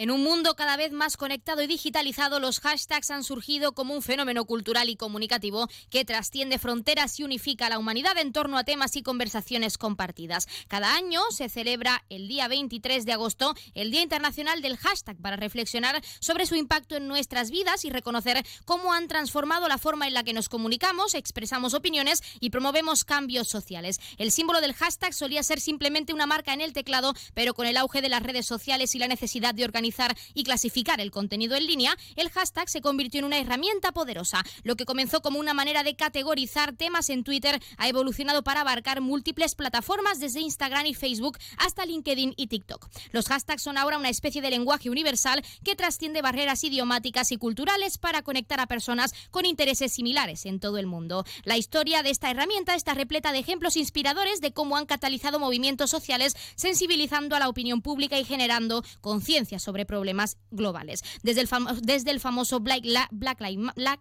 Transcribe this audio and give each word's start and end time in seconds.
En 0.00 0.12
un 0.12 0.22
mundo 0.22 0.54
cada 0.54 0.76
vez 0.76 0.92
más 0.92 1.16
conectado 1.16 1.60
y 1.60 1.66
digitalizado, 1.66 2.38
los 2.38 2.60
hashtags 2.60 3.10
han 3.10 3.24
surgido 3.24 3.72
como 3.72 3.94
un 3.94 4.00
fenómeno 4.00 4.44
cultural 4.44 4.88
y 4.88 4.94
comunicativo 4.94 5.66
que 5.90 6.04
trasciende 6.04 6.60
fronteras 6.60 7.18
y 7.18 7.24
unifica 7.24 7.66
a 7.66 7.70
la 7.70 7.80
humanidad 7.80 8.16
en 8.16 8.32
torno 8.32 8.58
a 8.58 8.62
temas 8.62 8.94
y 8.94 9.02
conversaciones 9.02 9.76
compartidas. 9.76 10.46
Cada 10.68 10.94
año 10.94 11.20
se 11.30 11.48
celebra 11.48 12.04
el 12.10 12.28
día 12.28 12.46
23 12.46 13.06
de 13.06 13.12
agosto 13.12 13.56
el 13.74 13.90
Día 13.90 14.02
Internacional 14.02 14.62
del 14.62 14.76
Hashtag 14.76 15.16
para 15.16 15.34
reflexionar 15.34 16.00
sobre 16.20 16.46
su 16.46 16.54
impacto 16.54 16.94
en 16.94 17.08
nuestras 17.08 17.50
vidas 17.50 17.84
y 17.84 17.90
reconocer 17.90 18.46
cómo 18.64 18.92
han 18.92 19.08
transformado 19.08 19.66
la 19.66 19.78
forma 19.78 20.06
en 20.06 20.14
la 20.14 20.22
que 20.22 20.32
nos 20.32 20.48
comunicamos, 20.48 21.16
expresamos 21.16 21.74
opiniones 21.74 22.22
y 22.38 22.50
promovemos 22.50 23.04
cambios 23.04 23.48
sociales. 23.48 23.98
El 24.16 24.30
símbolo 24.30 24.60
del 24.60 24.74
hashtag 24.74 25.12
solía 25.12 25.42
ser 25.42 25.58
simplemente 25.58 26.14
una 26.14 26.26
marca 26.26 26.52
en 26.52 26.60
el 26.60 26.72
teclado, 26.72 27.14
pero 27.34 27.52
con 27.52 27.66
el 27.66 27.76
auge 27.76 28.00
de 28.00 28.08
las 28.08 28.22
redes 28.22 28.46
sociales 28.46 28.94
y 28.94 29.00
la 29.00 29.08
necesidad 29.08 29.56
de 29.56 29.64
organizar 29.64 29.87
y 30.34 30.44
clasificar 30.44 31.00
el 31.00 31.10
contenido 31.10 31.56
en 31.56 31.66
línea, 31.66 31.96
el 32.16 32.30
hashtag 32.30 32.68
se 32.68 32.80
convirtió 32.80 33.20
en 33.20 33.24
una 33.24 33.38
herramienta 33.38 33.92
poderosa. 33.92 34.44
Lo 34.62 34.76
que 34.76 34.84
comenzó 34.84 35.20
como 35.20 35.38
una 35.38 35.54
manera 35.54 35.82
de 35.82 35.96
categorizar 35.96 36.74
temas 36.74 37.10
en 37.10 37.24
Twitter 37.24 37.60
ha 37.76 37.88
evolucionado 37.88 38.42
para 38.42 38.60
abarcar 38.60 39.00
múltiples 39.00 39.54
plataformas 39.54 40.20
desde 40.20 40.40
Instagram 40.40 40.86
y 40.86 40.94
Facebook 40.94 41.38
hasta 41.56 41.86
LinkedIn 41.86 42.34
y 42.36 42.46
TikTok. 42.48 42.88
Los 43.12 43.26
hashtags 43.26 43.62
son 43.62 43.78
ahora 43.78 43.98
una 43.98 44.08
especie 44.08 44.42
de 44.42 44.50
lenguaje 44.50 44.90
universal 44.90 45.44
que 45.64 45.76
trasciende 45.76 46.22
barreras 46.22 46.64
idiomáticas 46.64 47.32
y 47.32 47.36
culturales 47.36 47.98
para 47.98 48.22
conectar 48.22 48.60
a 48.60 48.66
personas 48.66 49.14
con 49.30 49.46
intereses 49.46 49.92
similares 49.92 50.46
en 50.46 50.60
todo 50.60 50.78
el 50.78 50.86
mundo. 50.86 51.24
La 51.44 51.56
historia 51.56 52.02
de 52.02 52.10
esta 52.10 52.30
herramienta 52.30 52.74
está 52.74 52.94
repleta 52.94 53.32
de 53.32 53.38
ejemplos 53.38 53.76
inspiradores 53.76 54.40
de 54.40 54.52
cómo 54.52 54.76
han 54.76 54.86
catalizado 54.86 55.38
movimientos 55.38 55.90
sociales, 55.90 56.36
sensibilizando 56.56 57.36
a 57.36 57.38
la 57.38 57.48
opinión 57.48 57.82
pública 57.82 58.18
y 58.18 58.24
generando 58.24 58.84
conciencia 59.00 59.58
sobre 59.58 59.77
problemas 59.86 60.36
globales. 60.50 61.02
Desde 61.22 61.42
el, 61.42 61.48
desde 61.82 62.10
el 62.10 62.20
famoso 62.20 62.60
Black, 62.60 62.82
Black, 63.10 63.38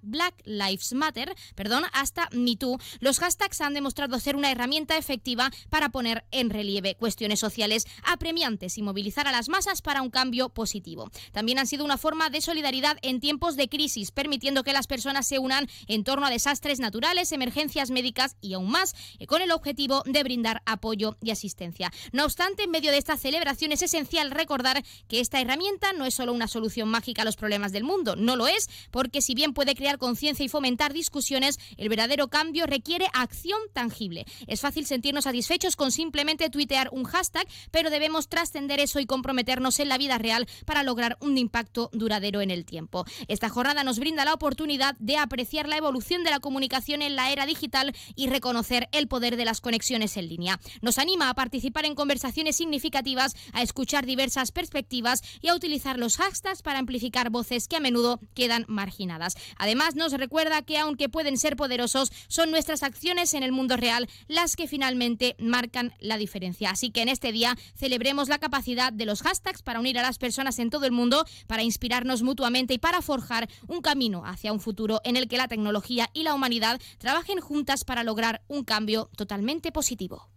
Black, 0.01 0.35
Lives 0.45 0.93
Matter 0.93 1.35
perdón, 1.55 1.85
hasta 1.93 2.29
MeToo, 2.31 2.77
los 2.99 3.19
hashtags 3.19 3.61
han 3.61 3.73
demostrado 3.73 4.19
ser 4.19 4.35
una 4.35 4.51
herramienta 4.51 4.97
efectiva 4.97 5.51
para 5.69 5.89
poner 5.89 6.25
en 6.31 6.49
relieve 6.49 6.95
cuestiones 6.95 7.39
sociales 7.39 7.85
apremiantes 8.03 8.77
y 8.77 8.81
movilizar 8.81 9.27
a 9.27 9.31
las 9.31 9.49
masas 9.49 9.81
para 9.81 10.01
un 10.01 10.09
cambio 10.09 10.49
positivo. 10.49 11.09
También 11.31 11.59
han 11.59 11.67
sido 11.67 11.85
una 11.85 11.97
forma 11.97 12.29
de 12.29 12.41
solidaridad 12.41 12.97
en 13.01 13.19
tiempos 13.19 13.55
de 13.55 13.69
crisis, 13.69 14.11
permitiendo 14.11 14.63
que 14.63 14.73
las 14.73 14.87
personas 14.87 15.27
se 15.27 15.39
unan 15.39 15.67
en 15.87 16.03
torno 16.03 16.25
a 16.25 16.29
desastres 16.29 16.79
naturales, 16.79 17.31
emergencias 17.31 17.91
médicas 17.91 18.37
y 18.41 18.53
aún 18.53 18.69
más, 18.69 18.95
eh, 19.19 19.27
con 19.27 19.41
el 19.41 19.51
objetivo 19.51 20.03
de 20.05 20.23
brindar 20.23 20.61
apoyo 20.65 21.17
y 21.21 21.31
asistencia. 21.31 21.91
No 22.11 22.25
obstante, 22.25 22.63
en 22.63 22.71
medio 22.71 22.91
de 22.91 22.97
esta 22.97 23.17
celebración 23.17 23.71
es 23.71 23.81
esencial 23.81 24.31
recordar 24.31 24.83
que 25.07 25.19
esta 25.19 25.41
herramienta 25.41 25.66
no 25.97 26.05
es 26.05 26.15
solo 26.15 26.33
una 26.33 26.47
solución 26.47 26.89
mágica 26.89 27.21
a 27.21 27.25
los 27.25 27.35
problemas 27.35 27.71
del 27.71 27.83
mundo, 27.83 28.15
no 28.15 28.35
lo 28.35 28.47
es, 28.47 28.69
porque 28.91 29.21
si 29.21 29.35
bien 29.35 29.53
puede 29.53 29.75
crear 29.75 29.97
conciencia 29.97 30.45
y 30.45 30.49
fomentar 30.49 30.93
discusiones, 30.93 31.59
el 31.77 31.89
verdadero 31.89 32.29
cambio 32.29 32.65
requiere 32.65 33.07
acción 33.13 33.59
tangible. 33.73 34.25
Es 34.47 34.61
fácil 34.61 34.85
sentirnos 34.85 35.25
satisfechos 35.25 35.75
con 35.75 35.91
simplemente 35.91 36.49
tuitear 36.49 36.89
un 36.91 37.03
hashtag, 37.03 37.47
pero 37.71 37.89
debemos 37.89 38.27
trascender 38.27 38.79
eso 38.79 38.99
y 38.99 39.05
comprometernos 39.05 39.79
en 39.79 39.89
la 39.89 39.97
vida 39.97 40.17
real 40.17 40.47
para 40.65 40.83
lograr 40.83 41.17
un 41.21 41.37
impacto 41.37 41.89
duradero 41.93 42.41
en 42.41 42.51
el 42.51 42.65
tiempo. 42.65 43.05
Esta 43.27 43.49
jornada 43.49 43.83
nos 43.83 43.99
brinda 43.99 44.25
la 44.25 44.33
oportunidad 44.33 44.95
de 44.99 45.17
apreciar 45.17 45.67
la 45.67 45.77
evolución 45.77 46.23
de 46.23 46.31
la 46.31 46.39
comunicación 46.39 47.01
en 47.01 47.15
la 47.15 47.31
era 47.31 47.45
digital 47.45 47.95
y 48.15 48.27
reconocer 48.27 48.89
el 48.91 49.07
poder 49.07 49.37
de 49.37 49.45
las 49.45 49.61
conexiones 49.61 50.17
en 50.17 50.29
línea. 50.29 50.59
Nos 50.81 50.97
anima 50.97 51.29
a 51.29 51.33
participar 51.35 51.85
en 51.85 51.95
conversaciones 51.95 52.55
significativas, 52.55 53.35
a 53.53 53.61
escuchar 53.61 54.05
diversas 54.05 54.51
perspectivas 54.51 55.21
y 55.41 55.49
a 55.49 55.55
utilizar 55.57 55.99
los 55.99 56.17
hashtags 56.17 56.61
para 56.61 56.79
amplificar 56.79 57.29
voces 57.29 57.67
que 57.67 57.75
a 57.75 57.81
menudo 57.81 58.19
quedan 58.33 58.65
marginadas. 58.67 59.35
Además, 59.57 59.95
nos 59.95 60.13
recuerda 60.13 60.61
que 60.61 60.77
aunque 60.77 61.09
pueden 61.09 61.37
ser 61.37 61.55
poderosos, 61.55 62.11
son 62.27 62.51
nuestras 62.51 62.83
acciones 62.83 63.33
en 63.33 63.43
el 63.43 63.51
mundo 63.51 63.75
real 63.75 64.07
las 64.27 64.55
que 64.55 64.67
finalmente 64.67 65.35
marcan 65.39 65.93
la 65.99 66.17
diferencia. 66.17 66.71
Así 66.71 66.91
que 66.91 67.01
en 67.01 67.09
este 67.09 67.31
día 67.31 67.57
celebremos 67.75 68.29
la 68.29 68.39
capacidad 68.39 68.93
de 68.93 69.05
los 69.05 69.21
hashtags 69.21 69.63
para 69.63 69.79
unir 69.79 69.99
a 69.99 70.03
las 70.03 70.17
personas 70.17 70.59
en 70.59 70.69
todo 70.69 70.85
el 70.85 70.91
mundo, 70.91 71.25
para 71.47 71.63
inspirarnos 71.63 72.23
mutuamente 72.23 72.73
y 72.73 72.77
para 72.77 73.01
forjar 73.01 73.49
un 73.67 73.81
camino 73.81 74.23
hacia 74.25 74.53
un 74.53 74.59
futuro 74.59 75.01
en 75.03 75.17
el 75.17 75.27
que 75.27 75.37
la 75.37 75.47
tecnología 75.47 76.09
y 76.13 76.23
la 76.23 76.33
humanidad 76.33 76.79
trabajen 76.97 77.39
juntas 77.41 77.83
para 77.83 78.03
lograr 78.03 78.43
un 78.47 78.63
cambio 78.63 79.09
totalmente 79.15 79.71
positivo. 79.71 80.29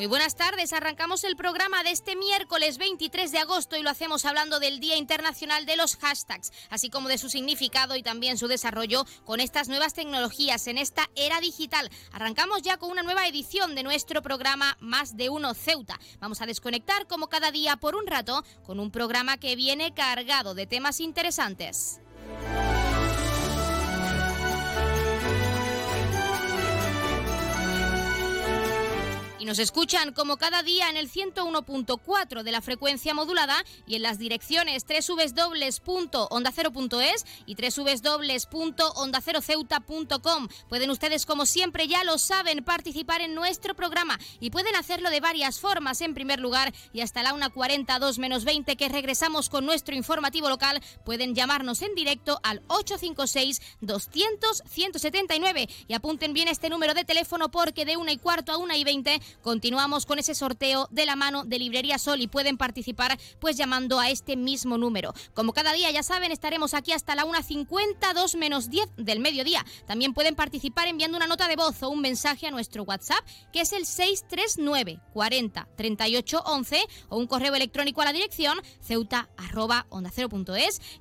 Muy 0.00 0.06
buenas 0.06 0.34
tardes, 0.34 0.72
arrancamos 0.72 1.24
el 1.24 1.36
programa 1.36 1.82
de 1.82 1.90
este 1.90 2.16
miércoles 2.16 2.78
23 2.78 3.32
de 3.32 3.38
agosto 3.38 3.76
y 3.76 3.82
lo 3.82 3.90
hacemos 3.90 4.24
hablando 4.24 4.58
del 4.58 4.80
Día 4.80 4.96
Internacional 4.96 5.66
de 5.66 5.76
los 5.76 5.96
Hashtags, 5.96 6.52
así 6.70 6.88
como 6.88 7.10
de 7.10 7.18
su 7.18 7.28
significado 7.28 7.96
y 7.96 8.02
también 8.02 8.38
su 8.38 8.48
desarrollo 8.48 9.04
con 9.26 9.40
estas 9.40 9.68
nuevas 9.68 9.92
tecnologías 9.92 10.68
en 10.68 10.78
esta 10.78 11.10
era 11.16 11.38
digital. 11.42 11.90
Arrancamos 12.12 12.62
ya 12.62 12.78
con 12.78 12.90
una 12.90 13.02
nueva 13.02 13.28
edición 13.28 13.74
de 13.74 13.82
nuestro 13.82 14.22
programa 14.22 14.78
Más 14.80 15.18
de 15.18 15.28
Uno 15.28 15.52
Ceuta. 15.52 16.00
Vamos 16.18 16.40
a 16.40 16.46
desconectar 16.46 17.06
como 17.06 17.28
cada 17.28 17.50
día 17.50 17.76
por 17.76 17.94
un 17.94 18.06
rato 18.06 18.42
con 18.64 18.80
un 18.80 18.90
programa 18.90 19.36
que 19.36 19.54
viene 19.54 19.92
cargado 19.92 20.54
de 20.54 20.66
temas 20.66 21.00
interesantes. 21.00 22.00
Y 29.40 29.46
nos 29.46 29.58
escuchan 29.58 30.12
como 30.12 30.36
cada 30.36 30.62
día 30.62 30.88
en 30.90 30.98
el 30.98 31.10
101.4 31.10 32.42
de 32.42 32.52
la 32.52 32.60
frecuencia 32.60 33.14
modulada 33.14 33.64
y 33.86 33.94
en 33.96 34.02
las 34.02 34.18
direcciones 34.18 34.84
www.ondacero.es 34.84 37.24
y 37.46 37.56
www.ondaceroceuta.com. 37.56 40.48
Pueden 40.68 40.90
ustedes, 40.90 41.24
como 41.24 41.46
siempre 41.46 41.88
ya 41.88 42.04
lo 42.04 42.18
saben, 42.18 42.62
participar 42.62 43.22
en 43.22 43.34
nuestro 43.34 43.74
programa 43.74 44.18
y 44.40 44.50
pueden 44.50 44.76
hacerlo 44.76 45.08
de 45.08 45.20
varias 45.20 45.58
formas. 45.58 46.02
En 46.02 46.12
primer 46.12 46.38
lugar, 46.38 46.74
y 46.92 47.00
hasta 47.00 47.22
la 47.22 47.34
1.42 47.34 48.18
menos 48.18 48.44
20 48.44 48.76
que 48.76 48.90
regresamos 48.90 49.48
con 49.48 49.64
nuestro 49.64 49.94
informativo 49.94 50.50
local, 50.50 50.82
pueden 51.04 51.34
llamarnos 51.34 51.80
en 51.80 51.94
directo 51.94 52.40
al 52.42 52.60
856 52.68 53.62
200 53.80 54.64
179 54.68 55.66
y 55.88 55.94
apunten 55.94 56.34
bien 56.34 56.48
este 56.48 56.68
número 56.68 56.92
de 56.92 57.04
teléfono 57.04 57.50
porque 57.50 57.86
de 57.86 57.96
una 57.96 58.12
y 58.12 58.18
cuarto 58.18 58.52
a 58.52 58.58
una 58.58 58.76
y 58.76 58.84
20 58.84 59.18
Continuamos 59.42 60.06
con 60.06 60.18
ese 60.18 60.34
sorteo 60.34 60.88
de 60.90 61.06
la 61.06 61.16
mano 61.16 61.44
de 61.44 61.58
Librería 61.58 61.98
Sol 61.98 62.20
y 62.20 62.28
pueden 62.28 62.56
participar 62.56 63.18
pues 63.38 63.56
llamando 63.56 63.98
a 63.98 64.10
este 64.10 64.36
mismo 64.36 64.78
número. 64.78 65.12
Como 65.34 65.52
cada 65.52 65.72
día 65.72 65.90
ya 65.90 66.02
saben, 66.02 66.32
estaremos 66.32 66.74
aquí 66.74 66.92
hasta 66.92 67.14
la 67.14 67.24
1.52 67.24 68.36
menos 68.36 68.70
10 68.70 68.88
del 68.96 69.20
mediodía. 69.20 69.64
También 69.86 70.14
pueden 70.14 70.34
participar 70.34 70.88
enviando 70.88 71.16
una 71.16 71.26
nota 71.26 71.48
de 71.48 71.56
voz 71.56 71.82
o 71.82 71.90
un 71.90 72.00
mensaje 72.00 72.46
a 72.46 72.50
nuestro 72.50 72.82
WhatsApp 72.84 73.24
que 73.52 73.60
es 73.62 73.72
el 73.72 73.86
639 73.86 75.00
40 75.12 75.68
38 75.76 76.42
11 76.44 76.80
o 77.08 77.18
un 77.18 77.26
correo 77.26 77.54
electrónico 77.54 78.02
a 78.02 78.06
la 78.06 78.12
dirección 78.12 78.60
ceuta 78.80 79.28
onda 79.88 80.10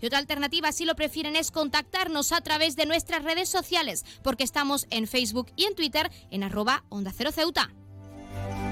y 0.02 0.06
otra 0.06 0.18
alternativa 0.18 0.72
si 0.72 0.86
lo 0.86 0.96
prefieren 0.96 1.36
es 1.36 1.52
contactarnos 1.52 2.32
a 2.32 2.42
través 2.42 2.76
de 2.76 2.86
nuestras 2.86 3.24
redes 3.24 3.50
sociales 3.50 4.06
porque 4.24 4.44
estamos 4.44 4.88
en 4.90 5.08
Facebook 5.08 5.52
y 5.56 5.66
en 5.66 5.76
Twitter 5.76 6.12
en 6.32 6.44
arroba 6.44 6.84
onda 6.90 7.12
cero 7.16 7.32
ceuta. 7.32 7.72
Thank 8.42 8.64
you. 8.64 8.69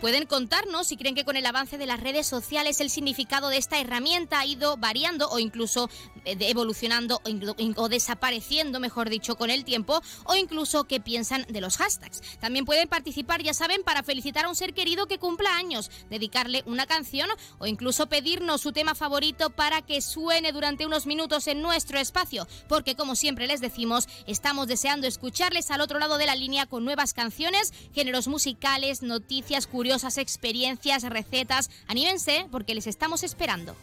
Pueden 0.00 0.26
contarnos 0.26 0.88
si 0.88 0.98
creen 0.98 1.14
que 1.14 1.24
con 1.24 1.36
el 1.36 1.46
avance 1.46 1.78
de 1.78 1.86
las 1.86 2.00
redes 2.00 2.26
sociales 2.26 2.80
el 2.80 2.90
significado 2.90 3.48
de 3.48 3.56
esta 3.56 3.80
herramienta 3.80 4.40
ha 4.40 4.46
ido 4.46 4.76
variando 4.76 5.30
o 5.30 5.38
incluso 5.38 5.88
eh, 6.26 6.36
evolucionando 6.40 7.22
o, 7.76 7.88
desapareciendo, 7.88 8.78
mejor 8.78 9.08
dicho, 9.08 9.36
con 9.36 9.50
el 9.50 9.64
tiempo, 9.64 10.02
o 10.24 10.36
incluso 10.36 10.84
qué 10.84 11.00
piensan 11.00 11.46
de 11.48 11.62
los 11.62 11.78
hashtags. 11.78 12.20
También 12.40 12.66
pueden 12.66 12.88
participar, 12.88 13.42
ya 13.42 13.54
saben, 13.54 13.82
para 13.84 14.02
felicitar 14.02 14.44
a 14.44 14.50
un 14.50 14.54
ser 14.54 14.74
querido 14.74 15.06
que 15.06 15.18
cumpla 15.18 15.56
años, 15.56 15.90
dedicarle 16.10 16.62
una 16.66 16.86
canción 16.86 17.30
o 17.58 17.66
incluso 17.66 18.06
pedirnos 18.06 18.60
su 18.60 18.72
tema 18.72 18.94
favorito 18.94 19.48
para 19.48 19.80
que 19.80 20.02
suene 20.02 20.52
durante 20.52 20.84
unos 20.84 21.06
minutos 21.06 21.46
en 21.46 21.62
nuestro 21.62 21.98
espacio, 21.98 22.46
porque 22.68 22.96
como 22.96 23.16
siempre 23.16 23.46
les 23.46 23.62
decimos, 23.62 24.08
estamos 24.26 24.68
deseando 24.68 25.06
escucharles 25.06 25.70
al 25.70 25.80
otro 25.80 25.98
lado 25.98 26.18
de 26.18 26.26
la 26.26 26.36
línea 26.36 26.66
con 26.66 26.84
nuevas 26.84 27.14
canciones, 27.14 27.72
géneros 27.94 28.28
musicales, 28.28 29.00
noticias 29.00 29.66
curiosas 29.66 29.85
curiosas 29.86 30.18
experiencias, 30.18 31.04
recetas. 31.04 31.70
Anímense 31.86 32.48
porque 32.50 32.74
les 32.74 32.88
estamos 32.88 33.22
esperando. 33.22 33.76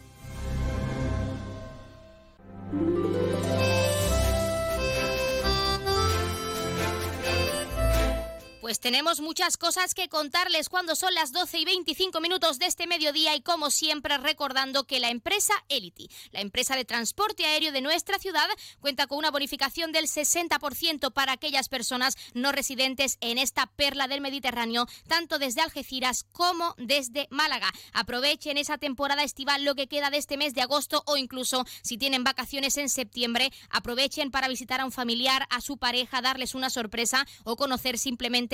Tenemos 8.72 9.20
muchas 9.20 9.58
cosas 9.58 9.94
que 9.94 10.08
contarles 10.08 10.70
cuando 10.70 10.96
son 10.96 11.12
las 11.12 11.32
12 11.32 11.58
y 11.58 11.64
25 11.66 12.20
minutos 12.20 12.58
de 12.58 12.64
este 12.64 12.86
mediodía 12.86 13.36
y 13.36 13.42
como 13.42 13.70
siempre 13.70 14.16
recordando 14.16 14.84
que 14.84 15.00
la 15.00 15.10
empresa 15.10 15.52
Elity, 15.68 16.08
la 16.32 16.40
empresa 16.40 16.74
de 16.74 16.86
transporte 16.86 17.44
aéreo 17.44 17.72
de 17.72 17.82
nuestra 17.82 18.18
ciudad, 18.18 18.46
cuenta 18.80 19.06
con 19.06 19.18
una 19.18 19.30
bonificación 19.30 19.92
del 19.92 20.06
60% 20.06 21.12
para 21.12 21.32
aquellas 21.32 21.68
personas 21.68 22.16
no 22.32 22.52
residentes 22.52 23.18
en 23.20 23.36
esta 23.36 23.66
perla 23.66 24.08
del 24.08 24.22
Mediterráneo, 24.22 24.86
tanto 25.08 25.38
desde 25.38 25.60
Algeciras 25.60 26.24
como 26.32 26.74
desde 26.78 27.28
Málaga. 27.30 27.70
Aprovechen 27.92 28.56
esa 28.56 28.78
temporada 28.78 29.24
estival, 29.24 29.64
lo 29.64 29.74
que 29.74 29.88
queda 29.88 30.08
de 30.08 30.16
este 30.16 30.38
mes 30.38 30.54
de 30.54 30.62
agosto 30.62 31.02
o 31.06 31.18
incluso 31.18 31.66
si 31.82 31.98
tienen 31.98 32.24
vacaciones 32.24 32.78
en 32.78 32.88
septiembre, 32.88 33.52
aprovechen 33.68 34.30
para 34.30 34.48
visitar 34.48 34.80
a 34.80 34.86
un 34.86 34.92
familiar, 34.92 35.46
a 35.50 35.60
su 35.60 35.76
pareja, 35.76 36.22
darles 36.22 36.54
una 36.54 36.70
sorpresa 36.70 37.26
o 37.44 37.56
conocer 37.56 37.98
simplemente 37.98 38.53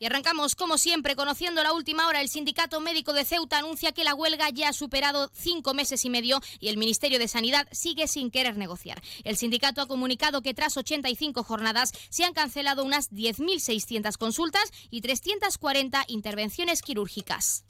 Y 0.00 0.06
arrancamos, 0.06 0.54
como 0.54 0.78
siempre, 0.78 1.14
conociendo 1.14 1.62
la 1.62 1.74
última 1.74 2.06
hora. 2.06 2.22
El 2.22 2.30
Sindicato 2.30 2.80
Médico 2.80 3.12
de 3.12 3.26
Ceuta 3.26 3.58
anuncia 3.58 3.92
que 3.92 4.02
la 4.02 4.14
huelga 4.14 4.48
ya 4.48 4.70
ha 4.70 4.72
superado 4.72 5.30
cinco 5.34 5.74
meses 5.74 6.06
y 6.06 6.08
medio 6.08 6.40
y 6.58 6.68
el 6.68 6.78
Ministerio 6.78 7.18
de 7.18 7.28
Sanidad 7.28 7.68
sigue 7.70 8.08
sin 8.08 8.30
querer 8.30 8.56
negociar. 8.56 9.02
El 9.24 9.36
sindicato 9.36 9.82
ha 9.82 9.86
comunicado 9.86 10.40
que 10.40 10.54
tras 10.54 10.78
85 10.78 11.44
jornadas 11.44 11.92
se 12.08 12.24
han 12.24 12.32
cancelado 12.32 12.82
unas 12.82 13.10
10.600 13.12 14.16
consultas 14.16 14.72
y 14.88 15.02
340 15.02 16.06
intervenciones 16.08 16.80
quirúrgicas. 16.80 17.66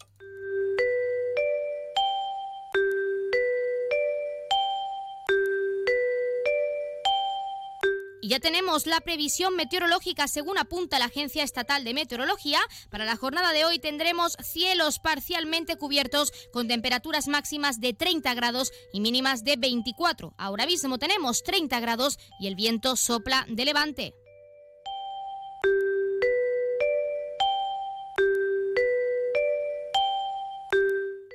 Ya 8.30 8.38
tenemos 8.38 8.86
la 8.86 9.00
previsión 9.00 9.56
meteorológica 9.56 10.28
según 10.28 10.56
apunta 10.56 11.00
la 11.00 11.06
Agencia 11.06 11.42
Estatal 11.42 11.82
de 11.82 11.94
Meteorología. 11.94 12.60
Para 12.88 13.04
la 13.04 13.16
jornada 13.16 13.52
de 13.52 13.64
hoy 13.64 13.80
tendremos 13.80 14.36
cielos 14.40 15.00
parcialmente 15.00 15.74
cubiertos 15.74 16.32
con 16.52 16.68
temperaturas 16.68 17.26
máximas 17.26 17.80
de 17.80 17.92
30 17.92 18.32
grados 18.34 18.70
y 18.92 19.00
mínimas 19.00 19.42
de 19.42 19.56
24. 19.56 20.32
Ahora 20.38 20.64
mismo 20.64 20.96
tenemos 20.96 21.42
30 21.42 21.80
grados 21.80 22.20
y 22.38 22.46
el 22.46 22.54
viento 22.54 22.94
sopla 22.94 23.46
de 23.48 23.64
levante. 23.64 24.14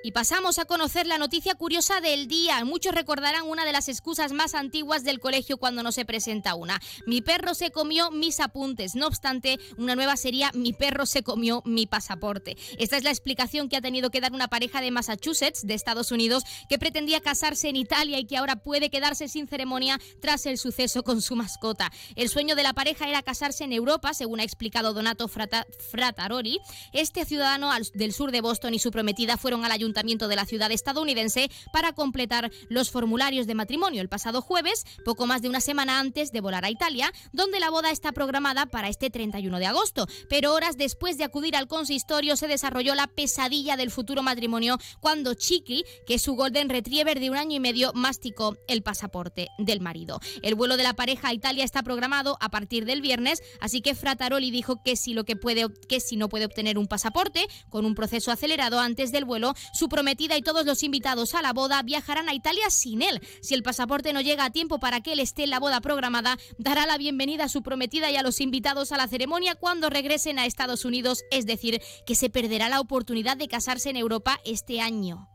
Y 0.06 0.12
pasamos 0.12 0.60
a 0.60 0.66
conocer 0.66 1.08
la 1.08 1.18
noticia 1.18 1.56
curiosa 1.56 2.00
del 2.00 2.28
día. 2.28 2.64
Muchos 2.64 2.94
recordarán 2.94 3.48
una 3.48 3.66
de 3.66 3.72
las 3.72 3.90
excusas 3.90 4.34
más 4.34 4.54
antiguas 4.54 5.04
del 5.04 5.20
colegio 5.20 5.58
cuando 5.58 5.82
no 5.82 5.92
se 5.92 6.06
presenta 6.06 6.54
una. 6.54 6.80
Mi 7.08 7.24
perro 7.24 7.56
se 7.56 7.72
comió 7.72 8.12
mis 8.12 8.40
apuntes. 8.40 8.94
No 8.94 9.08
obstante, 9.08 9.58
una 9.80 9.96
nueva 9.96 10.16
sería 10.16 10.52
Mi 10.54 10.74
perro 10.74 11.08
se 11.08 11.24
comió 11.24 11.64
mi 11.66 11.88
pasaporte. 11.88 12.56
Esta 12.78 12.98
es 12.98 13.04
la 13.04 13.10
explicación 13.10 13.68
que 13.68 13.78
ha 13.78 13.82
tenido 13.82 14.12
que 14.12 14.22
dar 14.22 14.32
una 14.32 14.48
pareja 14.48 14.80
de 14.80 14.92
Massachusetts, 14.92 15.66
de 15.66 15.74
Estados 15.74 16.12
Unidos, 16.12 16.44
que 16.70 16.78
pretendía 16.78 17.20
casarse 17.20 17.70
en 17.70 17.76
Italia 17.76 18.20
y 18.20 18.28
que 18.28 18.38
ahora 18.38 18.58
puede 18.58 18.92
quedarse 18.92 19.28
sin 19.28 19.48
ceremonia 19.48 20.00
tras 20.22 20.46
el 20.46 20.60
suceso 20.60 21.02
con 21.02 21.20
su 21.24 21.36
mascota. 21.36 21.92
El 22.16 22.30
sueño 22.30 22.56
de 22.56 22.62
la 22.62 22.74
pareja 22.74 23.10
era 23.10 23.24
casarse 23.24 23.64
en 23.64 23.74
Europa, 23.74 24.14
según 24.14 24.40
ha 24.40 24.44
explicado 24.44 24.94
Donato 24.94 25.28
Frataroli. 25.28 26.60
Este 26.94 27.26
ciudadano 27.26 27.72
del 27.96 28.14
sur 28.14 28.32
de 28.32 28.42
Boston 28.42 28.76
y 28.76 28.80
su 28.80 28.92
prometida 28.92 29.38
fueron 29.38 29.66
al 29.66 29.72
ayuntamiento 29.72 29.95
de 29.96 30.36
la 30.36 30.46
ciudad 30.46 30.72
estadounidense 30.72 31.50
para 31.72 31.94
completar 31.94 32.52
los 32.68 32.92
formularios 32.92 33.48
de 33.48 33.56
matrimonio 33.56 34.02
el 34.02 34.10
pasado 34.10 34.42
jueves, 34.42 34.86
poco 35.06 35.26
más 35.26 35.42
de 35.42 35.48
una 35.48 35.62
semana 35.62 36.00
antes 36.00 36.34
de 36.34 36.42
volar 36.42 36.66
a 36.66 36.70
Italia, 36.70 37.12
donde 37.32 37.62
la 37.62 37.70
boda 37.70 37.92
está 37.92 38.12
programada 38.12 38.66
para 38.66 38.90
este 38.90 39.10
31 39.10 39.58
de 39.58 39.66
agosto. 39.66 40.06
Pero 40.30 40.54
horas 40.54 40.78
después 40.78 41.18
de 41.18 41.24
acudir 41.24 41.56
al 41.56 41.68
consistorio 41.68 42.36
se 42.36 42.48
desarrolló 42.48 42.94
la 42.94 43.08
pesadilla 43.08 43.78
del 43.78 43.90
futuro 43.90 44.22
matrimonio 44.22 44.78
cuando 45.00 45.34
Chiqui, 45.34 45.86
que 46.06 46.16
es 46.16 46.22
su 46.22 46.36
Golden 46.36 46.70
Retriever 46.70 47.20
de 47.22 47.30
un 47.30 47.38
año 47.38 47.56
y 47.56 47.60
medio, 47.62 47.94
masticó 47.94 48.58
el 48.68 48.84
pasaporte 48.84 49.48
del 49.58 49.80
marido. 49.80 50.20
El 50.44 50.56
vuelo 50.56 50.76
de 50.76 50.84
la 50.84 50.94
pareja 50.94 51.30
a 51.30 51.34
Italia 51.34 51.64
está 51.64 51.84
programado 51.84 52.38
a 52.42 52.50
partir 52.50 52.84
del 52.86 53.02
viernes, 53.02 53.42
así 53.62 53.82
que 53.82 53.96
Frataroli 53.96 54.52
dijo 54.52 54.84
que 54.84 54.98
si 54.98 55.14
lo 55.14 55.24
que 55.24 55.36
puede 55.36 55.66
que 55.88 56.00
si 56.00 56.18
no 56.18 56.28
puede 56.28 56.46
obtener 56.46 56.78
un 56.78 56.88
pasaporte 56.88 57.48
con 57.70 57.86
un 57.86 57.96
proceso 57.96 58.32
acelerado 58.32 58.80
antes 58.80 59.12
del 59.12 59.26
vuelo, 59.26 59.54
su 59.74 59.85
su 59.86 59.90
prometida 59.90 60.36
y 60.36 60.42
todos 60.42 60.66
los 60.66 60.82
invitados 60.82 61.36
a 61.36 61.44
la 61.44 61.54
boda 61.54 61.84
viajarán 61.84 62.28
a 62.28 62.34
Italia 62.34 62.72
sin 62.72 63.04
él. 63.04 63.22
Si 63.42 63.54
el 63.54 63.62
pasaporte 63.62 64.14
no 64.14 64.22
llega 64.22 64.46
a 64.46 64.50
tiempo 64.50 64.80
para 64.80 65.02
que 65.02 65.14
él 65.14 65.20
esté 65.20 65.44
en 65.44 65.52
la 65.52 65.60
boda 65.60 65.80
programada, 65.80 66.40
dará 66.58 66.88
la 66.88 66.98
bienvenida 66.98 67.44
a 67.44 67.50
su 67.50 67.62
prometida 67.62 68.10
y 68.10 68.16
a 68.16 68.24
los 68.24 68.42
invitados 68.42 68.92
a 68.92 68.98
la 68.98 69.08
ceremonia 69.08 69.54
cuando 69.54 69.92
regresen 69.92 70.40
a 70.40 70.48
Estados 70.48 70.86
Unidos, 70.86 71.24
es 71.30 71.46
decir, 71.46 71.84
que 72.08 72.16
se 72.16 72.32
perderá 72.32 72.68
la 72.68 72.80
oportunidad 72.80 73.38
de 73.38 73.48
casarse 73.48 73.92
en 73.92 73.98
Europa 73.98 74.40
este 74.44 74.82
año. 74.82 75.30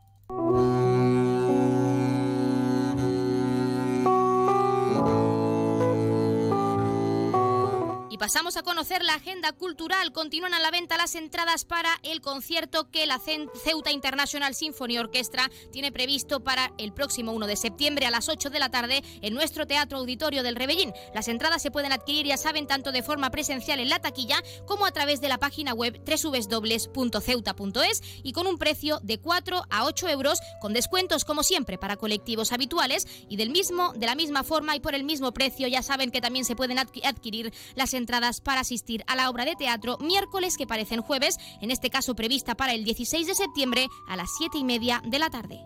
Pasamos 8.21 8.55
a 8.55 8.61
conocer 8.61 9.03
la 9.03 9.15
agenda 9.15 9.51
cultural. 9.51 10.11
Continúan 10.11 10.53
a 10.53 10.59
la 10.59 10.69
venta 10.69 10.95
las 10.95 11.15
entradas 11.15 11.65
para 11.65 11.89
el 12.03 12.21
concierto 12.21 12.91
que 12.91 13.07
la 13.07 13.17
Ceuta 13.17 13.89
International 13.89 14.53
Symphony 14.53 14.99
Orchestra 14.99 15.49
tiene 15.71 15.91
previsto 15.91 16.43
para 16.43 16.71
el 16.77 16.93
próximo 16.93 17.31
1 17.31 17.47
de 17.47 17.55
septiembre 17.55 18.05
a 18.05 18.11
las 18.11 18.29
8 18.29 18.51
de 18.51 18.59
la 18.59 18.69
tarde 18.69 19.03
en 19.23 19.33
nuestro 19.33 19.65
Teatro 19.65 19.97
Auditorio 19.97 20.43
del 20.43 20.55
Rebellín. 20.55 20.93
Las 21.15 21.29
entradas 21.29 21.63
se 21.63 21.71
pueden 21.71 21.93
adquirir, 21.93 22.27
ya 22.27 22.37
saben, 22.37 22.67
tanto 22.67 22.91
de 22.91 23.01
forma 23.01 23.31
presencial 23.31 23.79
en 23.79 23.89
la 23.89 23.97
taquilla 23.97 24.43
como 24.67 24.85
a 24.85 24.91
través 24.91 25.19
de 25.19 25.27
la 25.27 25.39
página 25.39 25.73
web 25.73 25.99
www.ceuta.es 26.05 28.01
y 28.21 28.33
con 28.33 28.45
un 28.45 28.59
precio 28.59 28.99
de 29.01 29.19
4 29.19 29.63
a 29.67 29.85
8 29.85 30.09
euros 30.09 30.41
con 30.59 30.73
descuentos 30.73 31.25
como 31.25 31.41
siempre 31.41 31.79
para 31.79 31.97
colectivos 31.97 32.51
habituales 32.51 33.07
y 33.27 33.37
del 33.37 33.49
mismo, 33.49 33.93
de 33.93 34.05
la 34.05 34.13
misma 34.13 34.43
forma 34.43 34.75
y 34.75 34.79
por 34.79 34.93
el 34.93 35.05
mismo 35.05 35.31
precio 35.33 35.67
ya 35.67 35.81
saben 35.81 36.11
que 36.11 36.21
también 36.21 36.45
se 36.45 36.55
pueden 36.55 36.77
adquirir 36.77 37.51
las 37.73 37.95
entradas 37.95 38.10
para 38.43 38.61
asistir 38.61 39.03
a 39.07 39.15
la 39.15 39.29
obra 39.29 39.45
de 39.45 39.55
teatro 39.55 39.97
miércoles 39.99 40.57
que 40.57 40.67
parecen 40.67 41.01
jueves, 41.01 41.37
en 41.61 41.71
este 41.71 41.89
caso 41.89 42.15
prevista 42.15 42.55
para 42.55 42.73
el 42.73 42.83
16 42.83 43.27
de 43.27 43.35
septiembre 43.35 43.87
a 44.07 44.15
las 44.15 44.29
7 44.37 44.57
y 44.57 44.63
media 44.63 45.01
de 45.05 45.19
la 45.19 45.29
tarde. 45.29 45.59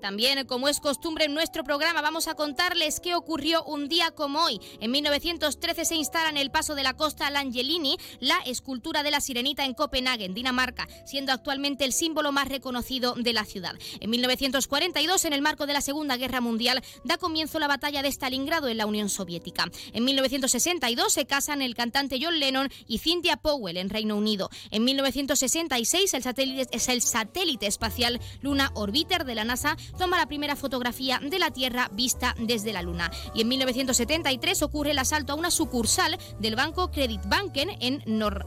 También, 0.00 0.46
como 0.46 0.68
es 0.68 0.80
costumbre 0.80 1.26
en 1.26 1.34
nuestro 1.34 1.64
programa, 1.64 2.00
vamos 2.00 2.28
a 2.28 2.34
contarles 2.34 3.00
qué 3.00 3.14
ocurrió 3.14 3.62
un 3.64 3.88
día 3.88 4.10
como 4.10 4.42
hoy. 4.42 4.60
En 4.80 4.90
1913 4.90 5.84
se 5.84 5.94
instala 5.94 6.30
en 6.30 6.36
el 6.36 6.50
Paso 6.50 6.74
de 6.74 6.82
la 6.82 6.94
Costa 6.94 7.30
L'Angelini 7.30 7.96
la 8.20 8.38
escultura 8.46 9.02
de 9.02 9.10
la 9.10 9.20
sirenita 9.20 9.64
en 9.64 9.74
Copenhague, 9.74 10.24
en 10.24 10.34
Dinamarca, 10.34 10.88
siendo 11.04 11.32
actualmente 11.32 11.84
el 11.84 11.92
símbolo 11.92 12.32
más 12.32 12.48
reconocido 12.48 13.14
de 13.14 13.32
la 13.32 13.44
ciudad. 13.44 13.74
En 14.00 14.10
1942, 14.10 15.24
en 15.24 15.32
el 15.32 15.42
marco 15.42 15.66
de 15.66 15.74
la 15.74 15.80
Segunda 15.80 16.16
Guerra 16.16 16.40
Mundial, 16.40 16.82
da 17.04 17.18
comienzo 17.18 17.58
la 17.58 17.68
batalla 17.68 18.02
de 18.02 18.08
Stalingrado 18.08 18.68
en 18.68 18.78
la 18.78 18.86
Unión 18.86 19.08
Soviética. 19.08 19.70
En 19.92 20.04
1962 20.04 21.12
se 21.12 21.26
casan 21.26 21.62
el 21.62 21.74
cantante 21.74 22.18
John 22.20 22.38
Lennon 22.38 22.70
y 22.86 22.98
Cynthia 22.98 23.36
Powell 23.36 23.76
en 23.76 23.90
Reino 23.90 24.16
Unido. 24.16 24.50
En 24.70 24.84
1966 24.84 26.14
el 26.14 26.22
satélite, 26.22 26.68
es 26.72 26.88
el 26.88 27.02
satélite 27.02 27.66
espacial 27.66 28.20
Luna 28.40 28.70
Orbiter 28.74 29.24
de 29.24 29.34
la 29.34 29.44
NASA 29.44 29.76
toma 29.98 30.18
la 30.18 30.26
primera 30.26 30.56
fotografía 30.56 31.20
de 31.22 31.38
la 31.38 31.50
Tierra 31.50 31.88
vista 31.92 32.34
desde 32.38 32.72
la 32.72 32.82
Luna. 32.82 33.10
Y 33.34 33.42
en 33.42 33.48
1973 33.48 34.62
ocurre 34.62 34.92
el 34.92 34.98
asalto 34.98 35.32
a 35.32 35.36
una 35.36 35.50
sucursal 35.50 36.18
del 36.38 36.56
banco 36.56 36.90
Credit 36.90 37.22
Banken 37.26 37.70
en 37.80 38.02
Nor 38.06 38.46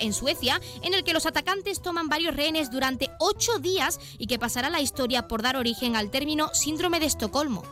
en 0.00 0.12
Suecia, 0.12 0.60
en 0.82 0.94
el 0.94 1.04
que 1.04 1.12
los 1.12 1.26
atacantes 1.26 1.80
toman 1.82 2.08
varios 2.08 2.34
rehenes 2.34 2.70
durante 2.70 3.10
ocho 3.18 3.58
días 3.58 4.00
y 4.18 4.26
que 4.26 4.38
pasará 4.38 4.70
la 4.70 4.80
historia 4.80 5.28
por 5.28 5.42
dar 5.42 5.56
origen 5.56 5.96
al 5.96 6.10
término 6.10 6.50
síndrome 6.54 7.00
de 7.00 7.06
Estocolmo. 7.06 7.62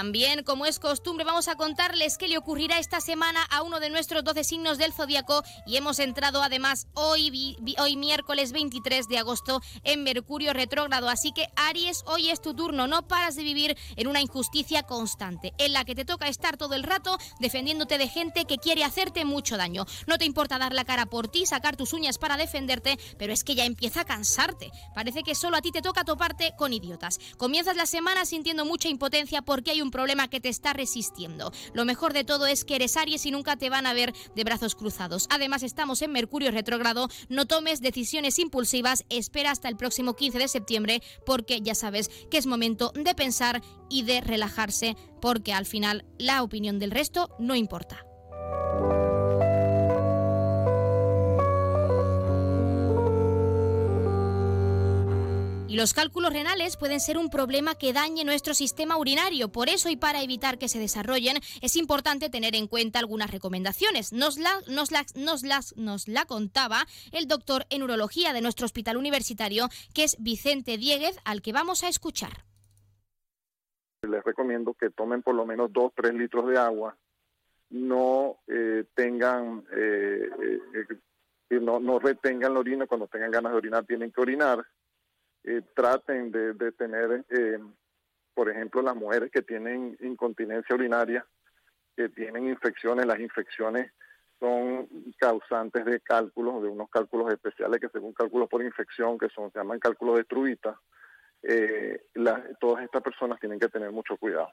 También, 0.00 0.44
como 0.44 0.64
es 0.64 0.78
costumbre, 0.78 1.26
vamos 1.26 1.48
a 1.48 1.56
contarles 1.56 2.16
qué 2.16 2.26
le 2.26 2.38
ocurrirá 2.38 2.78
esta 2.78 3.02
semana 3.02 3.42
a 3.50 3.60
uno 3.60 3.80
de 3.80 3.90
nuestros 3.90 4.24
12 4.24 4.44
signos 4.44 4.78
del 4.78 4.94
zodiaco 4.94 5.42
y 5.66 5.76
hemos 5.76 5.98
entrado 5.98 6.42
además 6.42 6.86
hoy, 6.94 7.58
hoy 7.78 7.96
miércoles 7.96 8.52
23 8.52 9.08
de 9.08 9.18
agosto 9.18 9.60
en 9.84 10.02
Mercurio 10.02 10.54
retrógrado. 10.54 11.10
Así 11.10 11.32
que 11.32 11.50
Aries, 11.54 12.02
hoy 12.06 12.30
es 12.30 12.40
tu 12.40 12.54
turno, 12.54 12.86
no 12.86 13.06
paras 13.08 13.36
de 13.36 13.42
vivir 13.42 13.76
en 13.96 14.06
una 14.06 14.22
injusticia 14.22 14.84
constante, 14.84 15.52
en 15.58 15.74
la 15.74 15.84
que 15.84 15.94
te 15.94 16.06
toca 16.06 16.28
estar 16.28 16.56
todo 16.56 16.76
el 16.76 16.82
rato 16.82 17.18
defendiéndote 17.38 17.98
de 17.98 18.08
gente 18.08 18.46
que 18.46 18.56
quiere 18.56 18.84
hacerte 18.84 19.26
mucho 19.26 19.58
daño. 19.58 19.84
No 20.06 20.16
te 20.16 20.24
importa 20.24 20.56
dar 20.56 20.72
la 20.72 20.86
cara 20.86 21.04
por 21.04 21.28
ti, 21.28 21.44
sacar 21.44 21.76
tus 21.76 21.92
uñas 21.92 22.16
para 22.16 22.38
defenderte, 22.38 22.98
pero 23.18 23.34
es 23.34 23.44
que 23.44 23.54
ya 23.54 23.66
empieza 23.66 24.00
a 24.00 24.06
cansarte. 24.06 24.70
Parece 24.94 25.22
que 25.24 25.34
solo 25.34 25.58
a 25.58 25.60
ti 25.60 25.72
te 25.72 25.82
toca 25.82 26.04
toparte 26.04 26.54
con 26.56 26.72
idiotas. 26.72 27.18
Comienzas 27.36 27.76
la 27.76 27.84
semana 27.84 28.24
sintiendo 28.24 28.64
mucha 28.64 28.88
impotencia 28.88 29.42
porque 29.42 29.72
hay 29.72 29.82
un 29.82 29.89
problema 29.90 30.28
que 30.28 30.40
te 30.40 30.48
está 30.48 30.72
resistiendo. 30.72 31.52
Lo 31.72 31.84
mejor 31.84 32.12
de 32.12 32.24
todo 32.24 32.46
es 32.46 32.64
que 32.64 32.76
eres 32.76 32.96
Aries 32.96 33.26
y 33.26 33.30
nunca 33.30 33.56
te 33.56 33.70
van 33.70 33.86
a 33.86 33.94
ver 33.94 34.14
de 34.34 34.44
brazos 34.44 34.74
cruzados. 34.74 35.26
Además, 35.30 35.62
estamos 35.62 36.02
en 36.02 36.12
Mercurio 36.12 36.50
retrógrado. 36.50 37.08
No 37.28 37.46
tomes 37.46 37.80
decisiones 37.80 38.38
impulsivas. 38.38 39.04
Espera 39.08 39.50
hasta 39.50 39.68
el 39.68 39.76
próximo 39.76 40.14
15 40.14 40.38
de 40.38 40.48
septiembre 40.48 41.02
porque 41.26 41.60
ya 41.60 41.74
sabes 41.74 42.10
que 42.30 42.38
es 42.38 42.46
momento 42.46 42.92
de 42.94 43.14
pensar 43.14 43.62
y 43.88 44.02
de 44.02 44.20
relajarse 44.20 44.96
porque 45.20 45.52
al 45.52 45.66
final 45.66 46.04
la 46.18 46.42
opinión 46.42 46.78
del 46.78 46.90
resto 46.90 47.34
no 47.38 47.54
importa. 47.54 48.04
Y 55.70 55.76
los 55.76 55.94
cálculos 55.94 56.32
renales 56.32 56.76
pueden 56.76 56.98
ser 56.98 57.16
un 57.16 57.30
problema 57.30 57.76
que 57.76 57.92
dañe 57.92 58.24
nuestro 58.24 58.54
sistema 58.54 58.96
urinario. 58.96 59.52
Por 59.52 59.68
eso 59.68 59.88
y 59.88 59.94
para 59.94 60.20
evitar 60.20 60.58
que 60.58 60.66
se 60.66 60.80
desarrollen, 60.80 61.36
es 61.62 61.76
importante 61.76 62.28
tener 62.28 62.56
en 62.56 62.66
cuenta 62.66 62.98
algunas 62.98 63.30
recomendaciones. 63.30 64.12
Nos 64.12 64.36
la, 64.36 64.50
nos 64.66 64.90
nos 65.14 65.44
las, 65.44 65.76
nos 65.76 66.08
la 66.08 66.24
contaba 66.24 66.86
el 67.12 67.28
doctor 67.28 67.66
en 67.70 67.84
urología 67.84 68.32
de 68.32 68.40
nuestro 68.40 68.66
hospital 68.66 68.96
universitario, 68.96 69.68
que 69.94 70.02
es 70.02 70.16
Vicente 70.18 70.76
Dieguez, 70.76 71.16
al 71.24 71.40
que 71.40 71.52
vamos 71.52 71.84
a 71.84 71.88
escuchar. 71.88 72.42
Les 74.02 74.24
recomiendo 74.24 74.74
que 74.74 74.90
tomen 74.90 75.22
por 75.22 75.36
lo 75.36 75.46
menos 75.46 75.70
2-3 75.70 76.18
litros 76.18 76.48
de 76.48 76.58
agua, 76.58 76.96
no 77.68 78.38
eh, 78.48 78.86
tengan, 78.96 79.64
eh, 79.72 80.30
eh, 81.48 81.60
no, 81.60 81.78
no 81.78 82.00
retengan 82.00 82.54
la 82.54 82.58
orina, 82.58 82.88
cuando 82.88 83.06
tengan 83.06 83.30
ganas 83.30 83.52
de 83.52 83.58
orinar 83.58 83.84
tienen 83.84 84.10
que 84.10 84.20
orinar 84.20 84.66
eh, 85.44 85.62
traten 85.74 86.30
de, 86.30 86.72
tener, 86.72 87.24
eh, 87.30 87.58
por 88.34 88.50
ejemplo, 88.50 88.82
las 88.82 88.96
mujeres 88.96 89.30
que 89.30 89.42
tienen 89.42 89.96
incontinencia 90.00 90.74
urinaria, 90.74 91.26
que 91.96 92.08
tienen 92.08 92.48
infecciones, 92.48 93.06
las 93.06 93.20
infecciones 93.20 93.92
son 94.38 94.88
causantes 95.18 95.84
de 95.84 96.00
cálculos, 96.00 96.62
de 96.62 96.68
unos 96.68 96.88
cálculos 96.88 97.32
especiales 97.32 97.80
que 97.80 97.88
según 97.88 98.12
cálculos 98.14 98.48
por 98.48 98.62
infección, 98.62 99.18
que 99.18 99.28
son, 99.28 99.50
se 99.52 99.58
llaman 99.58 99.78
cálculos 99.78 100.16
de 100.16 100.24
Trubita, 100.24 100.80
eh, 101.42 102.06
todas 102.58 102.84
estas 102.84 103.02
personas 103.02 103.38
tienen 103.38 103.58
que 103.58 103.68
tener 103.68 103.90
mucho 103.92 104.16
cuidado. 104.16 104.50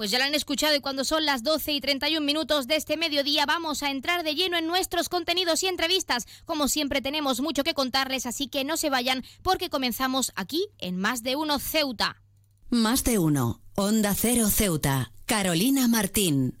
Pues 0.00 0.10
ya 0.10 0.18
lo 0.18 0.24
han 0.24 0.34
escuchado 0.34 0.74
y 0.74 0.80
cuando 0.80 1.04
son 1.04 1.26
las 1.26 1.42
12 1.42 1.72
y 1.72 1.80
31 1.82 2.24
minutos 2.24 2.66
de 2.66 2.76
este 2.76 2.96
mediodía 2.96 3.44
vamos 3.44 3.82
a 3.82 3.90
entrar 3.90 4.22
de 4.22 4.34
lleno 4.34 4.56
en 4.56 4.66
nuestros 4.66 5.10
contenidos 5.10 5.62
y 5.62 5.66
entrevistas. 5.66 6.26
Como 6.46 6.68
siempre 6.68 7.02
tenemos 7.02 7.42
mucho 7.42 7.64
que 7.64 7.74
contarles, 7.74 8.24
así 8.24 8.48
que 8.48 8.64
no 8.64 8.78
se 8.78 8.88
vayan 8.88 9.24
porque 9.42 9.68
comenzamos 9.68 10.32
aquí 10.36 10.68
en 10.78 10.96
Más 10.96 11.22
de 11.22 11.36
Uno 11.36 11.58
Ceuta. 11.58 12.22
Más 12.70 13.04
de 13.04 13.18
Uno, 13.18 13.60
Onda 13.74 14.14
Cero 14.14 14.48
Ceuta, 14.48 15.12
Carolina 15.26 15.86
Martín. 15.86 16.58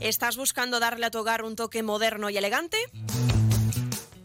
¿Estás 0.00 0.38
buscando 0.38 0.80
darle 0.80 1.04
a 1.04 1.10
tu 1.10 1.18
hogar 1.18 1.44
un 1.44 1.54
toque 1.54 1.82
moderno 1.82 2.30
y 2.30 2.38
elegante? 2.38 2.78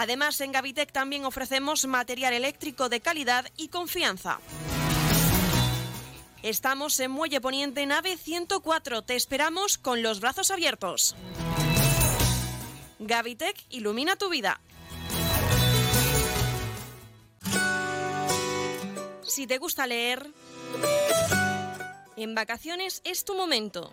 Además, 0.00 0.40
en 0.40 0.50
Gavitec 0.50 0.92
también 0.92 1.26
ofrecemos 1.26 1.84
material 1.84 2.32
eléctrico 2.32 2.88
de 2.88 3.02
calidad 3.02 3.44
y 3.58 3.68
confianza. 3.68 4.40
Estamos 6.42 6.98
en 7.00 7.10
Muelle 7.10 7.42
Poniente, 7.42 7.84
nave 7.84 8.16
104. 8.16 9.02
Te 9.02 9.14
esperamos 9.14 9.76
con 9.76 10.02
los 10.02 10.20
brazos 10.20 10.50
abiertos. 10.50 11.14
Gavitec 12.98 13.58
ilumina 13.68 14.16
tu 14.16 14.30
vida. 14.30 14.58
Si 19.22 19.46
te 19.46 19.58
gusta 19.58 19.86
leer, 19.86 20.32
en 22.16 22.34
vacaciones 22.34 23.02
es 23.04 23.26
tu 23.26 23.34
momento. 23.34 23.92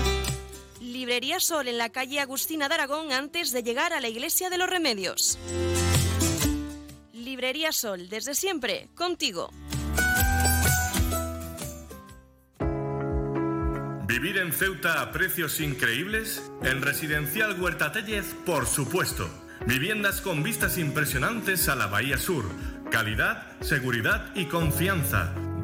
Librería 0.91 1.39
Sol 1.39 1.67
en 1.67 1.77
la 1.77 1.89
calle 1.89 2.19
Agustina 2.19 2.67
de 2.67 2.75
Aragón 2.75 3.13
antes 3.13 3.51
de 3.51 3.63
llegar 3.63 3.93
a 3.93 4.01
la 4.01 4.09
Iglesia 4.09 4.49
de 4.49 4.57
los 4.57 4.69
Remedios. 4.69 5.39
Librería 7.13 7.71
Sol, 7.71 8.09
desde 8.09 8.35
siempre, 8.35 8.89
contigo. 8.93 9.49
¿Vivir 14.05 14.37
en 14.37 14.51
Ceuta 14.51 15.01
a 15.01 15.11
precios 15.11 15.61
increíbles? 15.61 16.43
En 16.63 16.81
Residencial 16.81 17.59
Huerta 17.59 17.93
Tellez, 17.93 18.35
por 18.45 18.67
supuesto. 18.67 19.29
Viviendas 19.65 20.19
con 20.19 20.43
vistas 20.43 20.77
impresionantes 20.77 21.69
a 21.69 21.75
la 21.75 21.87
Bahía 21.87 22.17
Sur. 22.17 22.45
Calidad, 22.91 23.57
seguridad 23.61 24.35
y 24.35 24.47
confianza 24.47 25.33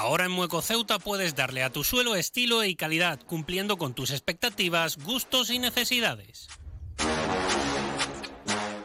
Ahora 0.00 0.24
en 0.24 0.30
Mueco 0.30 0.62
Ceuta 0.62 0.98
puedes 0.98 1.34
darle 1.34 1.62
a 1.62 1.68
tu 1.68 1.84
suelo 1.84 2.16
estilo 2.16 2.64
y 2.64 2.74
calidad, 2.74 3.20
cumpliendo 3.26 3.76
con 3.76 3.92
tus 3.92 4.12
expectativas, 4.12 4.96
gustos 4.96 5.50
y 5.50 5.58
necesidades. 5.58 6.48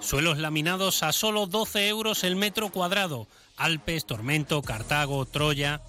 Suelos 0.02 0.40
laminados 0.40 1.04
a 1.04 1.14
solo 1.14 1.48
12 1.48 1.88
euros 1.88 2.26
el 2.26 2.36
metro 2.36 2.68
cuadrado. 2.68 3.30
Alpes, 3.56 4.06
Tormento, 4.06 4.62
Cartago, 4.62 5.26
Troya. 5.26 5.82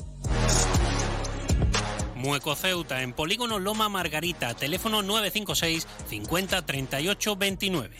Mueco 2.14 2.54
Ceuta 2.54 3.02
en 3.02 3.12
Polígono 3.12 3.59
Loma 3.59 3.88
Margarita, 3.88 4.54
teléfono 4.54 5.02
956 5.02 5.88
50 6.09 6.64
38 6.64 7.37
29. 7.37 7.97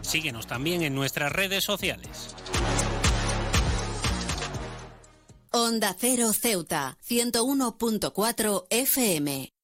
Síguenos 0.00 0.48
también 0.48 0.82
en 0.82 0.96
nuestras 0.96 1.30
redes 1.30 1.62
sociales. 1.62 2.34
Onda 5.58 5.96
Cero 5.98 6.34
Ceuta, 6.34 6.98
101.4 7.08 8.66
FM. 8.68 9.54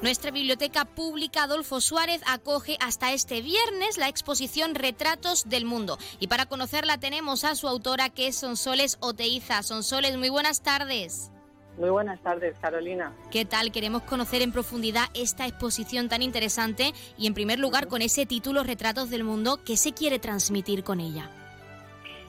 Nuestra 0.00 0.30
Biblioteca 0.30 0.84
Pública 0.84 1.42
Adolfo 1.42 1.80
Suárez 1.80 2.20
acoge 2.24 2.76
hasta 2.78 3.12
este 3.12 3.42
viernes 3.42 3.98
la 3.98 4.08
exposición 4.08 4.76
Retratos 4.76 5.48
del 5.48 5.64
Mundo. 5.64 5.98
Y 6.20 6.28
para 6.28 6.46
conocerla 6.46 7.00
tenemos 7.00 7.42
a 7.42 7.56
su 7.56 7.66
autora 7.66 8.10
que 8.10 8.28
es 8.28 8.36
Sonsoles 8.36 8.96
Oteiza. 9.00 9.64
Sonsoles, 9.64 10.16
muy 10.16 10.28
buenas 10.28 10.62
tardes. 10.62 11.32
Muy 11.78 11.88
buenas 11.88 12.20
tardes, 12.20 12.54
Carolina. 12.60 13.12
¿Qué 13.30 13.44
tal? 13.44 13.72
Queremos 13.72 14.02
conocer 14.02 14.42
en 14.42 14.52
profundidad 14.52 15.04
esta 15.14 15.46
exposición 15.46 16.08
tan 16.08 16.22
interesante 16.22 16.92
y 17.16 17.26
en 17.26 17.34
primer 17.34 17.58
lugar 17.58 17.88
con 17.88 18.02
ese 18.02 18.26
título 18.26 18.62
Retratos 18.62 19.08
del 19.08 19.24
Mundo, 19.24 19.58
¿qué 19.64 19.76
se 19.76 19.92
quiere 19.92 20.18
transmitir 20.18 20.84
con 20.84 21.00
ella? 21.00 21.30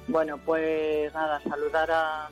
Bueno, 0.08 0.38
pues 0.38 1.14
nada, 1.14 1.42
saludar 1.42 1.92
a, 1.92 2.30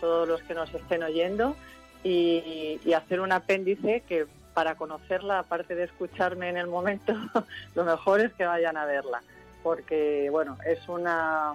todos 0.00 0.28
los 0.28 0.42
que 0.42 0.54
nos 0.54 0.72
estén 0.74 1.02
oyendo 1.02 1.56
y, 2.04 2.78
y 2.84 2.92
hacer 2.92 3.20
un 3.20 3.32
apéndice 3.32 4.02
que 4.06 4.26
para 4.52 4.74
conocerla, 4.74 5.38
aparte 5.38 5.74
de 5.74 5.84
escucharme 5.84 6.48
en 6.48 6.56
el 6.56 6.66
momento, 6.66 7.14
lo 7.74 7.84
mejor 7.84 8.20
es 8.20 8.32
que 8.34 8.44
vayan 8.44 8.76
a 8.76 8.84
verla, 8.84 9.22
porque 9.62 10.28
bueno, 10.30 10.58
es 10.66 10.86
una 10.88 11.54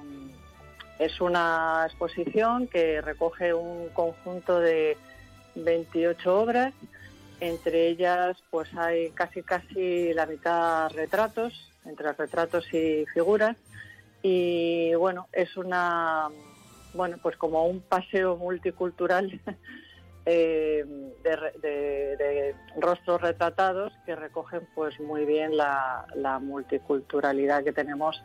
es 1.00 1.20
una 1.22 1.84
exposición 1.86 2.68
que 2.68 3.02
recoge 3.02 3.54
un 3.54 3.90
conjunto 3.90 4.60
de 4.60 4.98
28 5.56 6.40
obras, 6.40 6.74
entre 7.40 7.88
ellas 7.88 8.38
pues 8.50 8.70
hay 8.76 9.10
casi 9.12 9.44
casi 9.44 10.14
la 10.14 10.26
mitad 10.26 10.90
retratos, 10.92 11.54
entre 11.86 12.14
retratos 12.14 12.66
y 12.74 13.06
figuras. 13.14 13.58
Y 14.22 14.96
bueno, 14.96 15.28
es 15.32 15.56
una 15.58 16.30
bueno, 16.94 17.18
pues 17.22 17.36
como 17.38 17.68
un 17.68 17.82
paseo 17.82 18.38
multicultural 18.38 19.40
Eh, 20.28 20.84
de, 21.22 22.56
rostros 22.78 23.22
retratados 23.22 23.94
que 24.08 24.16
recogen 24.16 24.68
pues 24.74 25.00
muy 25.00 25.24
bien 25.24 25.56
la, 25.56 26.40
multiculturalidad 26.42 27.64
que 27.64 27.72
tenemos 27.72 28.20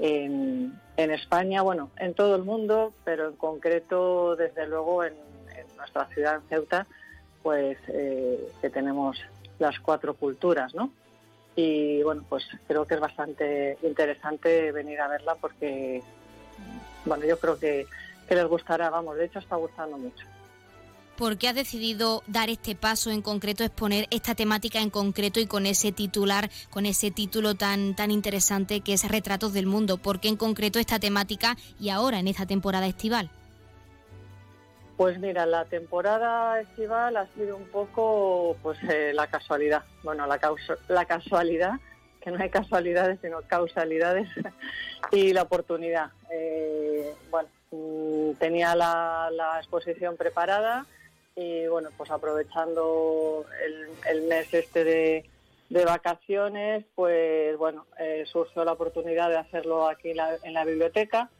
en, 0.00 0.80
España, 0.96 1.62
bueno, 1.62 1.90
en 1.96 2.14
todo 2.14 2.36
el 2.36 2.42
mundo, 2.42 2.92
pero 3.04 3.28
en 3.28 3.36
concreto, 3.36 4.36
desde 4.36 4.66
luego, 4.66 5.04
en, 5.04 5.14
nuestra 5.76 6.06
ciudad, 6.08 6.36
en 6.36 6.42
Ceuta, 6.48 6.86
pues 7.42 7.78
eh, 7.88 8.52
que 8.60 8.68
tenemos 8.68 9.18
las 9.58 9.80
cuatro 9.80 10.14
culturas, 10.14 10.74
¿no? 10.74 10.92
Y 11.56 12.02
bueno, 12.02 12.22
pues 12.28 12.46
creo 12.66 12.86
que 12.86 12.94
es 12.94 13.00
bastante 13.00 13.78
interesante 13.82 14.72
venir 14.72 15.00
a 15.00 15.08
verla 15.08 15.36
porque, 15.36 16.02
bueno, 17.06 17.24
yo 17.24 17.38
creo 17.38 17.58
que, 17.58 17.86
que 18.28 18.34
les 18.34 18.46
gustará, 18.46 18.90
vamos, 18.90 19.16
de 19.16 19.24
hecho 19.24 19.38
está 19.38 19.56
gustando 19.56 19.96
mucho. 19.96 20.26
¿Por 21.20 21.36
qué 21.36 21.48
has 21.48 21.54
decidido 21.54 22.22
dar 22.26 22.48
este 22.48 22.74
paso 22.74 23.10
en 23.10 23.20
concreto, 23.20 23.62
exponer 23.62 24.06
esta 24.10 24.34
temática 24.34 24.78
en 24.78 24.88
concreto 24.88 25.38
y 25.38 25.44
con 25.44 25.66
ese 25.66 25.92
titular, 25.92 26.48
con 26.70 26.86
ese 26.86 27.10
título 27.10 27.54
tan, 27.54 27.94
tan 27.94 28.10
interesante 28.10 28.80
que 28.80 28.94
es 28.94 29.06
Retratos 29.06 29.52
del 29.52 29.66
Mundo? 29.66 29.98
¿Por 29.98 30.18
qué 30.18 30.28
en 30.28 30.38
concreto 30.38 30.78
esta 30.78 30.98
temática 30.98 31.56
y 31.78 31.90
ahora 31.90 32.20
en 32.20 32.28
esta 32.28 32.46
temporada 32.46 32.86
estival? 32.86 33.28
Pues 34.96 35.18
mira, 35.18 35.44
la 35.44 35.66
temporada 35.66 36.58
estival 36.58 37.18
ha 37.18 37.26
sido 37.34 37.54
un 37.54 37.66
poco 37.66 38.56
pues 38.62 38.78
eh, 38.88 39.12
la 39.12 39.26
casualidad. 39.26 39.84
Bueno, 40.02 40.26
la, 40.26 40.40
la 40.88 41.04
casualidad, 41.04 41.72
que 42.22 42.30
no 42.30 42.42
hay 42.42 42.48
casualidades, 42.48 43.18
sino 43.20 43.42
causalidades, 43.42 44.26
y 45.12 45.34
la 45.34 45.42
oportunidad. 45.42 46.12
Eh, 46.32 47.14
bueno, 47.30 47.50
mm, 47.72 48.38
tenía 48.38 48.74
la 48.74 49.58
exposición 49.58 50.16
preparada 50.16 50.86
y 51.40 51.66
bueno, 51.66 51.88
pues 51.96 52.10
aprovechando 52.10 53.46
el, 54.08 54.22
mes 54.22 54.52
este 54.52 54.84
de, 54.84 55.24
vacaciones, 55.84 56.84
pues 56.94 57.56
bueno, 57.56 57.86
eh, 57.98 58.24
surgió 58.26 58.64
la 58.64 58.72
oportunidad 58.72 59.30
de 59.30 59.38
hacerlo 59.38 59.88
aquí 59.88 60.10
en 60.10 60.54
la 60.54 60.64
biblioteca 60.64 61.30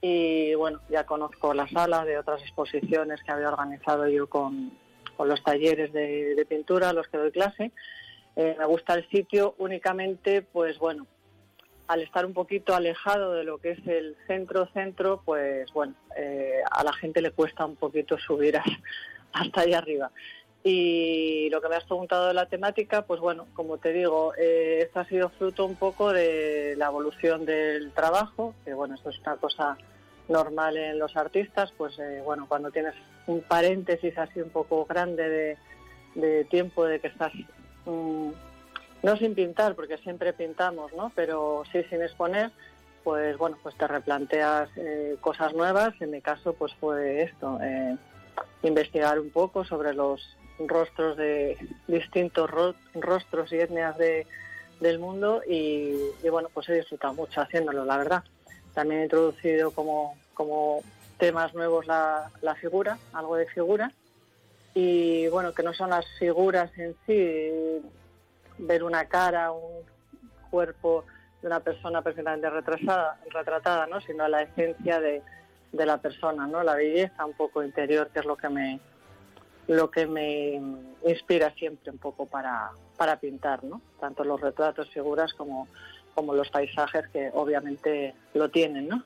y 0.00 0.54
bueno, 0.54 0.80
ya 0.88 1.04
conozco 1.04 1.52
la 1.52 1.68
sala 1.68 2.04
de 2.04 2.18
otras 2.18 2.40
exposiciones 2.42 3.22
que 3.22 3.32
había 3.32 3.48
organizado 3.48 4.08
yo 4.08 4.28
con, 4.28 4.72
los 5.18 5.42
talleres 5.44 5.92
de, 5.92 6.46
pintura 6.48 6.94
los 6.94 7.06
que 7.08 7.18
doy 7.18 7.30
clase. 7.30 7.72
Eh, 8.36 8.56
me 8.58 8.64
gusta 8.64 8.94
el 8.94 9.06
sitio 9.10 9.54
únicamente, 9.58 10.40
pues 10.40 10.78
bueno, 10.78 11.06
al 11.88 12.00
estar 12.00 12.24
un 12.24 12.32
poquito 12.32 12.74
alejado 12.74 13.34
de 13.34 13.44
lo 13.44 13.58
que 13.58 13.72
es 13.72 13.86
el 13.86 14.16
centro-centro, 14.26 15.20
pues 15.22 15.70
bueno, 15.74 15.94
eh, 16.16 16.62
a 16.70 16.82
la 16.82 16.94
gente 16.94 17.20
le 17.20 17.32
cuesta 17.32 17.66
un 17.66 17.76
poquito 17.76 18.16
subir 18.16 18.56
a, 18.56 18.64
hasta 19.32 19.62
allá 19.62 19.78
arriba. 19.78 20.10
Y 20.62 21.48
lo 21.50 21.62
que 21.62 21.68
me 21.68 21.76
has 21.76 21.84
preguntado 21.84 22.28
de 22.28 22.34
la 22.34 22.46
temática, 22.46 23.02
pues 23.02 23.18
bueno, 23.18 23.46
como 23.54 23.78
te 23.78 23.92
digo, 23.92 24.34
eh, 24.36 24.80
esto 24.82 25.00
ha 25.00 25.04
sido 25.06 25.30
fruto 25.30 25.64
un 25.64 25.76
poco 25.76 26.12
de 26.12 26.74
la 26.76 26.86
evolución 26.86 27.46
del 27.46 27.92
trabajo, 27.92 28.54
que 28.64 28.74
bueno, 28.74 28.94
esto 28.94 29.08
es 29.08 29.18
una 29.20 29.36
cosa 29.36 29.78
normal 30.28 30.76
en 30.76 30.98
los 30.98 31.16
artistas, 31.16 31.72
pues 31.76 31.98
eh, 31.98 32.20
bueno, 32.24 32.46
cuando 32.46 32.70
tienes 32.70 32.94
un 33.26 33.40
paréntesis 33.40 34.16
así 34.18 34.40
un 34.40 34.50
poco 34.50 34.84
grande 34.84 35.56
de, 36.14 36.44
tiempo 36.44 36.84
de 36.84 37.00
que 37.00 37.08
estás, 37.08 37.32
mm, 37.86 38.30
no 39.02 39.16
sin 39.16 39.34
pintar, 39.34 39.74
porque 39.74 39.96
siempre 39.98 40.34
pintamos, 40.34 40.92
¿no? 40.92 41.10
Pero 41.14 41.62
sí 41.72 41.82
sin 41.88 42.02
exponer, 42.02 42.50
pues 43.02 43.38
bueno, 43.38 43.56
pues 43.62 43.74
te 43.76 43.88
replanteas 43.88 44.68
eh, 44.76 45.16
cosas 45.22 45.54
nuevas. 45.54 45.94
En 46.00 46.10
mi 46.10 46.20
caso, 46.20 46.52
pues 46.52 46.74
fue 46.74 47.22
esto 47.22 47.58
investigar 48.62 49.18
un 49.18 49.30
poco 49.30 49.64
sobre 49.64 49.94
los 49.94 50.36
rostros 50.58 51.16
de 51.16 51.56
distintos 51.86 52.50
rostros 52.94 53.52
y 53.52 53.56
etnias 53.56 53.96
de, 53.96 54.26
del 54.80 54.98
mundo 54.98 55.42
y, 55.48 55.96
bueno, 56.30 56.48
pues 56.52 56.68
he 56.68 56.74
disfrutado 56.74 57.14
mucho 57.14 57.40
haciéndolo, 57.40 57.84
la 57.84 57.96
verdad. 57.96 58.24
También 58.74 59.00
he 59.00 59.04
introducido 59.04 59.70
como, 59.70 60.16
como 60.34 60.82
temas 61.18 61.54
nuevos 61.54 61.86
la, 61.86 62.30
la 62.42 62.54
figura, 62.54 62.98
algo 63.12 63.36
de 63.36 63.46
figura 63.46 63.92
y 64.74 65.28
bueno, 65.28 65.52
que 65.52 65.62
no 65.62 65.74
son 65.74 65.90
las 65.90 66.06
figuras 66.18 66.70
en 66.78 66.94
sí, 67.06 67.82
ver 68.58 68.84
una 68.84 69.06
cara, 69.06 69.50
un 69.52 69.84
cuerpo 70.50 71.04
de 71.40 71.48
una 71.48 71.60
persona 71.60 72.02
perfectamente 72.02 72.48
retrasada, 72.50 73.18
retratada, 73.30 73.86
¿no? 73.86 74.00
sino 74.00 74.28
la 74.28 74.42
esencia 74.42 75.00
de, 75.00 75.22
de 75.72 75.86
la 75.86 75.98
persona, 75.98 76.46
¿no? 76.46 76.62
La 76.62 76.74
belleza 76.74 77.24
un 77.24 77.34
poco 77.34 77.62
interior, 77.62 78.10
que 78.12 78.20
es 78.20 78.26
lo 78.26 78.36
que 78.36 78.48
me 78.48 78.80
lo 79.66 79.88
que 79.88 80.06
me 80.06 80.60
inspira 81.06 81.54
siempre 81.54 81.92
un 81.92 81.98
poco 81.98 82.26
para, 82.26 82.70
para 82.96 83.20
pintar, 83.20 83.62
¿no? 83.62 83.80
Tanto 84.00 84.24
los 84.24 84.40
retratos, 84.40 84.90
figuras 84.90 85.32
como, 85.34 85.68
como 86.14 86.34
los 86.34 86.50
paisajes 86.50 87.06
que 87.08 87.30
obviamente 87.34 88.14
lo 88.34 88.50
tienen, 88.50 88.88
¿no? 88.88 89.04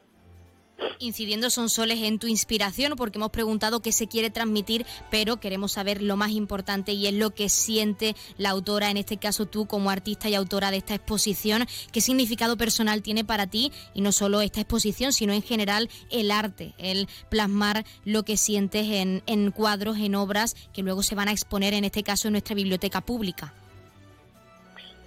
Incidiendo 0.99 1.51
son 1.51 1.69
soles 1.69 2.01
en 2.03 2.19
tu 2.19 2.27
inspiración, 2.27 2.95
porque 2.97 3.19
hemos 3.19 3.31
preguntado 3.31 3.81
qué 3.81 3.93
se 3.93 4.07
quiere 4.07 4.31
transmitir, 4.31 4.87
pero 5.11 5.39
queremos 5.39 5.73
saber 5.73 6.03
lo 6.03 6.17
más 6.17 6.31
importante 6.31 6.93
y 6.93 7.07
es 7.07 7.15
lo 7.15 7.35
que 7.35 7.49
siente 7.49 8.15
la 8.39 8.51
autora, 8.51 8.91
en 8.91 8.97
este 8.97 9.17
caso 9.17 9.47
tú 9.47 9.67
como 9.67 9.91
artista 9.91 10.29
y 10.29 10.35
autora 10.35 10.71
de 10.71 10.79
esta 10.79 10.95
exposición, 10.95 11.67
qué 11.93 12.01
significado 12.01 12.57
personal 12.57 13.03
tiene 13.03 13.25
para 13.25 13.47
ti 13.47 13.73
y 13.93 14.01
no 14.01 14.13
solo 14.13 14.41
esta 14.41 14.61
exposición, 14.61 15.13
sino 15.13 15.33
en 15.33 15.43
general 15.43 15.91
el 16.11 16.31
arte, 16.31 16.75
el 16.79 17.09
plasmar 17.29 17.85
lo 18.05 18.23
que 18.25 18.37
sientes 18.37 18.89
en, 18.89 19.23
en 19.27 19.51
cuadros, 19.51 19.99
en 19.99 20.15
obras 20.15 20.55
que 20.73 20.83
luego 20.83 21.03
se 21.03 21.15
van 21.15 21.29
a 21.29 21.33
exponer, 21.33 21.75
en 21.75 21.85
este 21.85 22.03
caso, 22.03 22.29
en 22.29 22.33
nuestra 22.33 22.55
biblioteca 22.55 23.01
pública. 23.01 23.55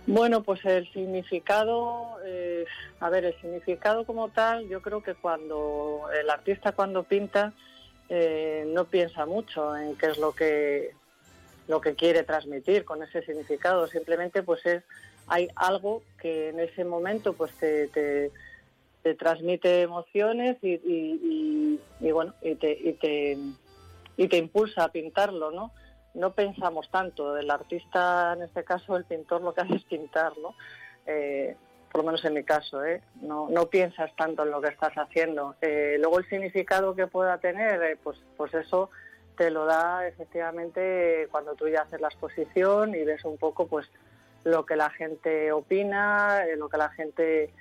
Bueno, 0.07 0.41
pues 0.41 0.63
el 0.63 0.89
significado, 0.93 2.17
eh, 2.25 2.65
a 3.01 3.09
ver, 3.09 3.25
el 3.25 3.41
significado 3.41 4.05
como 4.05 4.29
tal, 4.29 4.65
yo 4.69 4.81
creo 4.81 5.03
que 5.03 5.15
cuando 5.15 6.07
el 6.17 6.29
artista 6.29 6.71
cuando 6.71 7.03
pinta 7.03 7.51
eh, 8.07 8.63
no 8.67 8.85
piensa 8.85 9.25
mucho 9.25 9.75
en 9.75 9.97
qué 9.97 10.05
es 10.07 10.17
lo 10.17 10.31
que 10.31 10.91
lo 11.67 11.81
que 11.81 11.95
quiere 11.95 12.23
transmitir 12.23 12.85
con 12.85 13.03
ese 13.03 13.21
significado, 13.23 13.85
simplemente 13.87 14.43
pues 14.43 14.65
es 14.65 14.83
hay 15.27 15.49
algo 15.57 16.01
que 16.21 16.49
en 16.49 16.61
ese 16.61 16.85
momento 16.85 17.33
pues 17.33 17.51
te, 17.55 17.89
te, 17.89 18.31
transmite 19.15 19.81
emociones 19.81 20.57
y, 20.61 20.79
y, 21.99 22.11
bueno 22.11 22.33
y 22.41 22.55
te, 22.55 22.71
y 22.71 22.93
te 22.93 23.37
y 24.15 24.27
te 24.29 24.37
impulsa 24.37 24.85
a 24.85 24.91
pintarlo, 24.91 25.51
¿no? 25.51 25.73
No 26.13 26.31
pensamos 26.33 26.89
tanto. 26.89 27.37
El 27.37 27.49
artista, 27.49 28.33
en 28.33 28.43
este 28.43 28.63
caso, 28.63 28.95
el 28.97 29.05
pintor, 29.05 29.41
lo 29.41 29.53
que 29.53 29.61
hace 29.61 29.75
es 29.75 29.83
pintar, 29.83 30.33
¿no? 30.37 30.55
Eh, 31.05 31.55
por 31.91 32.01
lo 32.01 32.07
menos 32.11 32.25
en 32.25 32.33
mi 32.33 32.43
caso, 32.43 32.83
¿eh? 32.83 33.01
no, 33.21 33.47
no 33.49 33.67
piensas 33.67 34.13
tanto 34.15 34.43
en 34.43 34.51
lo 34.51 34.61
que 34.61 34.69
estás 34.69 34.93
haciendo. 34.95 35.55
Eh, 35.61 35.95
luego 35.99 36.19
el 36.19 36.29
significado 36.29 36.95
que 36.95 37.07
pueda 37.07 37.37
tener, 37.37 37.97
pues, 38.03 38.19
pues 38.35 38.53
eso 38.53 38.89
te 39.37 39.49
lo 39.51 39.65
da 39.65 40.05
efectivamente 40.07 41.27
cuando 41.31 41.55
tú 41.55 41.67
ya 41.67 41.83
haces 41.83 42.01
la 42.01 42.07
exposición 42.07 42.93
y 42.95 43.03
ves 43.03 43.23
un 43.23 43.37
poco 43.37 43.67
pues 43.67 43.87
lo 44.43 44.65
que 44.65 44.75
la 44.75 44.89
gente 44.89 45.51
opina, 45.51 46.43
lo 46.57 46.69
que 46.69 46.77
la 46.77 46.89
gente 46.89 47.53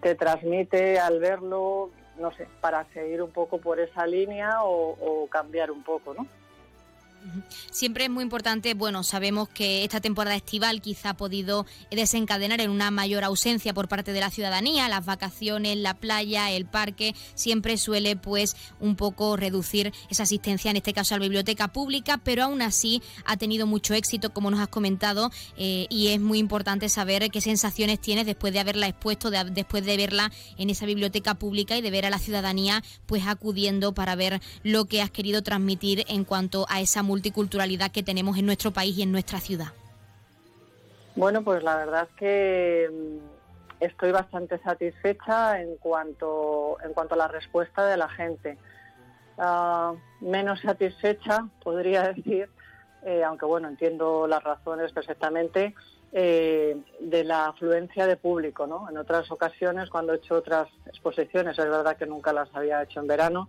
te 0.00 0.14
transmite 0.14 0.98
al 0.98 1.20
verlo, 1.20 1.90
no 2.18 2.32
sé, 2.32 2.46
para 2.60 2.84
seguir 2.92 3.22
un 3.22 3.30
poco 3.30 3.58
por 3.58 3.80
esa 3.80 4.06
línea 4.06 4.62
o, 4.62 4.90
o 5.00 5.26
cambiar 5.28 5.70
un 5.70 5.82
poco, 5.82 6.14
¿no? 6.14 6.26
Siempre 7.70 8.04
es 8.04 8.10
muy 8.10 8.22
importante, 8.22 8.74
bueno, 8.74 9.02
sabemos 9.02 9.48
que 9.48 9.84
esta 9.84 10.00
temporada 10.00 10.36
estival 10.36 10.80
quizá 10.80 11.10
ha 11.10 11.16
podido 11.16 11.66
desencadenar 11.90 12.60
en 12.60 12.70
una 12.70 12.90
mayor 12.90 13.24
ausencia 13.24 13.74
por 13.74 13.88
parte 13.88 14.12
de 14.12 14.20
la 14.20 14.30
ciudadanía, 14.30 14.88
las 14.88 15.04
vacaciones, 15.04 15.76
la 15.76 15.94
playa, 15.94 16.50
el 16.50 16.66
parque, 16.66 17.14
siempre 17.34 17.76
suele 17.76 18.16
pues 18.16 18.56
un 18.80 18.96
poco 18.96 19.36
reducir 19.36 19.92
esa 20.10 20.24
asistencia, 20.24 20.70
en 20.70 20.76
este 20.76 20.92
caso 20.92 21.14
a 21.14 21.18
la 21.18 21.24
biblioteca 21.24 21.68
pública, 21.68 22.18
pero 22.18 22.44
aún 22.44 22.62
así 22.62 23.02
ha 23.24 23.36
tenido 23.36 23.66
mucho 23.66 23.94
éxito, 23.94 24.32
como 24.32 24.50
nos 24.50 24.60
has 24.60 24.68
comentado, 24.68 25.30
eh, 25.56 25.86
y 25.88 26.08
es 26.08 26.20
muy 26.20 26.38
importante 26.38 26.88
saber 26.88 27.30
qué 27.30 27.40
sensaciones 27.40 28.00
tienes 28.00 28.26
después 28.26 28.52
de 28.52 28.60
haberla 28.60 28.86
expuesto, 28.86 29.30
después 29.30 29.84
de 29.84 29.96
verla 29.96 30.32
en 30.58 30.70
esa 30.70 30.86
biblioteca 30.86 31.34
pública 31.34 31.76
y 31.76 31.80
de 31.80 31.90
ver 31.90 32.06
a 32.06 32.10
la 32.10 32.18
ciudadanía 32.18 32.82
pues 33.06 33.26
acudiendo 33.26 33.94
para 33.94 34.14
ver 34.14 34.40
lo 34.62 34.86
que 34.86 35.02
has 35.02 35.10
querido 35.10 35.42
transmitir 35.42 36.04
en 36.08 36.24
cuanto 36.24 36.66
a 36.68 36.80
esa 36.80 37.02
multiculturalidad 37.14 37.92
que 37.92 38.02
tenemos 38.02 38.36
en 38.36 38.46
nuestro 38.46 38.72
país 38.72 38.98
y 38.98 39.02
en 39.02 39.12
nuestra 39.12 39.38
ciudad? 39.38 39.68
Bueno, 41.14 41.42
pues 41.42 41.62
la 41.62 41.76
verdad 41.76 42.08
que 42.16 42.90
mm, 42.92 43.84
estoy 43.84 44.10
bastante 44.10 44.58
satisfecha 44.58 45.60
en 45.62 45.76
cuanto, 45.76 46.76
en 46.84 46.92
cuanto 46.92 47.14
a 47.14 47.18
la 47.18 47.28
respuesta 47.28 47.86
de 47.86 47.96
la 47.96 48.08
gente. 48.08 48.58
Ah, 49.38 49.94
menos 50.20 50.60
satisfecha, 50.60 51.46
podría 51.62 52.02
decir, 52.14 52.48
eh, 53.04 53.22
aunque 53.22 53.46
bueno, 53.46 53.68
entiendo 53.68 54.26
las 54.26 54.42
razones 54.42 54.92
perfectamente, 54.92 55.72
eh, 56.10 56.76
de 56.98 57.24
la 57.24 57.46
afluencia 57.46 58.08
de 58.08 58.16
público. 58.16 58.66
¿no? 58.66 58.90
En 58.90 58.96
otras 58.98 59.30
ocasiones, 59.30 59.88
cuando 59.88 60.12
he 60.12 60.16
hecho 60.16 60.34
otras 60.34 60.68
exposiciones, 60.86 61.56
es 61.56 61.64
verdad 61.64 61.96
que 61.96 62.06
nunca 62.06 62.32
las 62.32 62.52
había 62.54 62.82
hecho 62.82 62.98
en 62.98 63.06
verano, 63.06 63.48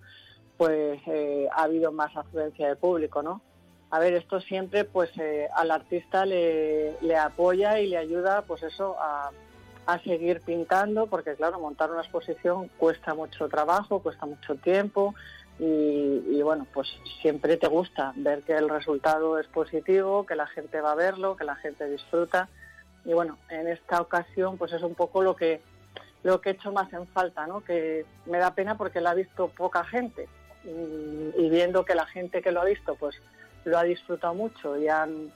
pues 0.55 0.99
eh, 1.07 1.47
ha 1.51 1.63
habido 1.63 1.91
más 1.91 2.15
afluencia 2.15 2.67
de 2.67 2.75
público, 2.75 3.21
¿no? 3.21 3.41
A 3.91 3.99
ver, 3.99 4.13
esto 4.13 4.41
siempre 4.41 4.83
pues 4.83 5.09
eh, 5.17 5.47
al 5.55 5.71
artista 5.71 6.25
le, 6.25 7.17
apoya 7.17 7.79
y 7.79 7.87
le 7.87 7.97
ayuda 7.97 8.41
pues 8.41 8.63
eso 8.63 8.95
a, 8.99 9.31
seguir 10.03 10.41
pintando, 10.41 11.05
porque 11.05 11.35
claro, 11.35 11.59
montar 11.59 11.91
una 11.91 12.01
exposición 12.01 12.69
cuesta 12.79 13.13
mucho 13.13 13.47
trabajo, 13.47 13.99
cuesta 13.99 14.25
mucho 14.25 14.55
tiempo 14.55 15.13
y, 15.59 16.41
bueno, 16.41 16.65
pues 16.73 16.87
siempre 17.21 17.55
te 17.55 17.67
gusta 17.67 18.11
ver 18.15 18.41
que 18.41 18.53
el 18.53 18.67
resultado 18.67 19.37
es 19.39 19.45
positivo, 19.47 20.25
que 20.25 20.35
la 20.35 20.47
gente 20.47 20.81
va 20.81 20.93
a 20.93 20.95
verlo, 20.95 21.37
que 21.37 21.43
la 21.43 21.55
gente 21.55 21.87
disfruta 21.87 22.49
y 23.05 23.13
bueno, 23.13 23.37
en 23.49 23.67
esta 23.67 24.01
ocasión 24.01 24.57
pues 24.57 24.73
es 24.73 24.81
un 24.81 24.95
poco 24.95 25.21
lo 25.21 25.35
que 25.35 25.61
lo 26.23 26.41
que 26.41 26.49
he 26.49 26.53
hecho 26.53 26.71
más 26.71 26.91
en 26.91 27.05
falta, 27.05 27.45
¿no? 27.45 27.63
Que 27.63 28.07
me 28.25 28.39
da 28.39 28.55
pena 28.55 28.75
porque 28.75 28.99
la 28.99 29.11
ha 29.11 29.13
visto 29.13 29.49
poca 29.49 29.83
gente 29.83 30.27
y, 30.63 31.31
y 31.37 31.49
viendo 31.51 31.85
que 31.85 31.93
la 31.93 32.07
gente 32.07 32.41
que 32.41 32.51
lo 32.51 32.61
ha 32.61 32.65
visto 32.65 32.95
pues 32.95 33.15
lo 33.65 33.77
ha 33.77 33.83
disfrutado 33.83 34.33
mucho 34.33 34.77
y 34.77 34.87
han 34.87 35.31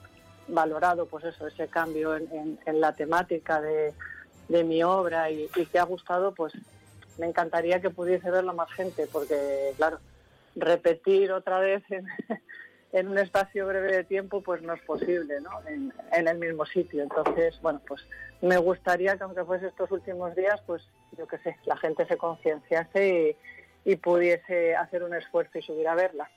valorado 0.48 1.06
pues 1.06 1.24
eso 1.24 1.46
ese 1.46 1.68
cambio 1.68 2.16
en, 2.16 2.58
la 2.80 2.94
temática 2.94 3.60
de, 3.60 3.92
mi 4.64 4.82
obra 4.82 5.30
y, 5.30 5.48
que 5.48 5.78
ha 5.78 5.84
gustado 5.84 6.32
pues 6.34 6.52
me 7.18 7.26
encantaría 7.26 7.80
que 7.80 7.90
pudiese 7.90 8.30
verlo 8.30 8.52
más 8.54 8.70
gente 8.72 9.06
porque 9.12 9.72
claro 9.76 10.00
repetir 10.56 11.30
otra 11.32 11.60
vez 11.60 11.82
en, 12.92 13.08
un 13.08 13.18
espacio 13.18 13.66
breve 13.66 13.92
de 13.96 14.04
tiempo 14.04 14.40
pues 14.42 14.62
no 14.62 14.72
es 14.72 14.82
posible 14.82 15.40
¿no? 15.40 15.50
En, 15.68 15.92
el 16.26 16.38
mismo 16.38 16.66
sitio 16.66 17.02
entonces 17.02 17.60
bueno 17.62 17.80
pues 17.86 18.04
me 18.42 18.56
gustaría 18.56 19.16
que 19.16 19.24
aunque 19.24 19.44
fuese 19.44 19.68
estos 19.68 19.90
últimos 19.92 20.34
días 20.34 20.60
pues 20.66 20.82
yo 21.16 21.26
qué 21.28 21.38
sé 21.38 21.56
la 21.64 21.76
gente 21.76 22.06
se 22.06 22.16
concienciase 22.16 23.36
y 23.84 23.96
pudiese 23.96 24.74
hacer 24.74 25.04
un 25.04 25.14
esfuerzo 25.14 25.58
y 25.58 25.62
subir 25.62 25.86
a 25.86 25.94
verla 25.94 26.28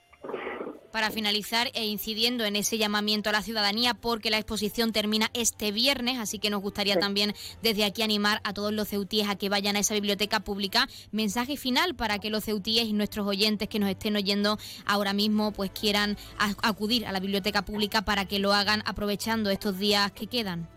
para 0.93 1.09
finalizar 1.09 1.69
e 1.73 1.85
incidiendo 1.85 2.45
en 2.45 2.55
ese 2.55 2.77
llamamiento 2.77 3.31
a 3.31 3.33
la 3.33 3.41
ciudadanía 3.41 3.95
porque 3.95 4.29
la 4.29 4.37
exposición 4.37 4.93
termina 4.93 5.31
este 5.33 5.71
viernes, 5.71 6.19
así 6.19 6.37
que 6.37 6.51
nos 6.51 6.61
gustaría 6.61 6.99
también 6.99 7.33
desde 7.63 7.83
aquí 7.83 8.03
animar 8.03 8.41
a 8.43 8.53
todos 8.53 8.71
los 8.71 8.89
ceutíes 8.89 9.27
a 9.27 9.35
que 9.35 9.49
vayan 9.49 9.75
a 9.75 9.79
esa 9.79 9.95
biblioteca 9.95 10.41
pública. 10.41 10.87
Mensaje 11.11 11.57
final 11.57 11.95
para 11.95 12.19
que 12.19 12.29
los 12.29 12.45
ceutíes 12.45 12.85
y 12.85 12.93
nuestros 12.93 13.25
oyentes 13.25 13.67
que 13.67 13.79
nos 13.79 13.89
estén 13.89 14.15
oyendo 14.15 14.59
ahora 14.85 15.13
mismo 15.13 15.51
pues 15.51 15.71
quieran 15.71 16.15
acudir 16.61 17.07
a 17.07 17.11
la 17.11 17.19
biblioteca 17.19 17.63
pública 17.63 18.03
para 18.03 18.25
que 18.25 18.37
lo 18.37 18.53
hagan 18.53 18.83
aprovechando 18.85 19.49
estos 19.49 19.79
días 19.79 20.11
que 20.11 20.27
quedan. 20.27 20.67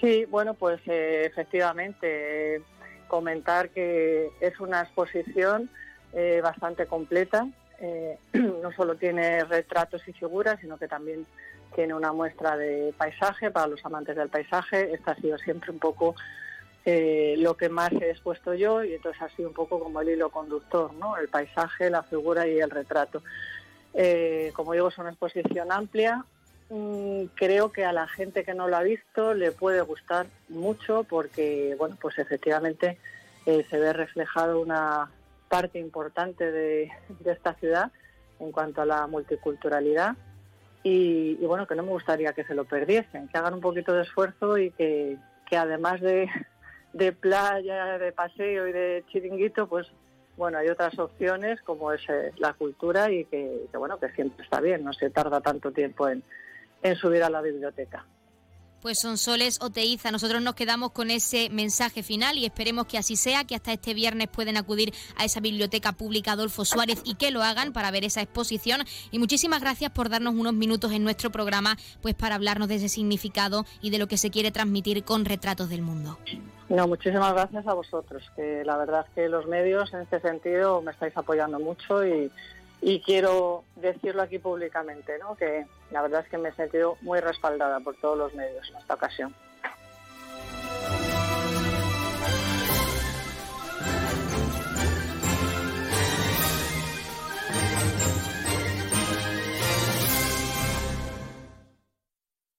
Sí, 0.00 0.24
bueno, 0.24 0.54
pues 0.54 0.80
eh, 0.86 1.22
efectivamente 1.24 2.62
comentar 3.06 3.70
que 3.70 4.30
es 4.40 4.58
una 4.58 4.82
exposición 4.82 5.70
eh, 6.12 6.40
bastante 6.42 6.86
completa 6.86 7.46
eh, 7.84 8.18
no 8.32 8.72
solo 8.72 8.96
tiene 8.96 9.44
retratos 9.44 10.06
y 10.08 10.12
figuras, 10.12 10.58
sino 10.60 10.78
que 10.78 10.88
también 10.88 11.26
tiene 11.74 11.92
una 11.92 12.12
muestra 12.12 12.56
de 12.56 12.94
paisaje 12.96 13.50
para 13.50 13.66
los 13.66 13.84
amantes 13.84 14.16
del 14.16 14.28
paisaje. 14.28 14.94
Esta 14.94 15.12
ha 15.12 15.16
sido 15.16 15.36
siempre 15.38 15.70
un 15.70 15.78
poco 15.78 16.14
eh, 16.86 17.34
lo 17.38 17.56
que 17.56 17.68
más 17.68 17.92
he 17.92 18.10
expuesto 18.10 18.54
yo 18.54 18.82
y 18.84 18.94
entonces 18.94 19.20
ha 19.20 19.28
sido 19.30 19.48
un 19.48 19.54
poco 19.54 19.78
como 19.80 20.00
el 20.00 20.08
hilo 20.08 20.30
conductor, 20.30 20.94
¿no? 20.94 21.16
El 21.18 21.28
paisaje, 21.28 21.90
la 21.90 22.02
figura 22.02 22.46
y 22.46 22.58
el 22.58 22.70
retrato. 22.70 23.22
Eh, 23.92 24.50
como 24.54 24.72
digo, 24.72 24.88
es 24.88 24.98
una 24.98 25.10
exposición 25.10 25.70
amplia. 25.70 26.24
Mm, 26.70 27.24
creo 27.34 27.70
que 27.70 27.84
a 27.84 27.92
la 27.92 28.08
gente 28.08 28.44
que 28.44 28.54
no 28.54 28.68
lo 28.68 28.76
ha 28.76 28.82
visto 28.82 29.34
le 29.34 29.52
puede 29.52 29.82
gustar 29.82 30.26
mucho 30.48 31.04
porque, 31.04 31.74
bueno, 31.78 31.98
pues 32.00 32.18
efectivamente 32.18 32.98
se 33.44 33.78
ve 33.78 33.92
reflejado 33.92 34.58
una, 34.58 35.10
parte 35.48 35.78
importante 35.78 36.50
de, 36.50 36.90
esta 37.24 37.54
ciudad 37.54 37.92
en 38.40 38.52
cuanto 38.52 38.82
a 38.82 38.86
la 38.86 39.06
multiculturalidad 39.06 40.16
y, 40.82 41.36
bueno, 41.46 41.66
que 41.66 41.74
no 41.74 41.82
me 41.82 41.90
gustaría 41.90 42.34
que 42.34 42.44
se 42.44 42.54
lo 42.54 42.64
perdiesen, 42.66 43.28
que 43.28 43.38
hagan 43.38 43.54
un 43.54 43.60
poquito 43.60 43.94
de 43.94 44.02
esfuerzo 44.02 44.58
y 44.58 44.70
que, 44.72 45.18
además 45.56 46.00
de, 46.00 46.28
playa, 47.20 47.98
de 47.98 48.12
paseo 48.12 48.68
y 48.68 48.72
de 48.72 49.04
chiringuito, 49.08 49.66
pues 49.66 49.86
bueno, 50.36 50.58
hay 50.58 50.68
otras 50.68 50.98
opciones 50.98 51.62
como 51.62 51.92
es 51.92 52.02
eh, 52.08 52.32
la 52.38 52.52
cultura 52.54 53.10
y 53.10 53.24
que, 53.26 53.68
bueno, 53.72 53.98
que 53.98 54.10
siempre 54.10 54.44
está 54.44 54.60
bien, 54.60 54.84
no 54.84 54.92
se 54.92 55.08
tarda 55.08 55.40
tanto 55.40 55.70
tiempo 55.70 56.08
en 56.08 56.22
subir 56.96 57.22
a 57.22 57.30
la 57.30 57.40
biblioteca. 57.40 58.04
Pues 58.84 58.98
son 58.98 59.16
Soles 59.16 59.62
Oteiza. 59.62 60.10
Nosotros 60.10 60.42
nos 60.42 60.54
quedamos 60.54 60.92
con 60.92 61.10
ese 61.10 61.48
mensaje 61.48 62.02
final 62.02 62.36
y 62.36 62.44
esperemos 62.44 62.84
que 62.84 62.98
así 62.98 63.16
sea, 63.16 63.44
que 63.44 63.54
hasta 63.54 63.72
este 63.72 63.94
viernes 63.94 64.28
pueden 64.28 64.58
acudir 64.58 64.92
a 65.16 65.24
esa 65.24 65.40
biblioteca 65.40 65.92
pública 65.92 66.32
Adolfo 66.32 66.66
Suárez 66.66 67.00
y 67.02 67.14
que 67.14 67.30
lo 67.30 67.42
hagan 67.42 67.72
para 67.72 67.90
ver 67.90 68.04
esa 68.04 68.20
exposición. 68.20 68.82
Y 69.10 69.18
muchísimas 69.18 69.62
gracias 69.62 69.90
por 69.90 70.10
darnos 70.10 70.34
unos 70.34 70.52
minutos 70.52 70.92
en 70.92 71.02
nuestro 71.02 71.30
programa, 71.30 71.78
pues 72.02 72.14
para 72.14 72.34
hablarnos 72.34 72.68
de 72.68 72.74
ese 72.74 72.90
significado 72.90 73.64
y 73.80 73.88
de 73.88 73.96
lo 73.96 74.06
que 74.06 74.18
se 74.18 74.30
quiere 74.30 74.50
transmitir 74.50 75.02
con 75.02 75.24
retratos 75.24 75.70
del 75.70 75.80
mundo. 75.80 76.18
No, 76.68 76.86
muchísimas 76.86 77.32
gracias 77.32 77.66
a 77.66 77.72
vosotros, 77.72 78.22
que 78.36 78.64
la 78.66 78.76
verdad 78.76 79.06
que 79.14 79.30
los 79.30 79.46
medios 79.46 79.94
en 79.94 80.00
este 80.00 80.20
sentido 80.20 80.82
me 80.82 80.92
estáis 80.92 81.16
apoyando 81.16 81.58
mucho 81.58 82.04
y, 82.06 82.30
y 82.86 83.00
quiero 83.00 83.64
decirlo 83.76 84.20
aquí 84.20 84.38
públicamente, 84.38 85.18
¿no? 85.18 85.34
que 85.36 85.64
la 85.90 86.02
verdad 86.02 86.20
es 86.22 86.28
que 86.28 86.36
me 86.36 86.50
he 86.50 86.54
sentido 86.54 86.98
muy 87.00 87.18
respaldada 87.18 87.80
por 87.80 87.96
todos 87.96 88.18
los 88.18 88.34
medios 88.34 88.68
en 88.68 88.76
esta 88.76 88.92
ocasión. 88.92 89.34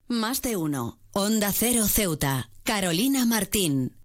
Más 0.08 0.42
de 0.42 0.56
uno. 0.58 0.98
Onda 1.14 1.52
Cero 1.54 1.86
Ceuta. 1.88 2.50
Carolina 2.64 3.26
Martín. 3.26 4.05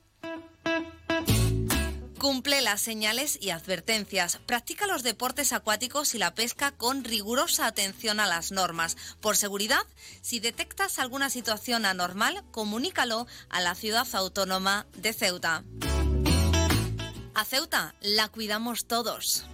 Cumple 2.21 2.61
las 2.61 2.81
señales 2.81 3.39
y 3.41 3.49
advertencias. 3.49 4.37
Practica 4.45 4.85
los 4.85 5.01
deportes 5.01 5.53
acuáticos 5.53 6.13
y 6.13 6.19
la 6.19 6.35
pesca 6.35 6.69
con 6.69 7.03
rigurosa 7.03 7.65
atención 7.65 8.19
a 8.19 8.27
las 8.27 8.51
normas. 8.51 8.95
Por 9.21 9.35
seguridad, 9.35 9.81
si 10.21 10.39
detectas 10.39 10.99
alguna 10.99 11.31
situación 11.31 11.83
anormal, 11.83 12.43
comunícalo 12.51 13.25
a 13.49 13.59
la 13.59 13.73
ciudad 13.73 14.07
autónoma 14.13 14.85
de 14.95 15.13
Ceuta. 15.13 15.63
A 17.33 17.43
Ceuta 17.43 17.95
la 18.01 18.27
cuidamos 18.27 18.85
todos. 18.85 19.47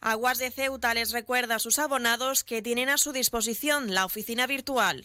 Aguas 0.00 0.38
de 0.38 0.50
Ceuta 0.50 0.94
les 0.94 1.12
recuerda 1.12 1.56
a 1.56 1.58
sus 1.58 1.78
abonados 1.78 2.44
que 2.44 2.62
tienen 2.62 2.88
a 2.88 2.96
su 2.96 3.12
disposición 3.12 3.92
la 3.92 4.06
oficina 4.06 4.46
virtual 4.46 5.04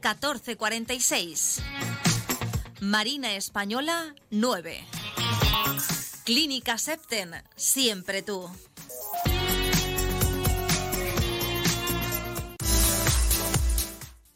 1446. 0.00 1.60
Marina 2.80 3.34
Española 3.34 4.14
9. 4.30 4.86
Clínica 6.24 6.78
Septen, 6.78 7.34
siempre 7.54 8.22
tú. 8.22 8.50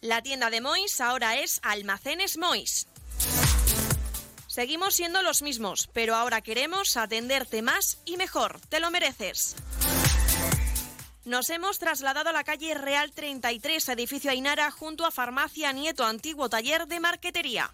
La 0.02 0.20
tienda 0.20 0.50
de 0.50 0.60
Mois 0.60 1.00
ahora 1.00 1.38
es 1.38 1.60
Almacenes 1.62 2.36
Mois. 2.36 2.86
Seguimos 4.46 4.94
siendo 4.94 5.22
los 5.22 5.40
mismos, 5.40 5.88
pero 5.94 6.14
ahora 6.14 6.42
queremos 6.42 6.98
atenderte 6.98 7.62
más 7.62 7.98
y 8.04 8.18
mejor. 8.18 8.60
Te 8.68 8.80
lo 8.80 8.90
mereces. 8.90 9.56
Nos 11.24 11.48
hemos 11.48 11.78
trasladado 11.78 12.28
a 12.28 12.32
la 12.32 12.44
calle 12.44 12.74
Real 12.74 13.10
33, 13.10 13.88
edificio 13.88 14.30
Ainara, 14.30 14.70
junto 14.70 15.06
a 15.06 15.10
Farmacia 15.10 15.72
Nieto, 15.72 16.04
antiguo 16.04 16.50
taller 16.50 16.86
de 16.86 17.00
marquetería. 17.00 17.72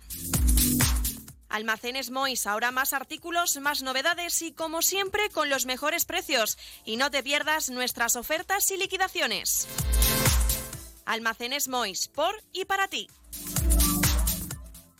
Almacenes 1.49 2.11
Mois, 2.11 2.47
ahora 2.47 2.71
más 2.71 2.93
artículos, 2.93 3.57
más 3.57 3.83
novedades 3.83 4.41
y 4.43 4.53
como 4.53 4.83
siempre 4.83 5.31
con 5.31 5.51
los 5.51 5.67
mejores 5.67 6.05
precios. 6.05 6.59
Y 6.85 6.97
no 6.97 7.11
te 7.11 7.25
pierdas 7.25 7.71
nuestras 7.71 8.15
ofertas 8.15 8.71
y 8.71 8.77
liquidaciones. 8.77 9.67
Almacenes 11.05 11.67
Mois, 11.67 12.07
por 12.07 12.41
y 12.53 12.67
para 12.67 12.87
ti. 12.87 13.09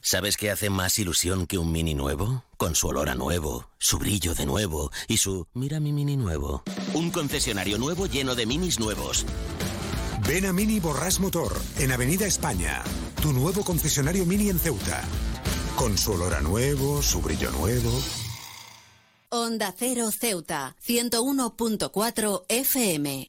¿Sabes 0.03 0.39
qué 0.39 0.51
hace 0.51 0.71
más 0.71 0.99
ilusión 0.99 1.47
que 1.47 1.59
un 1.59 1.73
mini 1.73 1.95
nuevo? 1.95 2.45
Con 2.57 2.75
su 2.75 2.89
olor 2.89 3.11
a 3.11 3.15
nuevo, 3.15 3.69
su 3.79 3.99
brillo 3.99 4.35
de 4.35 4.47
nuevo 4.47 4.91
y 5.09 5.19
su 5.19 5.47
mira 5.53 5.79
mi 5.79 5.93
mini 5.93 6.17
nuevo. 6.17 6.63
Un 6.95 7.11
concesionario 7.11 7.77
nuevo 7.77 8.07
lleno 8.07 8.35
de 8.35 8.47
minis 8.47 8.81
nuevos. 8.81 9.27
Ven 10.27 10.47
a 10.47 10.53
Mini 10.53 10.81
Borras 10.81 11.21
Motor, 11.21 11.55
en 11.79 11.93
Avenida 11.93 12.27
España. 12.27 12.83
Tu 13.21 13.33
nuevo 13.33 13.63
concesionario 13.63 14.25
Mini 14.25 14.49
en 14.49 14.59
Ceuta. 14.59 15.03
Con 15.77 15.99
su 15.99 16.13
olor 16.13 16.35
a 16.35 16.41
nuevo, 16.41 17.03
su 17.03 17.21
brillo 17.21 17.51
nuevo. 17.51 17.91
Onda 19.29 19.75
Cero 19.77 20.11
Ceuta, 20.11 20.77
101.4 20.87 22.45
FM. 22.49 23.29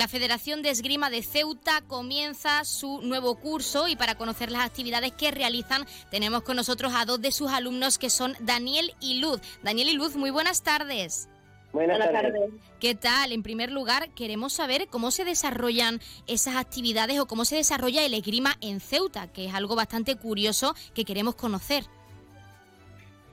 La 0.00 0.08
Federación 0.08 0.62
de 0.62 0.70
Esgrima 0.70 1.10
de 1.10 1.22
Ceuta 1.22 1.82
comienza 1.86 2.64
su 2.64 3.02
nuevo 3.02 3.34
curso 3.34 3.86
y 3.86 3.96
para 3.96 4.14
conocer 4.14 4.50
las 4.50 4.64
actividades 4.64 5.12
que 5.12 5.30
realizan 5.30 5.84
tenemos 6.10 6.40
con 6.40 6.56
nosotros 6.56 6.94
a 6.96 7.04
dos 7.04 7.20
de 7.20 7.32
sus 7.32 7.50
alumnos 7.50 7.98
que 7.98 8.08
son 8.08 8.32
Daniel 8.40 8.94
y 9.02 9.20
Luz. 9.20 9.42
Daniel 9.62 9.90
y 9.90 9.92
Luz, 9.92 10.16
muy 10.16 10.30
buenas 10.30 10.62
tardes. 10.62 11.28
Buenas, 11.74 11.98
tardes. 11.98 12.32
¿Qué 12.80 12.94
tal? 12.94 13.32
En 13.32 13.42
primer 13.42 13.70
lugar, 13.70 14.08
queremos 14.14 14.54
saber 14.54 14.88
cómo 14.88 15.10
se 15.10 15.26
desarrollan 15.26 16.00
esas 16.26 16.56
actividades 16.56 17.20
o 17.20 17.26
cómo 17.26 17.44
se 17.44 17.56
desarrolla 17.56 18.02
el 18.02 18.14
esgrima 18.14 18.56
en 18.62 18.80
Ceuta, 18.80 19.30
que 19.30 19.44
es 19.48 19.54
algo 19.54 19.76
bastante 19.76 20.16
curioso 20.16 20.74
que 20.94 21.04
queremos 21.04 21.34
conocer. 21.34 21.84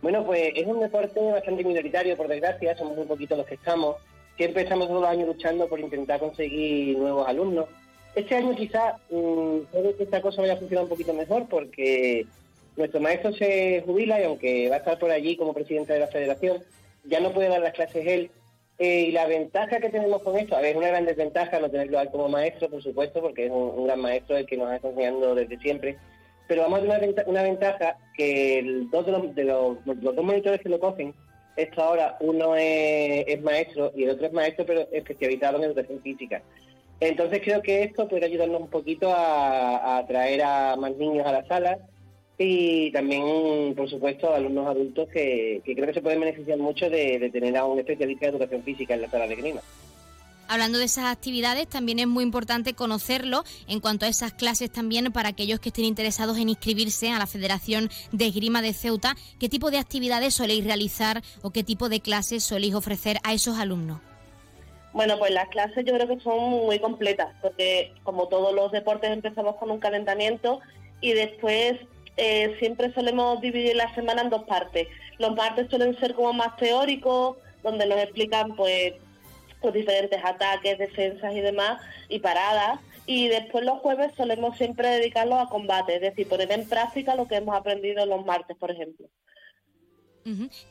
Bueno, 0.02 0.26
pues 0.26 0.52
es 0.54 0.68
un 0.68 0.82
deporte 0.82 1.18
bastante 1.32 1.64
minoritario, 1.64 2.18
por 2.18 2.28
desgracia, 2.28 2.78
somos 2.78 2.98
muy 2.98 3.06
poquitos 3.06 3.38
los 3.38 3.48
que 3.48 3.56
estamos. 3.56 3.96
Siempre 4.38 4.64
estamos 4.64 4.88
todos 4.88 5.02
los 5.02 5.10
años 5.10 5.28
luchando 5.28 5.68
por 5.68 5.80
intentar 5.80 6.20
conseguir 6.20 6.98
nuevos 6.98 7.28
alumnos. 7.28 7.66
Este 8.16 8.36
año 8.36 8.56
quizás 8.56 8.96
mmm, 9.10 9.60
que 9.72 10.04
esta 10.04 10.22
cosa 10.22 10.42
vaya 10.42 10.54
a 10.54 10.58
funcionar 10.58 10.84
un 10.84 10.90
poquito 10.90 11.14
mejor 11.14 11.48
porque 11.50 12.26
nuestro 12.76 13.02
maestro 13.02 13.34
se 13.34 13.84
jubila 13.86 14.22
y 14.22 14.24
aunque 14.24 14.70
va 14.70 14.76
a 14.76 14.80
estar 14.80 15.00
por 15.00 15.12
allí 15.12 15.36
como 15.36 15.54
presidente 15.54 15.94
de 15.94 16.00
la 16.00 16.08
federación, 16.08 16.64
ya 17.04 17.20
no 17.20 17.32
puede 17.32 17.50
dar 17.50 17.62
las 17.62 17.74
clases 17.74 18.06
él. 18.06 18.32
Eh, 18.80 19.06
y 19.08 19.12
la 19.12 19.26
ventaja 19.26 19.80
que 19.80 19.90
tenemos 19.90 20.22
con 20.22 20.38
esto, 20.38 20.56
a 20.56 20.62
ver, 20.62 20.72
es 20.72 20.78
una 20.78 20.90
gran 20.90 21.06
desventaja 21.06 21.60
no 21.60 21.70
tenerlo 21.70 22.00
como 22.12 22.30
maestro, 22.30 22.70
por 22.70 22.84
supuesto, 22.84 23.22
porque 23.22 23.48
es 23.48 23.52
un, 23.52 23.86
gran 23.86 24.00
maestro 24.00 24.38
el 24.38 24.46
que 24.46 24.56
nos 24.56 24.72
está 24.72 24.90
enseñando 24.90 25.34
desde 25.34 25.58
siempre, 25.58 25.98
pero 26.48 26.62
vamos 26.62 26.80
a 26.80 27.00
tener 27.00 27.26
una, 27.26 27.42
ventaja 27.42 27.98
que 28.16 28.60
el, 28.60 28.90
dos 28.92 29.06
de, 29.08 29.12
los, 29.12 29.36
de 29.36 29.44
los, 29.46 29.86
dos 29.86 30.24
monitores 30.24 30.62
que 30.62 30.70
lo 30.70 30.80
cogen, 30.80 31.16
esto 31.58 31.84
ahora, 31.84 32.18
uno 32.22 32.56
es, 32.56 33.42
maestro 33.42 33.92
y 33.96 34.04
el 34.04 34.12
otro 34.12 34.28
es 34.28 34.34
maestro, 34.34 34.66
pero 34.66 34.88
especializado 34.92 35.58
en 35.58 35.66
educación 35.66 36.02
física. 36.02 36.42
Entonces 37.00 37.42
creo 37.44 37.62
que 37.62 37.84
esto 37.84 38.08
puede 38.08 38.26
ayudarnos 38.26 38.62
un 38.62 38.70
poquito 38.70 39.12
a, 39.14 39.78
a 39.78 39.98
atraer 40.00 40.42
a 40.44 40.76
más 40.78 40.96
niños 40.96 41.28
a 41.28 41.32
la 41.32 41.46
sala 41.46 41.78
y 42.38 42.92
también, 42.92 43.74
por 43.76 43.90
supuesto, 43.90 44.32
alumnos 44.32 44.68
adultos 44.68 45.10
que, 45.10 45.62
creo 45.66 45.88
que 45.88 45.94
se 45.94 46.02
pueden 46.02 46.20
beneficiar 46.20 46.60
mucho 46.60 46.90
de, 46.90 47.30
tener 47.34 47.58
a 47.58 47.66
un 47.66 47.80
especialista 47.80 48.28
de 48.28 48.32
educación 48.32 48.62
física 48.64 48.94
en 48.94 49.02
la 49.02 49.10
sala 49.10 49.28
de 49.28 49.36
grima. 49.36 49.62
Hablando 50.50 50.80
de 50.80 50.86
esas 50.86 51.06
actividades, 51.06 51.68
también 51.68 52.00
es 52.00 52.08
muy 52.08 52.24
importante 52.24 52.74
conocerlo 52.74 53.44
en 53.68 53.82
cuanto 53.82 54.06
a 54.06 54.10
esas 54.10 54.32
clases 54.32 54.72
también 54.72 55.12
para 55.12 55.30
aquellos 55.30 55.60
que 55.60 55.70
estén 55.70 55.84
interesados 55.84 56.38
en 56.38 56.48
inscribirse 56.48 57.10
a 57.12 57.20
la 57.20 57.28
Federación 57.28 57.90
de 58.14 58.28
Esgrima 58.28 58.62
de 58.62 58.74
Ceuta. 58.74 59.16
¿Qué 59.40 59.50
tipo 59.50 59.72
de 59.72 59.78
actividades 59.78 60.36
soléis 60.36 60.64
realizar 60.64 61.22
o 61.42 61.52
qué 61.52 61.64
tipo 61.64 61.90
de 61.90 62.00
clases 62.00 62.46
soléis 62.46 62.76
ofrecer 62.76 63.18
a 63.24 63.34
esos 63.34 63.60
alumnos? 63.60 64.00
Bueno, 64.94 65.20
pues 65.20 65.32
las 65.32 65.50
clases 65.50 65.86
yo 65.86 65.94
creo 65.94 66.08
que 66.08 66.24
son 66.24 66.40
muy 66.40 66.80
completas, 66.80 67.36
porque 67.42 67.94
como 68.04 68.30
todos 68.30 68.56
los 68.56 68.72
deportes 68.72 69.12
empezamos 69.12 69.58
con 69.58 69.70
un 69.70 69.80
calentamiento 69.80 70.62
y 71.02 71.12
después 71.12 71.78
eh, 72.16 72.56
siempre 72.60 72.94
solemos 72.94 73.42
dividir 73.42 73.76
la 73.76 73.94
semana 73.94 74.22
en 74.22 74.30
dos 74.30 74.44
partes. 74.44 74.88
Los 75.20 75.36
martes 75.36 75.70
suelen 75.70 76.00
ser 76.00 76.16
como 76.16 76.32
más 76.32 76.56
teóricos, 76.56 77.36
donde 77.64 77.86
nos 77.86 78.00
explican 78.00 78.56
pues 78.56 78.94
los 79.62 79.74
diferentes 79.74 80.24
ataques, 80.24 80.78
defensas 80.78 81.34
y 81.34 81.42
demás, 81.42 81.82
y 82.10 82.20
paradas. 82.20 82.80
Y 83.06 83.28
después 83.30 83.66
los 83.66 83.80
jueves 83.80 84.12
solemos 84.18 84.58
siempre 84.58 84.90
dedicarlos 84.90 85.40
a 85.40 85.50
combate, 85.50 85.96
es 85.96 86.02
decir, 86.02 86.28
poner 86.28 86.52
en 86.52 86.68
práctica 86.68 87.16
lo 87.16 87.28
que 87.28 87.36
hemos 87.36 87.56
aprendido 87.56 88.06
los 88.06 88.26
martes, 88.26 88.58
por 88.58 88.72
ejemplo. 88.72 89.08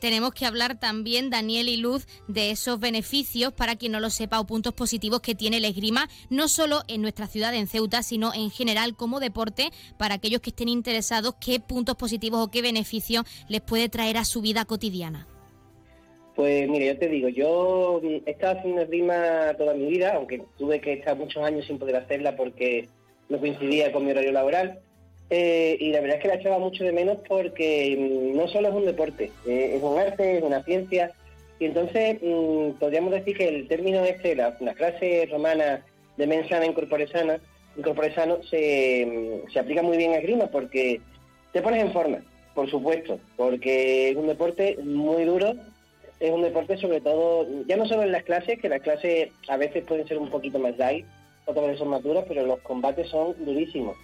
Tenemos 0.01 0.35
que 0.35 0.45
hablar 0.45 0.79
también, 0.79 1.31
Daniel 1.31 1.69
y 1.69 1.77
Luz, 1.77 2.07
de 2.29 2.51
esos 2.51 2.79
beneficios, 2.79 3.53
para 3.53 3.77
quien 3.77 3.93
no 3.93 4.01
lo 4.01 4.11
sepa, 4.11 4.39
o 4.39 4.47
puntos 4.47 4.75
positivos 4.75 5.21
que 5.21 5.35
tiene 5.35 5.57
el 5.59 5.65
esgrima, 5.65 6.09
no 6.29 6.49
solo 6.49 6.83
en 6.89 7.01
nuestra 7.01 7.27
ciudad, 7.27 7.55
en 7.55 7.67
Ceuta, 7.67 8.03
sino 8.03 8.35
en 8.35 8.51
general 8.51 8.97
como 8.97 9.21
deporte, 9.21 9.71
para 9.99 10.17
aquellos 10.17 10.41
que 10.41 10.51
estén 10.51 10.69
interesados, 10.69 11.37
qué 11.41 11.61
puntos 11.61 11.97
positivos 11.97 12.45
o 12.45 12.51
qué 12.51 12.61
beneficios 12.61 13.25
les 13.49 13.63
puede 13.63 13.89
traer 13.89 14.19
a 14.19 14.25
su 14.25 14.43
vida 14.43 14.65
cotidiana. 14.67 15.27
Pues 16.37 16.69
mire, 16.69 16.87
yo 16.87 16.99
te 16.99 17.09
digo, 17.09 17.31
yo 17.31 18.03
he 18.05 18.31
estado 18.31 18.59
haciendo 18.59 18.83
esgrima 18.83 19.55
toda 19.57 19.73
mi 19.73 19.87
vida, 19.87 20.13
aunque 20.15 20.43
tuve 20.59 20.83
que 20.83 20.93
estar 20.93 21.17
muchos 21.17 21.43
años 21.43 21.65
sin 21.67 21.79
poder 21.79 21.97
hacerla 21.97 22.37
porque 22.37 22.89
no 23.31 23.39
coincidía 23.39 23.91
con 23.91 24.05
mi 24.05 24.11
horario 24.11 24.33
laboral. 24.33 24.79
Eh, 25.31 25.79
y 25.81 25.91
la 25.93 26.01
verdad 26.01 26.19
es 26.19 26.23
que 26.23 26.29
la 26.29 26.35
echaba 26.35 26.59
mucho 26.59 26.85
de 26.85 26.93
menos 26.93 27.19
porque 27.27 27.97
mm, 27.99 28.37
no 28.37 28.47
solo 28.49 28.69
es 28.69 28.75
un 28.75 28.85
deporte, 28.85 29.33
eh, 29.47 29.73
es 29.77 29.83
un 29.83 29.99
arte, 29.99 30.37
es 30.37 30.43
una 30.43 30.63
ciencia. 30.63 31.11
Y 31.59 31.65
entonces 31.65 32.19
mm, 32.23 32.73
podríamos 32.79 33.13
decir 33.13 33.35
que 33.35 33.49
el 33.49 33.67
término 33.67 34.05
este, 34.05 34.37
la, 34.37 34.59
la 34.61 34.75
frase 34.75 35.27
romana 35.33 35.87
de 36.19 36.27
mensana 36.27 36.67
incorporesana, 36.67 37.41
incorporesano, 37.79 38.43
se, 38.43 39.07
mm, 39.47 39.51
se 39.51 39.59
aplica 39.59 39.83
muy 39.83 39.97
bien 39.97 40.13
a 40.13 40.21
grima 40.21 40.49
porque 40.49 41.01
te 41.55 41.63
pones 41.63 41.83
en 41.83 41.93
forma, 41.95 42.19
por 42.55 42.71
supuesto, 42.71 43.19
porque 43.39 44.11
es 44.11 44.17
un 44.17 44.27
deporte 44.27 44.77
muy 44.85 45.25
duro, 45.25 45.55
es 46.21 46.31
un 46.31 46.43
deporte 46.43 46.77
sobre 46.79 47.01
todo, 47.01 47.47
ya 47.67 47.77
no 47.77 47.87
solo 47.87 48.03
en 48.03 48.13
las 48.13 48.25
clases, 48.25 48.59
que 48.59 48.69
las 48.69 48.81
clases 48.81 49.31
a 49.49 49.57
veces 49.57 49.85
pueden 49.85 50.07
ser 50.07 50.19
un 50.19 50.31
poquito 50.31 50.59
más 50.59 50.77
light, 50.79 51.07
otras 51.45 51.67
veces 51.67 51.79
son 51.79 51.89
más 51.89 52.03
duras, 52.03 52.25
pero 52.27 52.45
los 52.47 52.61
combates 52.61 53.09
son 53.09 53.35
durísimos. 53.45 53.97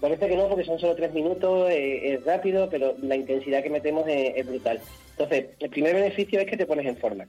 Parece 0.00 0.28
que 0.28 0.36
no, 0.36 0.48
porque 0.48 0.64
son 0.64 0.78
solo 0.78 0.94
tres 0.94 1.12
minutos, 1.12 1.70
eh, 1.70 2.14
es 2.14 2.24
rápido, 2.24 2.68
pero 2.70 2.94
la 3.02 3.16
intensidad 3.16 3.62
que 3.62 3.70
metemos 3.70 4.04
es, 4.06 4.46
brutal. 4.46 4.80
Entonces, 5.10 5.46
el 5.58 5.70
primer 5.70 5.94
beneficio 5.94 6.38
es 6.38 6.46
que 6.46 6.56
te 6.56 6.66
pones 6.66 6.86
en 6.86 6.96
forma. 6.96 7.26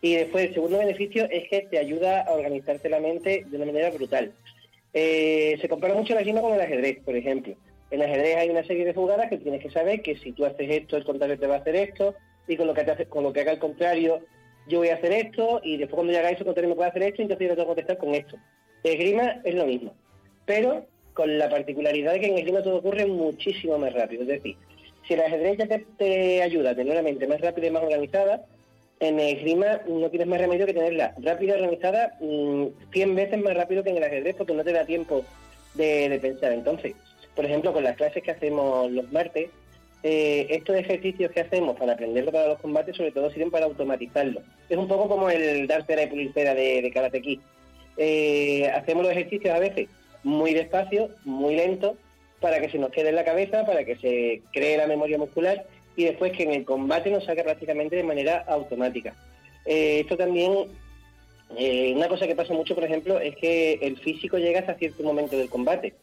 Y 0.00 0.14
después, 0.14 0.46
el 0.46 0.54
segundo 0.54 0.78
beneficio 0.78 1.28
es 1.30 1.48
que 1.48 1.62
te 1.62 1.78
ayuda 1.78 2.22
a 2.22 2.32
organizarte 2.32 2.88
la 2.88 3.00
mente 3.00 3.44
de 3.48 3.56
una 3.56 3.66
manera 3.66 3.90
brutal. 3.90 4.32
Eh, 4.92 5.58
se 5.60 5.68
compara 5.68 5.94
mucho 5.94 6.14
la 6.14 6.22
gima 6.22 6.40
con 6.40 6.52
el 6.52 6.60
ajedrez, 6.60 7.00
por 7.04 7.16
ejemplo. 7.16 7.54
En 7.90 8.00
el 8.00 8.08
ajedrez 8.08 8.36
hay 8.36 8.50
una 8.50 8.64
serie 8.64 8.84
de 8.84 8.94
jugadas 8.94 9.28
que 9.28 9.38
tienes 9.38 9.60
que 9.60 9.70
saber 9.70 10.00
que 10.00 10.16
si 10.16 10.30
tú 10.32 10.44
haces 10.44 10.70
esto, 10.70 10.96
el 10.96 11.04
contrario 11.04 11.38
te 11.38 11.48
va 11.48 11.56
a 11.56 11.58
hacer 11.58 11.74
esto, 11.74 12.14
y 12.46 12.56
con 12.56 12.66
lo 12.66 12.74
que, 12.74 12.84
te 12.84 12.90
hace, 12.90 13.06
con 13.06 13.22
lo 13.22 13.32
que 13.32 13.40
haga 13.40 13.52
el 13.52 13.58
contrario, 13.58 14.20
yo 14.66 14.78
voy 14.78 14.88
a 14.88 14.94
hacer 14.94 15.12
esto, 15.12 15.60
y 15.62 15.76
después 15.76 15.96
cuando 15.96 16.12
yo 16.12 16.18
haga 16.18 16.30
eso, 16.30 16.40
el 16.40 16.46
contrario 16.46 16.70
me 16.70 16.76
puede 16.76 16.90
hacer 16.90 17.02
esto, 17.02 17.22
entonces 17.22 17.48
yo 17.48 17.54
tengo 17.54 17.62
que 17.62 17.74
contestar 17.74 17.98
con 17.98 18.14
esto. 18.14 18.36
Esgrima 18.82 19.40
es 19.44 19.54
lo 19.54 19.66
mismo. 19.66 19.94
Pero 20.46 20.86
con 21.14 21.38
la 21.38 21.48
particularidad 21.48 22.12
de 22.12 22.20
que 22.20 22.26
en 22.26 22.38
el 22.38 22.44
clima 22.44 22.62
todo 22.62 22.76
ocurre 22.76 23.06
muchísimo 23.06 23.78
más 23.78 23.92
rápido. 23.94 24.22
Es 24.22 24.28
decir, 24.28 24.56
si 25.06 25.14
el 25.14 25.20
ajedrez 25.20 25.58
ya 25.58 25.80
te, 25.96 26.42
ayuda 26.42 26.70
a 26.70 26.74
tener 26.74 27.02
mente 27.02 27.26
más 27.26 27.40
rápida 27.40 27.68
y 27.68 27.70
más 27.70 27.82
organizada, 27.82 28.44
en 29.00 29.18
el 29.20 29.38
clima 29.38 29.80
no 29.86 30.08
tienes 30.10 30.28
más 30.28 30.40
remedio 30.40 30.66
que 30.66 30.74
tenerla 30.74 31.14
rápida 31.18 31.52
y 31.52 31.62
organizada 31.62 32.16
100 32.18 32.72
mm, 33.10 33.14
veces 33.14 33.42
más 33.42 33.54
rápido 33.54 33.82
que 33.82 33.90
en 33.90 33.96
el 33.98 34.04
ajedrez 34.04 34.36
porque 34.36 34.54
no 34.54 34.64
te 34.64 34.72
da 34.72 34.84
tiempo 34.84 35.24
de, 35.74 36.18
pensar. 36.20 36.52
Entonces, 36.52 36.94
por 37.34 37.44
ejemplo, 37.44 37.72
con 37.72 37.84
las 37.84 37.96
clases 37.96 38.22
que 38.22 38.30
hacemos 38.30 38.90
los 38.90 39.10
martes, 39.12 39.50
eh, 40.06 40.48
estos 40.50 40.76
ejercicios 40.76 41.32
que 41.32 41.40
hacemos 41.40 41.78
para 41.78 41.94
aprenderlo 41.94 42.30
para 42.30 42.48
los 42.48 42.60
combates, 42.60 42.94
sobre 42.94 43.10
todo 43.10 43.30
sirven 43.30 43.50
para 43.50 43.64
automatizarlo. 43.64 44.42
Es 44.68 44.76
un 44.76 44.86
poco 44.86 45.08
como 45.08 45.30
el 45.30 45.66
dar 45.66 45.86
cera 45.86 46.02
y 46.02 46.08
pulir 46.08 46.30
cera 46.34 46.54
de, 46.54 46.82
de. 46.82 47.40
Eh, 47.96 48.70
hacemos 48.74 49.02
los 49.02 49.12
ejercicios 49.12 49.54
a 49.54 49.58
veces 49.58 49.88
muy 50.22 50.52
despacio, 50.52 51.08
muy 51.24 51.56
lento, 51.56 51.96
para 52.38 52.60
que 52.60 52.68
se 52.68 52.76
nos 52.76 52.90
quede 52.90 53.08
en 53.08 53.14
la 53.14 53.24
cabeza, 53.24 53.64
para 53.64 53.86
que 53.86 53.96
se 53.96 54.42
cree 54.52 54.76
la 54.76 54.86
memoria 54.86 55.16
muscular 55.16 55.64
y 55.96 56.04
después 56.04 56.32
que 56.32 56.42
en 56.42 56.52
el 56.52 56.66
combate 56.66 57.10
nos 57.10 57.24
salga 57.24 57.42
prácticamente 57.42 57.96
de 57.96 58.04
manera 58.04 58.44
automática. 58.46 59.14
Eh, 59.64 60.00
esto 60.00 60.18
también, 60.18 60.52
una 61.96 62.08
cosa 62.08 62.26
que 62.26 62.36
pasa 62.36 62.52
mucho, 62.52 62.74
por 62.74 62.84
ejemplo, 62.84 63.18
es 63.20 63.36
que 63.36 63.78
el 63.80 63.96
físico 63.96 64.36
llega 64.36 64.60
hasta 64.60 64.74
cierto 64.74 65.02
momento 65.02 65.38
del 65.38 65.48
combate. 65.48 65.94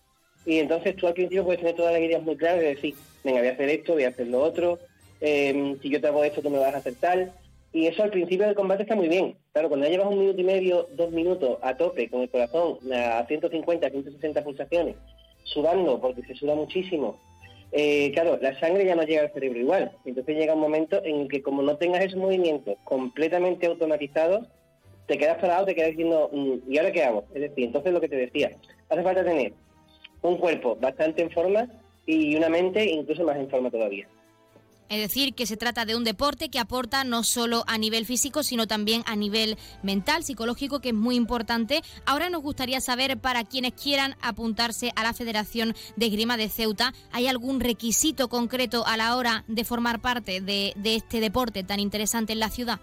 Y 0.46 0.60
entonces 0.60 0.96
tú 0.96 1.08
al 1.08 1.14
principio 1.14 1.44
puedes 1.44 1.60
tener 1.60 1.76
todas 1.76 1.94
las 1.94 2.02
ideas 2.02 2.24
muy 2.24 2.36
claras 2.36 2.60
de 2.60 2.76
decir, 2.76 2.96
venga, 3.24 3.40
voy 3.40 3.50
a 3.50 3.54
hacer 3.54 3.70
esto, 3.70 3.94
voy 3.94 4.04
a 4.04 4.10
hacer 4.10 4.28
lo 4.28 4.42
otro, 4.42 4.80
eh, 5.20 5.76
si 5.82 5.90
yo 5.90 6.02
te 6.02 6.08
hago 6.08 6.24
esto, 6.24 6.42
tú 6.42 6.50
me 6.50 6.58
vas 6.58 6.74
a 6.74 6.78
hacer 6.78 6.96
tal. 6.96 7.32
Y 7.74 7.88
eso 7.88 8.04
al 8.04 8.10
principio 8.10 8.46
del 8.46 8.56
combate 8.56 8.84
está 8.84 8.96
muy 8.96 9.08
bien. 9.08 9.36
Claro, 9.54 9.70
cuando 9.70 9.86
ya 9.86 9.94
llevas 9.94 10.08
un 10.08 10.20
minuto 10.20 10.42
y 10.42 10.44
medio, 10.44 10.90
dos 10.94 11.12
minutos 11.12 11.58
a 11.62 11.76
tope, 11.76 12.10
con 12.10 12.22
el 12.22 12.30
corazón 12.30 12.80
a 12.94 13.26
150, 13.26 13.90
160 13.90 14.44
pulsaciones, 14.44 14.96
sudando, 15.44 16.02
porque 16.02 16.24
se 16.24 16.36
suda 16.36 16.56
muchísimo, 16.56 17.18
eh, 17.72 18.12
claro, 18.12 18.38
la 18.42 18.60
sangre 18.60 18.86
ya 18.86 18.96
no 18.96 19.04
llega 19.04 19.22
al 19.22 19.32
cerebro 19.32 19.60
igual. 19.60 19.92
Entonces 20.06 20.36
llega 20.36 20.54
un 20.54 20.60
momento 20.60 21.02
en 21.04 21.22
el 21.22 21.28
que 21.30 21.42
como 21.42 21.62
no 21.62 21.78
tengas 21.78 22.04
esos 22.04 22.20
movimientos 22.20 22.78
completamente 22.84 23.68
automatizados, 23.68 24.48
te 25.08 25.18
quedas 25.18 25.40
parado, 25.40 25.66
te 25.66 25.76
quedas 25.76 25.92
diciendo, 25.92 26.30
mm, 26.32 26.72
¿y 26.72 26.78
ahora 26.78 26.92
qué 26.92 27.04
hago? 27.04 27.24
Es 27.34 27.42
decir, 27.42 27.66
entonces 27.66 27.94
lo 27.94 28.02
que 28.02 28.10
te 28.10 28.18
decía, 28.18 28.52
hace 28.90 29.04
falta 29.04 29.24
tener 29.24 29.54
un 30.22 30.38
cuerpo 30.38 30.78
bastante 30.80 31.22
en 31.22 31.32
forma 31.32 31.68
y 32.06 32.36
una 32.36 32.50
mente 32.50 32.84
incluso 32.86 33.24
más 33.24 33.38
en 33.38 33.50
forma 33.50 33.70
todavía. 33.70 34.08
Es 34.92 35.00
decir, 35.00 35.34
que 35.34 35.46
se 35.46 35.56
trata 35.56 35.86
de 35.86 35.96
un 35.96 36.04
deporte 36.04 36.50
que 36.50 36.60
aporta 36.60 37.06
no 37.06 37.24
solo 37.24 37.64
a 37.66 37.78
nivel 37.78 38.06
físico, 38.06 38.44
sino 38.44 38.68
también 38.68 39.04
a 39.06 39.16
nivel 39.16 39.56
mental, 39.84 40.26
psicológico, 40.26 40.82
que 40.82 40.90
es 40.90 40.94
muy 40.94 41.16
importante. 41.16 41.80
Ahora 42.06 42.30
nos 42.30 42.42
gustaría 42.42 42.82
saber, 42.82 43.18
para 43.18 43.46
quienes 43.46 43.72
quieran 43.72 44.16
apuntarse 44.22 44.92
a 44.98 45.04
la 45.04 45.14
Federación 45.14 45.76
de 45.96 46.08
Esgrima 46.08 46.36
de 46.36 46.50
Ceuta, 46.50 46.92
¿hay 47.14 47.28
algún 47.28 47.62
requisito 47.62 48.28
concreto 48.28 48.86
a 48.86 48.98
la 48.98 49.16
hora 49.16 49.46
de 49.48 49.64
formar 49.64 50.02
parte 50.02 50.42
de, 50.42 50.74
este 50.84 51.22
deporte 51.22 51.64
tan 51.64 51.80
interesante 51.80 52.34
en 52.34 52.40
la 52.40 52.50
ciudad? 52.50 52.82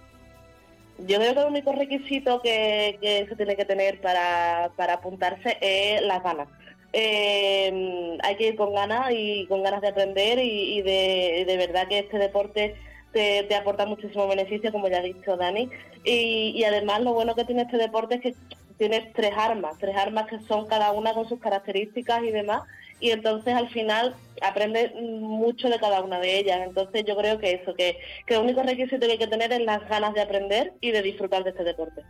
Yo 1.07 1.18
creo 1.18 1.34
que 1.34 1.41
el 1.41 1.47
único 1.47 1.72
requisito 1.72 2.41
que, 2.41 3.26
se 3.28 3.36
tiene 3.36 3.55
que 3.55 3.66
tener 3.66 4.01
para, 4.01 4.72
apuntarse 4.95 5.59
es 5.61 6.01
las 6.01 6.22
ganas. 6.22 6.49
Eh, 6.93 8.18
hay 8.22 8.36
que 8.36 8.49
ir 8.49 8.57
con 8.57 8.74
ganas 8.74 9.11
y 9.12 9.47
con 9.47 9.62
ganas 9.62 9.82
de 9.82 9.89
aprender 9.89 10.39
y, 10.39 10.80
de, 10.82 11.57
verdad 11.59 11.89
que 11.89 12.01
este 12.01 12.18
deporte 12.18 12.76
te, 13.12 13.55
aporta 13.55 13.86
muchísimo 13.86 14.26
beneficio, 14.26 14.72
como 14.72 14.89
ya 14.89 14.99
ha 14.99 15.03
dicho 15.03 15.36
Dani. 15.36 15.70
Y, 16.05 16.53
y, 16.57 16.64
además 16.64 17.01
lo 17.03 17.12
bueno 17.12 17.34
que 17.34 17.45
tiene 17.45 17.62
este 17.62 17.76
deporte 17.76 18.16
es 18.16 18.20
que 18.20 18.34
tienes 18.78 19.12
tres 19.12 19.32
armas, 19.36 19.76
tres 19.78 19.97
armas 19.97 20.26
que 20.28 20.39
son 20.41 20.66
cada 20.66 20.93
una 20.93 21.12
con 21.12 21.28
sus 21.28 21.41
características 21.41 22.22
y 22.22 22.30
demás, 22.30 22.62
y 23.01 23.11
entonces 23.11 23.55
al 23.55 23.68
final 23.68 24.14
aprendes 24.41 24.95
mucho 24.95 25.68
de 25.68 25.78
cada 25.78 26.01
una 26.03 26.20
de 26.20 26.39
ellas. 26.39 26.61
Entonces 26.64 27.05
yo 27.05 27.16
creo 27.16 27.39
que 27.39 27.53
eso, 27.53 27.74
que, 27.74 27.99
que 28.26 28.34
el 28.34 28.41
único 28.41 28.62
requisito 28.62 29.07
que 29.07 29.12
hay 29.12 29.18
que 29.18 29.26
tener 29.26 29.53
es 29.53 29.61
las 29.61 29.86
ganas 29.89 30.14
de 30.14 30.22
aprender 30.22 30.72
y 30.80 30.91
de 30.91 31.03
disfrutar 31.03 31.45
de 31.45 31.51
este 31.51 31.64
deporte. 31.64 32.03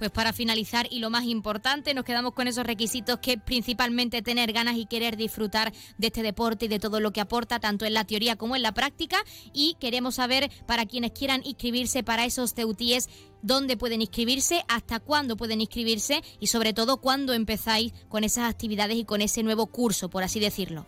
Pues 0.00 0.10
para 0.10 0.32
finalizar 0.32 0.86
y 0.90 1.00
lo 1.00 1.10
más 1.10 1.24
importante, 1.24 1.92
nos 1.92 2.06
quedamos 2.06 2.32
con 2.32 2.48
esos 2.48 2.64
requisitos 2.64 3.18
que 3.18 3.36
principalmente 3.36 4.22
tener 4.22 4.50
ganas 4.50 4.78
y 4.78 4.86
querer 4.86 5.18
disfrutar 5.18 5.74
de 5.98 6.06
este 6.06 6.22
deporte 6.22 6.64
y 6.64 6.68
de 6.68 6.78
todo 6.78 7.00
lo 7.00 7.10
que 7.10 7.20
aporta, 7.20 7.60
tanto 7.60 7.84
en 7.84 7.92
la 7.92 8.04
teoría 8.04 8.36
como 8.36 8.56
en 8.56 8.62
la 8.62 8.72
práctica. 8.72 9.18
Y 9.52 9.76
queremos 9.78 10.14
saber 10.14 10.48
para 10.64 10.86
quienes 10.86 11.10
quieran 11.10 11.42
inscribirse 11.44 12.02
para 12.02 12.24
esos 12.24 12.54
CEUTIES, 12.54 13.10
dónde 13.42 13.76
pueden 13.76 14.00
inscribirse, 14.00 14.62
hasta 14.68 15.00
cuándo 15.00 15.36
pueden 15.36 15.60
inscribirse 15.60 16.22
y 16.40 16.46
sobre 16.46 16.72
todo 16.72 17.02
cuándo 17.02 17.34
empezáis 17.34 17.92
con 18.08 18.24
esas 18.24 18.50
actividades 18.50 18.96
y 18.96 19.04
con 19.04 19.20
ese 19.20 19.42
nuevo 19.42 19.66
curso, 19.66 20.08
por 20.08 20.22
así 20.22 20.40
decirlo. 20.40 20.86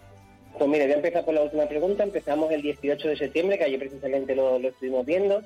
Pues 0.57 0.71
mire, 0.71 0.85
voy 0.85 0.95
a 0.95 0.97
empezar 0.97 1.27
por 1.27 1.35
la 1.35 1.43
última 1.43 1.67
pregunta. 1.67 2.03
Empezamos 2.03 2.51
el 2.51 2.63
18 2.63 3.09
de 3.09 3.17
septiembre, 3.19 3.59
que 3.59 3.65
ayer 3.65 3.79
precisamente 3.79 4.35
lo 4.35 4.57
estuvimos 4.57 5.05
viendo. 5.05 5.43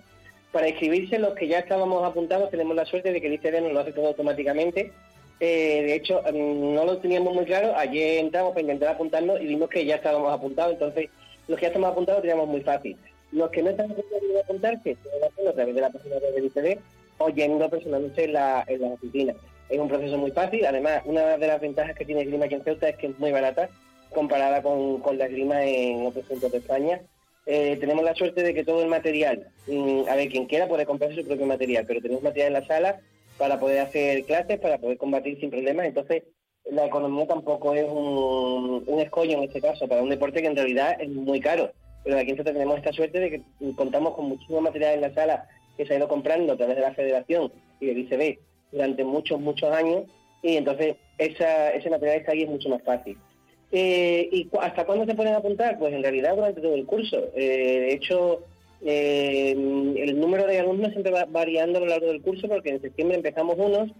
Para 0.52 0.68
inscribirse, 0.68 1.18
los 1.18 1.34
que 1.34 1.48
ya 1.48 1.58
estábamos 1.58 2.04
apuntados, 2.04 2.50
tenemos 2.50 2.74
la 2.76 2.86
suerte 2.86 3.12
de 3.12 3.20
que 3.20 3.26
el 3.26 3.34
ICD 3.34 3.60
nos 3.60 3.72
lo 3.72 3.80
hace 3.80 3.92
todo 3.92 4.08
automáticamente. 4.08 4.92
Eh, 5.38 5.82
de 5.82 5.94
hecho, 5.94 6.22
mm, 6.22 6.74
no 6.74 6.84
lo 6.84 6.98
teníamos 6.98 7.34
muy 7.34 7.44
claro. 7.44 7.76
Ayer 7.76 8.18
entramos 8.18 8.52
para 8.52 8.62
intentar 8.62 8.90
apuntarnos 8.90 9.40
y 9.40 9.46
vimos 9.46 9.68
que 9.68 9.84
ya 9.84 9.96
estábamos 9.96 10.32
apuntados. 10.32 10.72
Entonces, 10.72 11.10
los 11.46 11.58
que 11.58 11.62
ya 11.62 11.68
estamos 11.68 11.90
apuntados 11.90 12.22
teníamos 12.22 12.48
muy 12.48 12.62
fácil. 12.62 12.96
Los 13.32 13.50
que 13.50 13.62
no 13.62 13.70
están 13.70 13.90
a 13.90 14.40
apuntarse, 14.40 14.96
pueden 14.96 15.24
hacerlo 15.24 15.50
a 15.50 15.54
través 15.54 15.74
de 15.74 15.80
la 15.80 15.90
página 15.90 16.16
web 16.16 16.34
del 16.34 16.44
ICD 16.46 16.78
o 17.18 17.28
yendo 17.28 17.68
personalmente 17.68 18.24
en 18.24 18.32
la, 18.32 18.64
en 18.66 18.80
la 18.80 18.88
oficina. 18.88 19.34
Es 19.68 19.78
un 19.78 19.88
proceso 19.88 20.16
muy 20.16 20.30
fácil. 20.30 20.64
Además, 20.64 21.02
una 21.04 21.36
de 21.36 21.46
las 21.46 21.60
ventajas 21.60 21.96
que 21.96 22.04
tiene 22.04 22.24
Grima 22.24 22.46
aquí 22.46 22.54
en 22.54 22.64
Ceuta 22.64 22.88
es 22.88 22.96
que 22.96 23.08
es 23.08 23.18
muy 23.18 23.32
barata 23.32 23.68
comparada 24.10 24.62
con, 24.62 25.00
con 25.00 25.18
la 25.18 25.28
Grima 25.28 25.62
en 25.64 26.06
otros 26.06 26.24
puntos 26.26 26.52
de 26.52 26.58
España. 26.58 27.00
Eh, 27.46 27.76
tenemos 27.78 28.04
la 28.04 28.14
suerte 28.14 28.42
de 28.42 28.52
que 28.52 28.64
todo 28.64 28.82
el 28.82 28.88
material, 28.88 29.46
mm, 29.68 30.08
a 30.08 30.16
ver, 30.16 30.28
quien 30.28 30.46
quiera 30.46 30.66
puede 30.66 30.84
comprarse 30.84 31.14
su 31.16 31.26
propio 31.26 31.46
material, 31.46 31.84
pero 31.86 32.00
tenemos 32.00 32.24
material 32.24 32.48
en 32.48 32.60
la 32.60 32.66
sala 32.66 33.00
para 33.38 33.60
poder 33.60 33.78
hacer 33.80 34.24
clases, 34.24 34.58
para 34.58 34.78
poder 34.78 34.98
combatir 34.98 35.38
sin 35.38 35.50
problemas. 35.50 35.86
Entonces, 35.86 36.24
la 36.64 36.86
economía 36.86 37.26
tampoco 37.28 37.74
es 37.74 37.86
un, 37.88 38.84
escollo 38.98 39.38
en 39.38 39.44
este 39.44 39.60
caso, 39.60 39.86
para 39.86 40.02
un 40.02 40.08
deporte 40.08 40.40
que 40.40 40.48
en 40.48 40.56
realidad 40.56 40.96
es 41.00 41.08
muy 41.08 41.40
caro. 41.40 41.70
Pero 42.02 42.18
aquí 42.18 42.34
tenemos 42.34 42.78
esta 42.78 42.92
suerte 42.92 43.20
de 43.20 43.30
que 43.30 43.42
contamos 43.76 44.14
con 44.14 44.28
muchísimo 44.28 44.60
material 44.60 44.94
en 44.94 45.00
la 45.02 45.14
sala 45.14 45.48
que 45.76 45.86
se 45.86 45.94
ha 45.94 45.98
ido 45.98 46.08
comprando 46.08 46.52
a 46.52 46.56
través 46.56 46.76
de 46.76 46.82
la 46.82 46.94
federación 46.94 47.52
y 47.80 47.86
del 47.86 47.98
ICB 47.98 48.38
durante 48.72 49.04
muchos, 49.04 49.40
muchos 49.40 49.70
años, 49.70 50.04
y 50.42 50.56
entonces 50.56 50.96
esa, 51.18 51.70
ese 51.70 51.90
material 51.90 52.18
está 52.18 52.32
ahí 52.32 52.42
es 52.42 52.48
mucho 52.48 52.68
más 52.68 52.82
fácil. 52.82 53.16
Eh, 53.72 54.28
¿Y 54.30 54.48
hasta 54.60 54.84
cuándo 54.84 55.06
se 55.06 55.14
pueden 55.14 55.34
apuntar? 55.34 55.78
Pues 55.78 55.92
en 55.92 56.02
realidad 56.02 56.36
durante 56.36 56.60
todo 56.60 56.74
el 56.74 56.86
curso. 56.86 57.30
Eh, 57.34 57.80
de 57.80 57.92
hecho, 57.92 58.42
eh, 58.84 59.52
el 59.52 60.20
número 60.20 60.46
de 60.46 60.60
alumnos 60.60 60.92
siempre 60.92 61.12
va 61.12 61.24
variando 61.24 61.78
a 61.78 61.80
lo 61.80 61.86
largo 61.86 62.06
del 62.06 62.22
curso 62.22 62.48
porque 62.48 62.70
en 62.70 62.80
septiembre 62.80 63.16
empezamos 63.16 63.56
unos, 63.58 63.90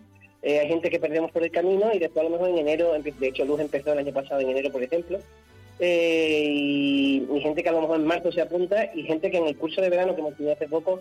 hay 0.45 0.69
gente 0.69 0.91
que 0.91 1.01
perdemos 1.01 1.33
por 1.33 1.43
el 1.43 1.51
camino 1.51 1.93
y 1.93 1.99
después 1.99 2.25
a 2.25 2.29
lo 2.29 2.37
mejor 2.37 2.51
en 2.51 2.59
enero, 2.59 2.93
de 2.93 3.27
hecho 3.27 3.45
Luz 3.45 3.59
empezó 3.59 3.93
el 3.93 3.99
año 3.99 4.13
pasado 4.13 4.41
en 4.41 4.51
enero, 4.51 4.71
por 4.71 4.81
ejemplo, 4.81 5.19
y, 5.81 7.27
gente 7.43 7.65
que 7.65 7.69
a 7.69 7.73
lo 7.73 7.81
mejor 7.81 7.97
en 7.97 8.07
marzo 8.07 8.31
se 8.31 8.43
apunta 8.43 8.93
y 8.95 9.03
gente 9.03 9.29
que 9.29 9.39
en 9.39 9.47
el 9.47 9.57
curso 9.57 9.81
de 9.81 9.91
verano 9.91 10.15
que 10.15 10.21
hemos 10.21 10.37
tenido 10.37 10.55
hace 10.55 10.69
poco 10.69 11.01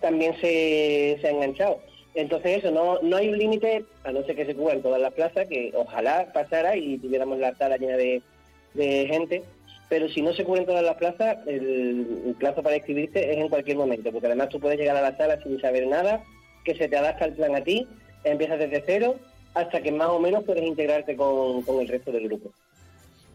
también 0.00 0.34
se, 0.40 1.18
se 1.20 1.26
ha 1.26 1.30
enganchado. 1.30 1.78
Entonces 2.16 2.58
eso, 2.58 2.70
no, 2.70 2.98
no 3.02 3.18
hay 3.18 3.28
un 3.28 3.36
límite, 3.36 3.84
a 4.02 4.10
no 4.10 4.24
ser 4.24 4.36
que 4.36 4.46
se 4.46 4.54
cubran 4.54 4.80
todas 4.80 4.98
las 4.98 5.12
plazas, 5.12 5.46
que 5.46 5.70
ojalá 5.74 6.32
pasara 6.32 6.74
y 6.74 6.96
tuviéramos 6.96 7.38
la 7.38 7.54
sala 7.56 7.76
llena 7.76 7.98
de, 7.98 8.22
gente, 8.74 9.42
pero 9.90 10.08
si 10.08 10.22
no 10.22 10.32
se 10.32 10.42
cubren 10.42 10.64
todas 10.64 10.82
las 10.82 10.96
plazas, 10.96 11.36
el, 11.46 12.34
plazo 12.38 12.62
para 12.62 12.76
inscribirse 12.76 13.32
es 13.32 13.36
en 13.36 13.50
cualquier 13.50 13.76
momento, 13.76 14.10
porque 14.10 14.28
además 14.28 14.48
tú 14.48 14.58
puedes 14.58 14.78
llegar 14.78 14.96
a 14.96 15.02
la 15.02 15.16
sala 15.18 15.38
sin 15.42 15.60
saber 15.60 15.86
nada, 15.86 16.22
que 16.64 16.74
se 16.74 16.88
te 16.88 16.96
adapta 16.96 17.26
el 17.26 17.34
plan 17.34 17.54
a 17.54 17.62
ti, 17.62 17.86
empiezas 18.24 18.58
desde 18.60 18.82
cero, 18.86 19.16
hasta 19.52 19.82
que 19.82 19.92
más 19.92 20.08
o 20.08 20.18
menos 20.18 20.44
puedes 20.44 20.64
integrarte 20.64 21.16
con 21.16 21.80
el 21.80 21.88
resto 21.88 22.12
del 22.12 22.28
grupo 22.28 22.50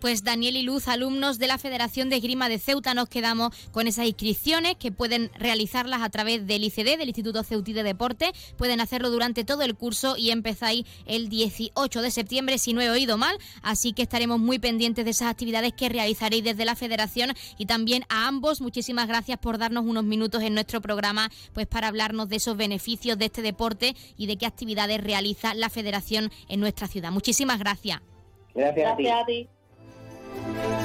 pues 0.02 0.24
Daniel 0.24 0.58
y 0.58 0.64
Luz, 0.64 0.88
alumnos 0.88 1.38
de 1.38 1.48
la 1.48 1.60
Federación 1.60 2.10
de 2.10 2.18
Esgrima 2.18 2.50
de 2.50 2.58
Ceuta, 2.58 2.96
nos 2.96 3.08
quedamos 3.08 3.56
con 3.72 3.88
esas 3.88 4.08
inscripciones 4.08 4.76
que 4.76 4.92
pueden 4.92 5.30
realizarlas 5.38 6.02
a 6.02 6.10
través 6.10 6.48
del 6.48 6.64
ICD, 6.64 6.98
del 6.98 7.10
Instituto 7.10 7.44
Ceutí 7.44 7.72
de 7.72 7.84
Deporte. 7.84 8.32
Pueden 8.58 8.82
hacerlo 8.82 9.12
durante 9.12 9.44
todo 9.44 9.62
el 9.62 9.76
curso 9.76 10.18
y 10.18 10.32
empezáis 10.32 10.86
el 11.06 11.30
18 11.30 12.02
de 12.02 12.10
septiembre, 12.12 12.58
si 12.58 12.74
no 12.74 12.82
he 12.82 12.90
oído 12.90 13.18
mal. 13.18 13.38
Así 13.62 13.94
que 13.94 14.02
estaremos 14.02 14.40
muy 14.40 14.58
pendientes 14.58 15.06
de 15.06 15.12
esas 15.12 15.30
actividades 15.30 15.74
que 15.74 15.88
realizaréis 15.88 16.44
desde 16.44 16.66
la 16.66 16.76
Federación 16.76 17.34
y 17.60 17.68
también 17.68 18.04
a 18.10 18.28
ambos. 18.28 18.60
Muchísimas 18.60 19.08
gracias 19.08 19.38
por 19.38 19.60
darnos 19.60 19.86
unos 19.86 20.04
minutos 20.04 20.42
en 20.42 20.56
nuestro 20.56 20.82
programa 20.82 21.30
pues 21.54 21.68
para 21.68 21.88
hablarnos 21.88 22.28
de 22.28 22.38
esos 22.38 22.58
beneficios 22.58 23.20
de 23.20 23.26
este 23.26 23.44
deporte 23.44 23.96
y 24.18 24.26
de 24.26 24.38
qué 24.38 24.48
actividades 24.48 25.00
realiza 25.00 25.54
la 25.54 25.70
Federación 25.70 26.32
en 26.50 26.60
nuestra 26.60 26.88
ciudad. 26.88 27.12
Muchísimas 27.12 27.60
gracias. 27.60 28.02
Gracias, 28.56 28.92
a 28.92 29.26
ti. 29.26 29.48
Bye. 30.34 30.81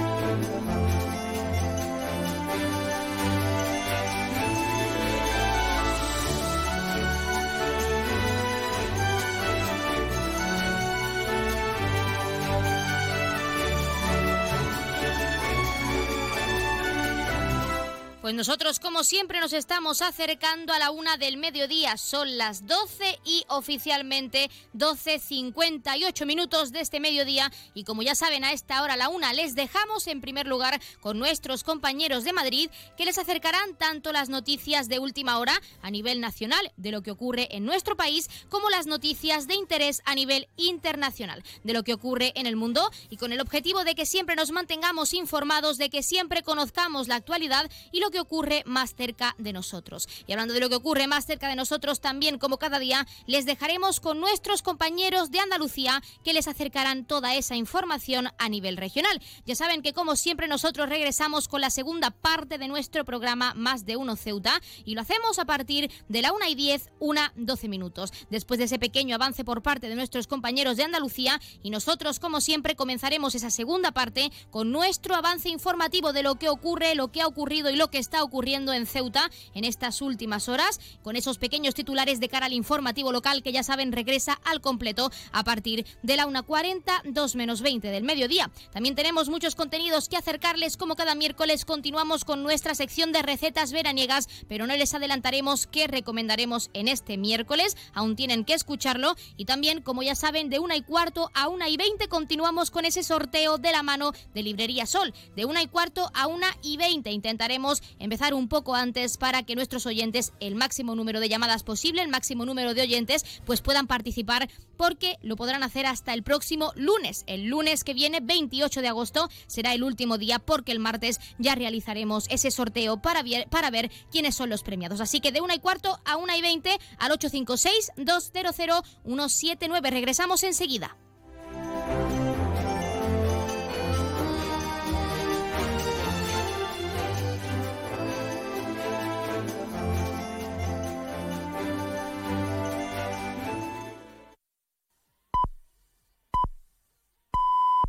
Pues 18.27 18.35
nosotros, 18.35 18.81
como 18.81 19.05
siempre, 19.05 19.39
nos 19.39 19.53
estamos 19.53 20.03
acercando 20.03 20.73
a 20.73 20.81
la 20.81 20.91
una 20.91 21.17
del 21.17 21.37
mediodía. 21.37 21.97
Son 21.97 22.37
las 22.37 22.67
12 22.67 23.21
y 23.25 23.45
oficialmente 23.47 24.51
12.58 24.75 26.27
minutos 26.27 26.73
de 26.73 26.81
este 26.81 26.99
mediodía. 26.99 27.53
Y 27.73 27.85
como 27.85 28.03
ya 28.03 28.17
saben, 28.17 28.43
a 28.43 28.51
esta 28.51 28.83
hora, 28.83 28.97
la 28.97 29.11
una, 29.11 29.33
les 29.33 29.55
dejamos 29.55 30.09
en 30.09 30.21
primer 30.21 30.49
lugar 30.49 30.81
con 30.99 31.21
nuestros 31.21 31.63
compañeros 31.63 32.25
de 32.25 32.33
Madrid 32.33 32.69
que 32.97 33.05
les 33.05 33.17
acercarán 33.17 33.77
tanto 33.77 34.11
las 34.11 34.29
noticias 34.29 34.89
de 34.89 34.99
última 34.99 35.39
hora 35.39 35.63
a 35.81 35.93
nivel 35.93 36.21
nacional 36.21 36.73
de 36.77 36.91
lo 36.91 37.03
que 37.03 37.13
ocurre 37.13 37.47
en 37.55 37.65
nuestro 37.65 37.97
país, 37.97 38.29
como 38.49 38.71
las 38.71 38.89
noticias 38.89 39.47
de 39.47 39.55
interés 39.55 40.03
a 40.05 40.17
nivel 40.17 40.49
internacional 40.57 41.45
de 41.63 41.75
lo 41.75 41.85
que 41.85 41.95
ocurre 41.95 42.33
en 42.35 42.49
el 42.49 42.57
mundo. 42.57 42.91
Y 43.09 43.19
con 43.19 43.31
el 43.31 43.41
objetivo 43.41 43.85
de 43.85 43.95
que 43.95 44.05
siempre 44.05 44.35
nos 44.35 44.51
mantengamos 44.51 45.15
informados, 45.15 45.79
de 45.79 45.91
que 45.91 46.03
siempre 46.03 46.43
conozcamos 46.43 47.07
la 47.07 47.15
actualidad 47.15 47.71
y 47.93 48.01
lo 48.01 48.11
que 48.11 48.16
ocurre 48.21 48.63
más 48.67 48.95
cerca 48.95 49.35
de 49.39 49.53
nosotros. 49.53 50.09
Y 50.27 50.33
hablando 50.33 50.55
de 50.55 50.61
lo 50.61 50.69
que 50.69 50.77
ocurre 50.77 51.07
más 51.07 51.27
cerca 51.27 51.49
de 51.49 51.57
nosotros, 51.57 52.01
también 52.01 52.39
como 52.39 52.59
cada 52.59 52.79
día, 52.79 53.07
les 53.27 53.47
dejaremos 53.47 54.01
con 54.01 54.21
nuestros 54.21 54.63
compañeros 54.63 55.31
de 55.31 55.41
Andalucía 55.41 56.03
que 56.25 56.33
les 56.33 56.49
acercarán 56.49 57.05
toda 57.05 57.35
esa 57.35 57.57
información 57.57 58.29
a 58.39 58.49
nivel 58.49 58.77
regional. 58.77 59.21
Ya 59.47 59.55
saben 59.55 59.83
que 59.83 59.93
como 59.93 60.17
siempre 60.17 60.49
nosotros 60.49 60.89
regresamos 60.89 61.49
con 61.49 61.61
la 61.61 61.71
segunda 61.71 62.11
parte 62.11 62.59
de 62.59 62.69
nuestro 62.69 63.05
programa 63.05 63.55
Más 63.55 63.87
de 63.87 63.97
Uno 63.97 64.17
Ceuta 64.17 64.61
y 64.85 64.95
lo 64.95 65.01
hacemos 65.01 65.39
a 65.39 65.45
partir 65.45 65.91
de 66.09 66.23
la 66.23 66.33
1 66.33 66.47
y 66.47 66.55
10, 66.55 66.91
1, 66.99 67.21
12 67.37 67.69
minutos. 67.69 68.13
Después 68.31 68.59
de 68.59 68.65
ese 68.65 68.79
pequeño 68.79 69.15
avance 69.15 69.45
por 69.45 69.63
parte 69.63 69.89
de 69.89 69.95
nuestros 69.95 70.27
compañeros 70.27 70.77
de 70.77 70.85
Andalucía 70.85 71.41
y 71.63 71.71
nosotros 71.71 72.21
como 72.21 72.41
siempre 72.41 72.77
comenzaremos 72.77 73.35
esa 73.35 73.51
segunda 73.51 73.93
parte 73.93 74.31
con 74.51 74.73
nuestro 74.73 75.15
avance 75.15 75.49
informativo 75.49 76.13
de 76.13 76.23
lo 76.23 76.37
que 76.37 76.49
ocurre, 76.49 76.95
lo 76.95 77.09
que 77.09 77.23
ha 77.23 77.27
ocurrido 77.27 77.71
y 77.71 77.77
lo 77.77 77.89
que 77.89 77.99
está 78.07 78.23
ocurriendo 78.23 78.73
en 78.73 78.87
Ceuta 78.87 79.31
en 79.53 79.65
estas 79.65 80.01
últimas 80.01 80.49
horas, 80.49 80.79
con 81.03 81.17
esos 81.17 81.39
pequeños 81.39 81.75
titulares 81.75 82.21
de 82.21 82.29
cara 82.29 82.47
al 82.47 82.53
informativo 82.53 83.11
local 83.11 83.43
que 83.43 83.51
ya 83.51 83.65
saben 83.65 83.91
regresa 83.91 84.39
al 84.45 84.61
completo 84.61 85.11
a 85.33 85.43
partir 85.43 85.85
de 86.05 86.17
la 86.17 86.27
1.40, 86.27 87.03
2 87.05 87.35
menos 87.35 87.63
20 87.63 87.89
del 87.89 88.05
mediodía. 88.05 88.51
También 88.73 88.95
tenemos 88.95 89.29
muchos 89.29 89.57
contenidos 89.57 90.09
que 90.09 90.17
acercarles, 90.17 90.77
como 90.77 90.95
cada 90.95 91.17
miércoles 91.17 91.65
continuamos 91.65 92.25
con 92.25 92.45
nuestra 92.45 92.77
sección 92.77 93.11
de 93.11 93.23
recetas 93.23 93.73
veraniegas, 93.73 94.29
pero 94.49 94.69
no 94.69 94.77
les 94.77 94.95
adelantaremos 94.95 95.67
qué 95.67 95.89
recomendaremos 95.89 96.71
en 96.75 96.87
este 96.87 97.17
miércoles, 97.17 97.77
aún 97.93 98.15
tienen 98.15 98.45
que 98.45 98.55
escucharlo, 98.55 99.17
y 99.37 99.47
también, 99.47 99.83
como 99.83 100.05
ya 100.05 100.15
saben, 100.15 100.49
de 100.49 100.61
1 100.61 100.77
y 100.77 100.83
cuarto 100.83 101.33
a 101.35 101.49
1 101.49 101.67
y 101.67 101.77
20 101.77 102.07
continuamos 102.07 102.71
con 102.71 102.85
ese 102.85 103.03
sorteo 103.03 103.59
de 103.59 103.73
la 103.73 103.83
mano 103.83 104.13
de 104.33 104.45
Librería 104.45 104.87
Sol, 104.87 105.13
de 105.35 105.45
1 105.45 105.61
y 105.61 105.67
cuarto 105.67 106.09
a 106.15 106.29
1 106.29 106.47
y 106.63 106.77
20 106.77 107.11
intentaremos 107.17 107.83
empezar 107.99 108.35
un 108.35 108.49
poco 108.49 108.75
antes 108.75 109.17
para 109.17 109.43
que 109.43 109.55
nuestros 109.55 109.87
oyentes, 109.87 110.33
el 110.41 110.55
máximo 110.55 110.95
número 110.95 111.21
de 111.21 111.29
llamadas 111.29 111.63
posible, 111.63 112.03
el 112.03 112.09
máximo 112.09 112.45
número 112.45 112.75
de 112.75 112.83
oyentes, 112.83 113.25
pues 113.45 113.63
puedan 113.63 113.87
participar 113.87 114.49
porque 114.77 115.17
lo 115.23 115.37
podrán 115.37 115.63
hacer 115.63 115.87
hasta 115.87 116.13
el 116.13 116.23
próximo 116.23 116.73
lunes. 116.77 117.25
El 117.27 117.47
lunes 117.47 117.85
que 117.85 117.95
viene, 117.95 118.21
28 118.21 118.83
de 118.83 118.89
agosto, 118.89 119.29
será 119.47 119.73
el 119.75 119.83
último 119.83 120.19
día 120.19 120.39
porque 120.39 120.73
el 120.73 120.81
martes 120.81 121.21
ya 121.39 121.55
realizaremos 121.55 122.27
ese 122.29 122.51
sorteo 122.51 123.01
para, 123.01 123.23
para 123.51 123.71
ver 123.71 123.91
quiénes 124.11 124.35
son 124.35 124.51
los 124.51 124.63
premiados. 124.63 125.01
Así 125.01 125.21
que 125.21 125.33
de 125.33 125.41
una 125.41 125.55
y 125.55 125.61
cuarto 125.61 125.99
a 126.05 126.17
una 126.17 126.37
y 126.37 126.43
veinte 126.43 126.79
al 126.99 127.13
856-200-179. 127.13 129.91
Regresamos 129.91 130.43
enseguida. 130.43 130.97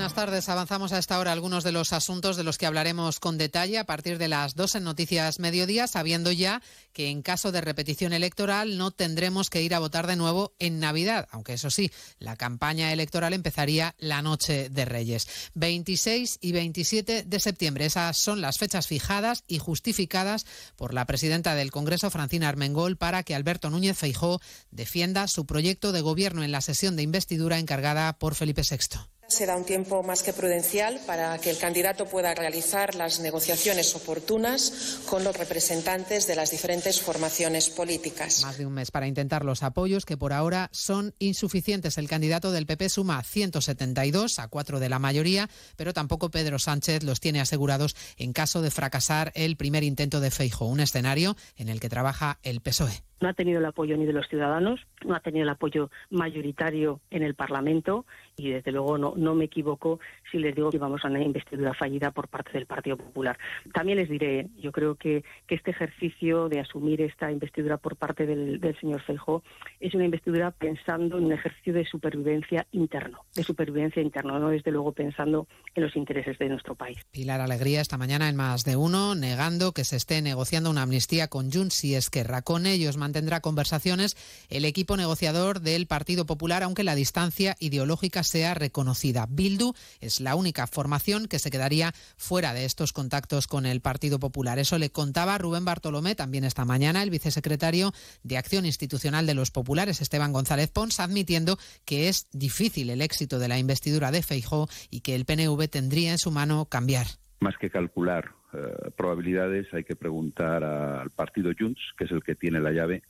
Buenas 0.00 0.14
tardes. 0.14 0.48
Avanzamos 0.48 0.92
a 0.92 0.98
esta 0.98 1.18
hora 1.18 1.30
algunos 1.30 1.62
de 1.62 1.72
los 1.72 1.92
asuntos 1.92 2.38
de 2.38 2.42
los 2.42 2.56
que 2.56 2.64
hablaremos 2.64 3.20
con 3.20 3.36
detalle 3.36 3.76
a 3.76 3.84
partir 3.84 4.16
de 4.16 4.28
las 4.28 4.54
dos 4.54 4.74
en 4.74 4.84
Noticias 4.84 5.38
Mediodía, 5.40 5.86
sabiendo 5.86 6.32
ya 6.32 6.62
que 6.94 7.10
en 7.10 7.20
caso 7.20 7.52
de 7.52 7.60
repetición 7.60 8.14
electoral 8.14 8.78
no 8.78 8.92
tendremos 8.92 9.50
que 9.50 9.60
ir 9.60 9.74
a 9.74 9.78
votar 9.78 10.06
de 10.06 10.16
nuevo 10.16 10.54
en 10.58 10.80
Navidad, 10.80 11.28
aunque 11.32 11.52
eso 11.52 11.68
sí, 11.68 11.90
la 12.18 12.36
campaña 12.36 12.94
electoral 12.94 13.34
empezaría 13.34 13.94
la 13.98 14.22
noche 14.22 14.70
de 14.70 14.86
Reyes. 14.86 15.28
26 15.52 16.38
y 16.40 16.52
27 16.52 17.24
de 17.24 17.38
septiembre. 17.38 17.84
Esas 17.84 18.16
son 18.16 18.40
las 18.40 18.56
fechas 18.56 18.86
fijadas 18.86 19.44
y 19.48 19.58
justificadas 19.58 20.46
por 20.76 20.94
la 20.94 21.04
presidenta 21.04 21.54
del 21.54 21.70
Congreso, 21.70 22.08
Francina 22.08 22.48
Armengol, 22.48 22.96
para 22.96 23.22
que 23.22 23.34
Alberto 23.34 23.68
Núñez 23.68 23.98
Feijó 23.98 24.40
defienda 24.70 25.28
su 25.28 25.44
proyecto 25.44 25.92
de 25.92 26.00
gobierno 26.00 26.42
en 26.42 26.52
la 26.52 26.62
sesión 26.62 26.96
de 26.96 27.02
investidura 27.02 27.58
encargada 27.58 28.14
por 28.14 28.34
Felipe 28.34 28.62
VI. 28.62 29.19
Se 29.30 29.46
da 29.46 29.56
un 29.56 29.64
tiempo 29.64 30.02
más 30.02 30.24
que 30.24 30.32
prudencial 30.32 30.98
para 31.06 31.38
que 31.38 31.50
el 31.50 31.58
candidato 31.58 32.06
pueda 32.06 32.34
realizar 32.34 32.96
las 32.96 33.20
negociaciones 33.20 33.94
oportunas 33.94 35.00
con 35.08 35.22
los 35.22 35.36
representantes 35.36 36.26
de 36.26 36.34
las 36.34 36.50
diferentes 36.50 37.00
formaciones 37.00 37.70
políticas. 37.70 38.42
Más 38.44 38.58
de 38.58 38.66
un 38.66 38.72
mes 38.72 38.90
para 38.90 39.06
intentar 39.06 39.44
los 39.44 39.62
apoyos 39.62 40.04
que 40.04 40.16
por 40.16 40.32
ahora 40.32 40.68
son 40.72 41.14
insuficientes. 41.20 41.96
El 41.96 42.08
candidato 42.08 42.50
del 42.50 42.66
PP 42.66 42.88
suma 42.88 43.22
172 43.22 44.40
a 44.40 44.48
cuatro 44.48 44.80
de 44.80 44.88
la 44.88 44.98
mayoría, 44.98 45.48
pero 45.76 45.92
tampoco 45.92 46.30
Pedro 46.30 46.58
Sánchez 46.58 47.04
los 47.04 47.20
tiene 47.20 47.40
asegurados 47.40 47.94
en 48.16 48.32
caso 48.32 48.62
de 48.62 48.72
fracasar 48.72 49.30
el 49.36 49.56
primer 49.56 49.84
intento 49.84 50.18
de 50.18 50.32
Feijo, 50.32 50.66
un 50.66 50.80
escenario 50.80 51.36
en 51.56 51.68
el 51.68 51.78
que 51.78 51.88
trabaja 51.88 52.40
el 52.42 52.60
PSOE 52.60 53.04
no 53.20 53.28
ha 53.28 53.34
tenido 53.34 53.58
el 53.58 53.66
apoyo 53.66 53.96
ni 53.96 54.06
de 54.06 54.12
los 54.12 54.26
ciudadanos, 54.28 54.80
no 55.04 55.14
ha 55.14 55.20
tenido 55.20 55.44
el 55.44 55.50
apoyo 55.50 55.90
mayoritario 56.08 57.00
en 57.10 57.22
el 57.22 57.34
Parlamento 57.34 58.06
y 58.46 58.50
desde 58.50 58.72
luego 58.72 58.98
no, 58.98 59.14
no 59.16 59.34
me 59.34 59.44
equivoco 59.44 60.00
si 60.30 60.38
les 60.38 60.54
digo 60.54 60.70
que 60.70 60.78
vamos 60.78 61.04
a 61.04 61.08
una 61.08 61.22
investidura 61.22 61.74
fallida 61.74 62.10
por 62.10 62.28
parte 62.28 62.52
del 62.52 62.66
Partido 62.66 62.96
Popular. 62.96 63.38
También 63.72 63.98
les 63.98 64.08
diré, 64.08 64.48
yo 64.58 64.72
creo 64.72 64.94
que, 64.94 65.24
que 65.46 65.54
este 65.54 65.70
ejercicio 65.70 66.48
de 66.48 66.60
asumir 66.60 67.00
esta 67.02 67.30
investidura 67.30 67.76
por 67.76 67.96
parte 67.96 68.26
del, 68.26 68.60
del 68.60 68.78
señor 68.80 69.02
Feijó 69.02 69.42
es 69.78 69.94
una 69.94 70.04
investidura 70.04 70.50
pensando 70.50 71.18
en 71.18 71.24
un 71.24 71.32
ejercicio 71.32 71.72
de 71.72 71.84
supervivencia 71.84 72.66
interno, 72.72 73.24
de 73.34 73.44
supervivencia 73.44 74.02
interna, 74.02 74.38
no 74.38 74.50
desde 74.50 74.70
luego 74.70 74.92
pensando 74.92 75.46
en 75.74 75.82
los 75.82 75.96
intereses 75.96 76.38
de 76.38 76.48
nuestro 76.48 76.74
país. 76.74 76.98
Pilar 77.10 77.40
Alegría 77.40 77.80
esta 77.80 77.98
mañana 77.98 78.28
en 78.28 78.36
más 78.36 78.64
de 78.64 78.76
uno 78.76 79.14
negando 79.14 79.72
que 79.72 79.84
se 79.84 79.96
esté 79.96 80.22
negociando 80.22 80.70
una 80.70 80.82
amnistía 80.82 81.28
con 81.28 81.50
Junts 81.50 81.84
y 81.84 81.94
Esquerra. 81.94 82.42
Con 82.42 82.66
ellos 82.66 82.96
mantendrá 82.96 83.40
conversaciones 83.40 84.16
el 84.48 84.64
equipo 84.64 84.96
negociador 84.96 85.60
del 85.60 85.86
Partido 85.86 86.26
Popular, 86.26 86.62
aunque 86.62 86.84
la 86.84 86.94
distancia 86.94 87.56
ideológica 87.58 88.22
sea 88.30 88.54
reconocida. 88.54 89.26
Bildu 89.28 89.74
es 90.00 90.20
la 90.20 90.34
única 90.34 90.66
formación 90.66 91.26
que 91.26 91.38
se 91.38 91.50
quedaría 91.50 91.92
fuera 92.16 92.54
de 92.54 92.64
estos 92.64 92.92
contactos 92.92 93.46
con 93.46 93.66
el 93.66 93.80
Partido 93.80 94.18
Popular. 94.18 94.58
Eso 94.58 94.78
le 94.78 94.90
contaba 94.90 95.38
Rubén 95.38 95.64
Bartolomé 95.64 96.14
también 96.14 96.44
esta 96.44 96.64
mañana, 96.64 97.02
el 97.02 97.10
vicesecretario 97.10 97.92
de 98.22 98.38
Acción 98.38 98.66
Institucional 98.66 99.26
de 99.26 99.34
los 99.34 99.50
Populares, 99.50 100.00
Esteban 100.00 100.32
González 100.32 100.70
Pons, 100.70 101.00
admitiendo 101.00 101.58
que 101.84 102.08
es 102.08 102.28
difícil 102.32 102.90
el 102.90 103.02
éxito 103.02 103.38
de 103.38 103.48
la 103.48 103.58
investidura 103.58 104.10
de 104.10 104.22
Feijó 104.22 104.68
y 104.90 105.00
que 105.00 105.14
el 105.14 105.24
PNV 105.24 105.68
tendría 105.68 106.12
en 106.12 106.18
su 106.18 106.30
mano 106.30 106.66
cambiar. 106.66 107.06
Más 107.40 107.56
que 107.58 107.70
calcular 107.70 108.32
eh, 108.52 108.90
probabilidades, 108.96 109.66
hay 109.72 109.84
que 109.84 109.96
preguntar 109.96 110.64
al 110.64 111.10
partido 111.10 111.50
Junts, 111.58 111.80
que 111.96 112.04
es 112.04 112.10
el 112.10 112.22
que 112.22 112.34
tiene 112.34 112.60
la 112.60 112.72
llave, 112.72 113.02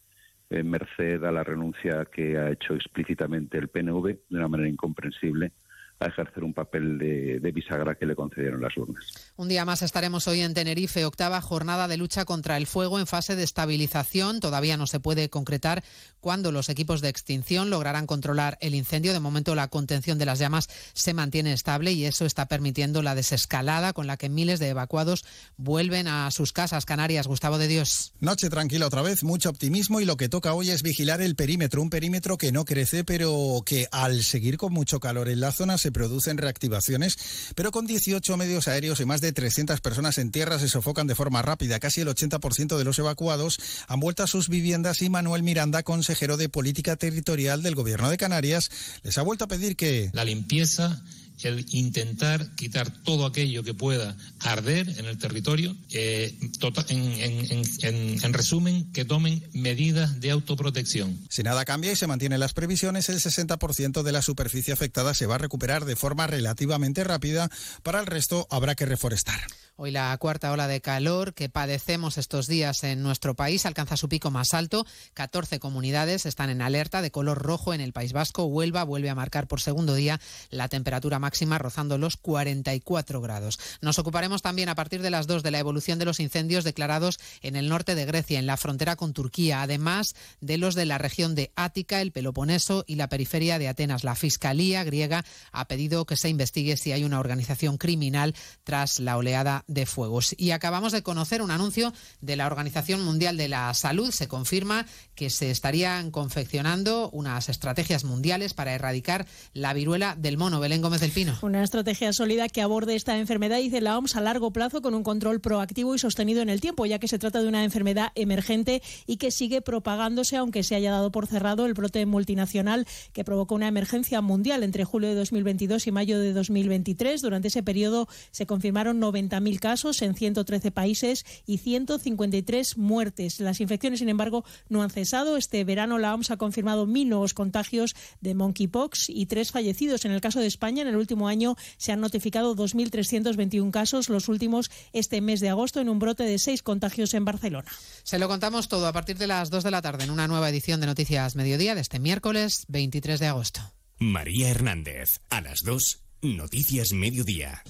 en 0.51 0.69
merced 0.69 1.23
a 1.25 1.33
la 1.33 1.45
renuncia 1.45 2.05
que 2.07 2.37
ha 2.37 2.51
hecho 2.51 2.75
explícitamente 2.75 3.57
el 3.59 3.69
PNV 3.69 4.07
de 4.29 4.37
una 4.37 4.49
manera 4.49 4.69
incomprensible 4.69 5.53
a 6.01 6.07
ejercer 6.07 6.43
un 6.45 6.55
papel 6.55 6.99
de, 6.99 7.53
bisagra 7.53 7.95
que 7.95 8.07
le 8.07 8.17
concedieron 8.17 8.61
las 8.63 8.77
urnas. 8.77 9.05
Un 9.37 9.49
día 9.49 9.65
más 9.65 9.83
estaremos 9.83 10.27
hoy 10.29 10.41
en 10.41 10.55
Tenerife, 10.55 11.05
octava 11.05 11.41
jornada 11.41 11.89
de 11.89 11.99
lucha 11.99 12.25
contra 12.25 12.57
el 12.57 12.67
fuego 12.67 12.99
en 12.99 13.07
fase 13.07 13.37
de 13.37 13.43
estabilización. 13.43 14.41
Todavía 14.41 14.77
no 14.77 14.87
se 14.87 15.01
puede 15.01 15.29
concretar 15.29 15.85
cuándo 16.21 16.53
los 16.53 16.69
equipos 16.71 17.03
de 17.03 17.11
extinción 17.11 17.69
lograrán 17.69 18.07
controlar 18.07 18.57
el 18.61 18.75
incendio. 18.75 19.13
De 19.13 19.21
momento 19.21 19.55
la 19.55 19.69
contención 19.69 20.19
de 20.19 20.25
las 20.25 20.39
llamas 20.39 20.69
se 20.95 21.13
mantiene 21.13 21.53
estable 21.53 21.93
y 21.93 22.07
eso 22.07 22.25
está 22.25 22.47
permitiendo 22.47 23.03
la 23.03 23.15
desescalada 23.15 23.93
con 23.93 24.07
la 24.07 24.17
que 24.17 24.31
miles 24.31 24.59
de 24.59 24.69
evacuados 24.69 25.25
vuelven 25.59 26.09
a 26.09 26.31
sus 26.31 26.53
casas. 26.53 26.87
Canarias, 26.87 27.27
Gustavo 27.27 27.59
de 27.59 27.69
Dios. 27.69 28.15
Noche 28.21 28.49
tranquila 28.49 28.87
otra 28.87 29.03
vez, 29.03 29.23
mucho 29.23 29.51
optimismo 29.51 30.01
y 30.01 30.07
lo 30.07 30.17
que 30.17 30.31
toca 30.31 30.55
hoy 30.55 30.71
es 30.71 30.83
vigilar 30.83 31.21
el 31.21 31.37
perímetro, 31.37 31.83
un 31.83 31.91
perímetro 31.91 32.39
que 32.39 32.53
no 32.53 32.65
crece 32.65 33.05
pero 33.05 33.63
que 33.67 33.87
al 33.93 34.23
seguir 34.23 34.57
con 34.57 34.73
mucho 34.73 34.99
calor 34.99 35.29
en 35.29 35.41
la 35.41 35.53
zona 35.53 35.77
se 35.77 35.90
producen 35.93 36.39
reactivaciones, 36.39 37.19
pero 37.55 37.71
con 37.73 37.87
18 37.87 38.37
medios 38.37 38.69
aéreos 38.69 39.01
y 39.01 39.05
más 39.05 39.21
de 39.21 39.33
300 39.33 39.81
personas 39.81 40.19
en 40.19 40.31
tierra 40.31 40.59
se 40.59 40.69
sofocan 40.69 41.07
de 41.07 41.15
forma 41.15 41.43
rápida. 41.43 41.81
Casi 41.81 42.01
el 42.01 42.09
80% 42.09 42.77
de 42.77 42.85
los 42.85 42.99
evacuados 42.99 43.59
han 43.89 44.01
vuelto 44.01 44.23
a 44.23 44.27
sus 44.27 44.49
viviendas 44.49 45.03
y 45.03 45.11
Manuel 45.11 45.43
Miranda, 45.43 45.83
consejero 45.83 46.37
de 46.37 46.49
Política 46.49 46.97
Territorial 46.97 47.63
del 47.63 47.75
Gobierno 47.75 48.11
de 48.11 48.17
Canarias, 48.17 48.71
les 49.03 49.19
ha 49.19 49.23
vuelto 49.23 49.45
a 49.45 49.49
pedir 49.49 49.77
que... 49.77 50.11
La 50.13 50.25
limpieza 50.25 51.03
el 51.43 51.67
intentar 51.71 52.55
quitar 52.55 52.91
todo 53.03 53.27
aquello 53.27 53.63
que 53.63 53.75
pueda 53.75 54.17
arder 54.41 54.89
en 54.99 55.07
el 55.07 55.19
territorio. 55.19 55.77
Eh, 55.91 56.39
tota-, 56.59 56.85
en, 56.89 58.33
resumen, 58.33 58.93
que 58.93 59.05
tomen 59.05 59.43
medidas 59.53 60.21
de 60.21 60.31
autoprotección. 60.31 61.19
Si 61.29 61.43
nada 61.43 61.65
cambia 61.65 61.93
y 61.93 61.97
se 61.97 62.07
mantienen 62.07 62.41
las 62.41 62.55
previsiones, 62.55 63.09
el 63.09 63.21
60% 63.21 64.03
de 64.03 64.13
la 64.13 64.23
superficie 64.23 64.73
afectada 64.73 65.15
se 65.15 65.27
va 65.27 65.37
a 65.37 65.39
recuperar 65.39 65.85
de 65.85 65.97
forma 65.97 66.27
relativamente 66.27 67.05
rápida. 67.05 67.51
Para 67.83 68.01
el 68.01 68.07
resto 68.07 68.47
habrá 68.51 68.75
que 68.75 68.87
reforestar. 68.87 69.41
Hoy 69.83 69.93
la 69.93 70.15
cuarta 70.19 70.53
ola 70.53 70.69
de 70.69 70.83
calor 70.83 71.33
que 71.33 71.49
padecemos 71.49 72.19
estos 72.19 72.47
días 72.47 72.85
en 72.85 73.03
nuestro 73.03 73.35
país 73.35 73.65
alcanza 73.65 73.97
su 73.97 74.11
pico 74.11 74.31
más 74.31 74.53
alto. 74.53 74.85
14 75.15 75.59
comunidades 75.59 76.27
están 76.27 76.51
en 76.51 76.61
alerta 76.61 77.01
de 77.01 77.11
color 77.11 77.39
rojo 77.39 77.73
en 77.73 77.81
el 77.81 77.95
País 77.95 78.13
Vasco. 78.13 78.45
Huelva 78.45 78.85
vuelve 78.85 79.09
a 79.09 79.15
marcar 79.15 79.49
por 79.49 79.63
segundo 79.63 79.95
día 79.95 80.21
la 80.51 80.69
temperatura 80.69 81.19
máxima 81.19 81.57
rozando 81.57 81.97
los 81.97 82.19
44 82.19 83.23
grados. 83.23 83.59
Nos 83.81 83.99
ocuparemos 83.99 84.43
también 84.43 84.69
a 84.69 84.75
partir 84.75 85.01
de 85.01 85.09
las 85.09 85.27
2 85.27 85.43
de 85.43 85.51
la 85.51 85.61
evolución 85.61 85.99
de 85.99 86.05
los 86.05 86.21
incendios 86.21 86.63
declarados 86.63 87.19
en 87.41 87.57
el 87.57 87.71
norte 87.71 87.95
de 87.95 88.05
Grecia, 88.05 88.39
en 88.39 88.45
la 88.45 88.59
frontera 88.59 88.97
con 88.97 89.15
Turquía, 89.15 89.63
además 89.63 90.15
de 90.43 90.59
los 90.59 90.75
de 90.75 90.85
la 90.85 90.99
región 90.99 91.35
de 91.35 91.53
Ática, 91.57 92.03
el 92.03 92.13
Peloponeso 92.13 92.85
y 92.87 92.97
la 92.97 93.09
periferia 93.09 93.59
de 93.59 93.69
Atenas. 93.69 94.05
La 94.05 94.15
Fiscalía 94.15 94.85
griega 94.85 95.25
ha 95.53 95.69
pedido 95.69 96.05
que 96.05 96.19
se 96.19 96.29
investigue 96.29 96.77
si 96.77 96.93
hay 96.93 97.05
una 97.05 97.19
organización 97.19 97.79
criminal 97.79 98.35
tras 98.63 99.01
la 99.01 99.17
oleada 99.17 99.65
de 99.71 99.87
fuegos. 99.87 100.35
Y 100.37 100.51
acabamos 100.51 100.93
de 100.93 101.03
conocer 101.03 101.41
un 101.43 101.51
anuncio 101.51 101.93
de 102.21 102.37
la 102.37 102.47
Organización 102.47 103.03
Mundial 103.03 103.37
de 103.37 103.49
la 103.49 103.73
Salud. 103.73 104.11
Se 104.11 104.29
confirma 104.29 104.85
que 105.15 105.31
se 105.31 105.51
estarían 105.51 106.11
confeccionando 106.11 107.09
unas 107.11 107.49
estrategias 107.49 108.05
mundiales 108.05 108.53
para 108.53 108.75
erradicar 108.75 109.27
la 109.55 109.73
viruela 109.73 110.17
del 110.17 110.37
mono. 110.37 110.61
Belén 110.61 110.83
Gómez 110.83 111.01
del 111.01 111.13
Pino. 111.13 111.39
Una 111.43 111.63
estrategia 111.63 112.13
sólida 112.13 112.49
que 112.49 112.63
aborde 112.63 112.97
esta 112.97 113.17
enfermedad, 113.17 113.59
dice 113.59 113.81
la 113.81 113.97
OMS, 113.97 114.17
a 114.17 114.21
largo 114.21 114.53
plazo 114.53 114.83
con 114.83 114.95
un 114.95 115.05
control 115.05 115.41
proactivo 115.41 115.95
y 115.95 115.99
sostenido 115.99 116.43
en 116.43 116.49
el 116.49 116.61
tiempo, 116.61 116.85
ya 116.87 116.99
que 116.99 117.09
se 117.09 117.19
trata 117.19 117.41
de 117.41 117.49
una 117.49 117.63
enfermedad 117.63 118.11
emergente 118.17 118.83
y 119.07 119.19
que 119.19 119.31
sigue 119.31 119.63
propagándose, 119.63 120.37
aunque 120.37 120.65
se 120.65 120.75
haya 120.75 120.91
dado 120.91 121.13
por 121.13 121.29
cerrado 121.29 121.67
el 121.67 121.75
brote 121.75 122.05
multinacional 122.07 122.87
que 123.13 123.25
provocó 123.25 123.55
una 123.55 123.69
emergencia 123.69 124.21
mundial 124.21 124.65
entre 124.65 124.85
julio 124.85 125.09
de 125.09 125.15
2022 125.15 125.87
y 125.87 125.93
mayo 125.93 126.19
de 126.19 126.33
2023. 126.33 127.23
Durante 127.23 127.49
ese 127.49 127.63
periodo 127.63 128.09
se 128.33 128.47
confirmaron 128.47 129.01
90.000 129.01 129.60
casos 129.61 130.03
en 130.03 130.15
113 130.15 130.73
países 130.73 131.25
y 131.47 131.59
153 131.59 132.77
muertes. 132.77 133.39
Las 133.39 133.61
infecciones, 133.61 134.01
sin 134.01 134.09
embargo, 134.09 134.45
no 134.69 134.83
han 134.83 134.91
cesado. 134.91 135.37
Este 135.37 135.63
verano 135.65 135.99
la 135.99 136.15
OMS 136.15 136.33
ha 136.33 136.37
confirmado 136.37 136.87
mil 136.87 137.09
nuevos 137.09 137.35
contagios 137.35 137.95
de 138.21 138.35
monkeypox 138.35 139.09
y 139.09 139.27
tres 139.27 139.53
fallecidos. 139.53 140.05
En 140.05 140.13
el 140.13 140.21
caso 140.21 140.41
de 140.41 140.47
España, 140.47 140.83
en 140.83 140.89
el 140.89 140.97
último 140.97 141.29
año 141.29 141.57
se 141.77 141.93
han 141.93 142.01
notificado 142.01 142.57
2.321 142.57 143.71
casos, 143.71 144.09
los 144.09 144.29
últimos 144.29 144.71
este 144.93 145.21
mes 145.21 145.41
de 145.41 145.51
agosto, 145.51 145.81
en 145.81 145.89
un 145.89 145.99
brote 145.99 146.25
de 146.25 146.39
seis 146.39 146.63
contagios 146.63 147.15
en 147.15 147.25
Barcelona. 147.25 147.71
Se 148.03 148.19
lo 148.19 148.29
contamos 148.29 148.69
todo 148.69 148.87
a 148.87 148.93
partir 148.93 149.19
de 149.19 149.27
las 149.27 149.51
2 149.51 149.63
de 149.65 149.71
la 149.71 149.83
tarde 149.83 150.05
en 150.05 150.11
una 150.11 150.27
nueva 150.27 150.49
edición 150.49 150.81
de 150.81 150.87
Noticias 150.87 151.37
Mediodía 151.37 151.75
de 151.75 151.81
este 151.81 151.99
miércoles 151.99 152.65
23 152.69 153.21
de 153.21 153.27
agosto. 153.27 153.61
María 153.99 154.49
Hernández, 154.49 155.21
a 155.29 155.43
las 155.43 155.63
2, 155.63 156.03
Noticias 156.23 156.93
Mediodía. 156.93 157.63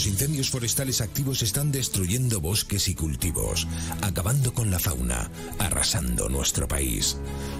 Los 0.00 0.06
incendios 0.06 0.48
forestales 0.48 1.02
activos 1.02 1.42
están 1.42 1.72
destruyendo 1.72 2.40
bosques 2.40 2.88
y 2.88 2.94
cultivos, 2.94 3.68
acabando 4.00 4.54
con 4.54 4.70
la 4.70 4.78
fauna, 4.78 5.30
arrasando 5.58 6.30
nuestro 6.30 6.66
país. 6.66 7.18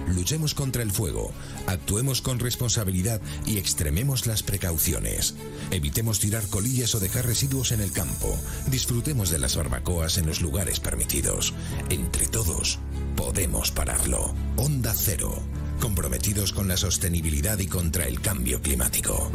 Luchemos 0.09 0.55
contra 0.55 0.82
el 0.82 0.91
fuego, 0.91 1.34
actuemos 1.66 2.22
con 2.22 2.38
responsabilidad 2.38 3.20
y 3.45 3.59
extrememos 3.59 4.24
las 4.24 4.43
precauciones. 4.43 5.34
Evitemos 5.70 6.18
tirar 6.18 6.47
colillas 6.47 6.95
o 6.95 6.99
dejar 6.99 7.26
residuos 7.26 7.72
en 7.72 7.82
el 7.82 7.93
campo. 7.93 8.34
Disfrutemos 8.68 9.28
de 9.28 9.38
las 9.38 9.57
barbacoas 9.57 10.16
en 10.16 10.24
los 10.24 10.41
lugares 10.41 10.80
permitidos. 10.80 11.53
Entre 11.91 12.26
todos, 12.26 12.78
podemos 13.16 13.70
pararlo. 13.70 14.34
Onda 14.57 14.95
Cero, 14.97 15.43
comprometidos 15.78 16.55
con 16.55 16.68
la 16.68 16.78
sostenibilidad 16.78 17.59
y 17.59 17.66
contra 17.66 18.07
el 18.07 18.22
cambio 18.22 18.62
climático. 18.62 19.30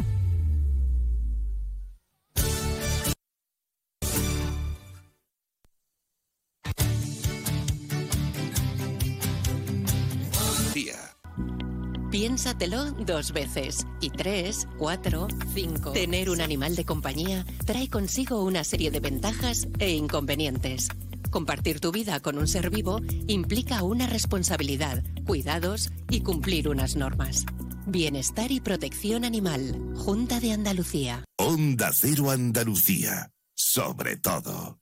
Dos 13.06 13.34
veces. 13.34 13.86
Y 14.00 14.10
tres, 14.10 14.68
cuatro, 14.78 15.28
cinco. 15.54 15.92
Tener 15.92 16.30
un 16.30 16.42
animal 16.42 16.76
de 16.76 16.86
compañía 16.86 17.46
trae 17.66 17.90
consigo 17.90 18.44
una 18.44 18.64
serie 18.64 18.92
de 18.92 19.00
ventajas 19.00 19.68
e 19.80 19.92
inconvenientes. 19.92 20.90
Compartir 21.30 21.80
tu 21.82 21.92
vida 21.92 22.22
con 22.22 22.38
un 22.38 22.48
ser 22.48 22.70
vivo 22.70 23.02
implica 23.28 23.84
una 23.84 24.08
responsabilidad, 24.08 25.04
cuidados 25.26 25.92
y 26.10 26.22
cumplir 26.22 26.70
unas 26.70 26.96
normas. 26.96 27.46
Bienestar 27.86 28.52
y 28.52 28.62
protección 28.62 29.26
animal. 29.26 29.94
Junta 29.96 30.40
de 30.40 30.54
Andalucía. 30.54 31.26
Onda 31.38 31.92
Cero 31.94 32.32
Andalucía, 32.32 33.32
sobre 33.54 34.16
todo. 34.18 34.80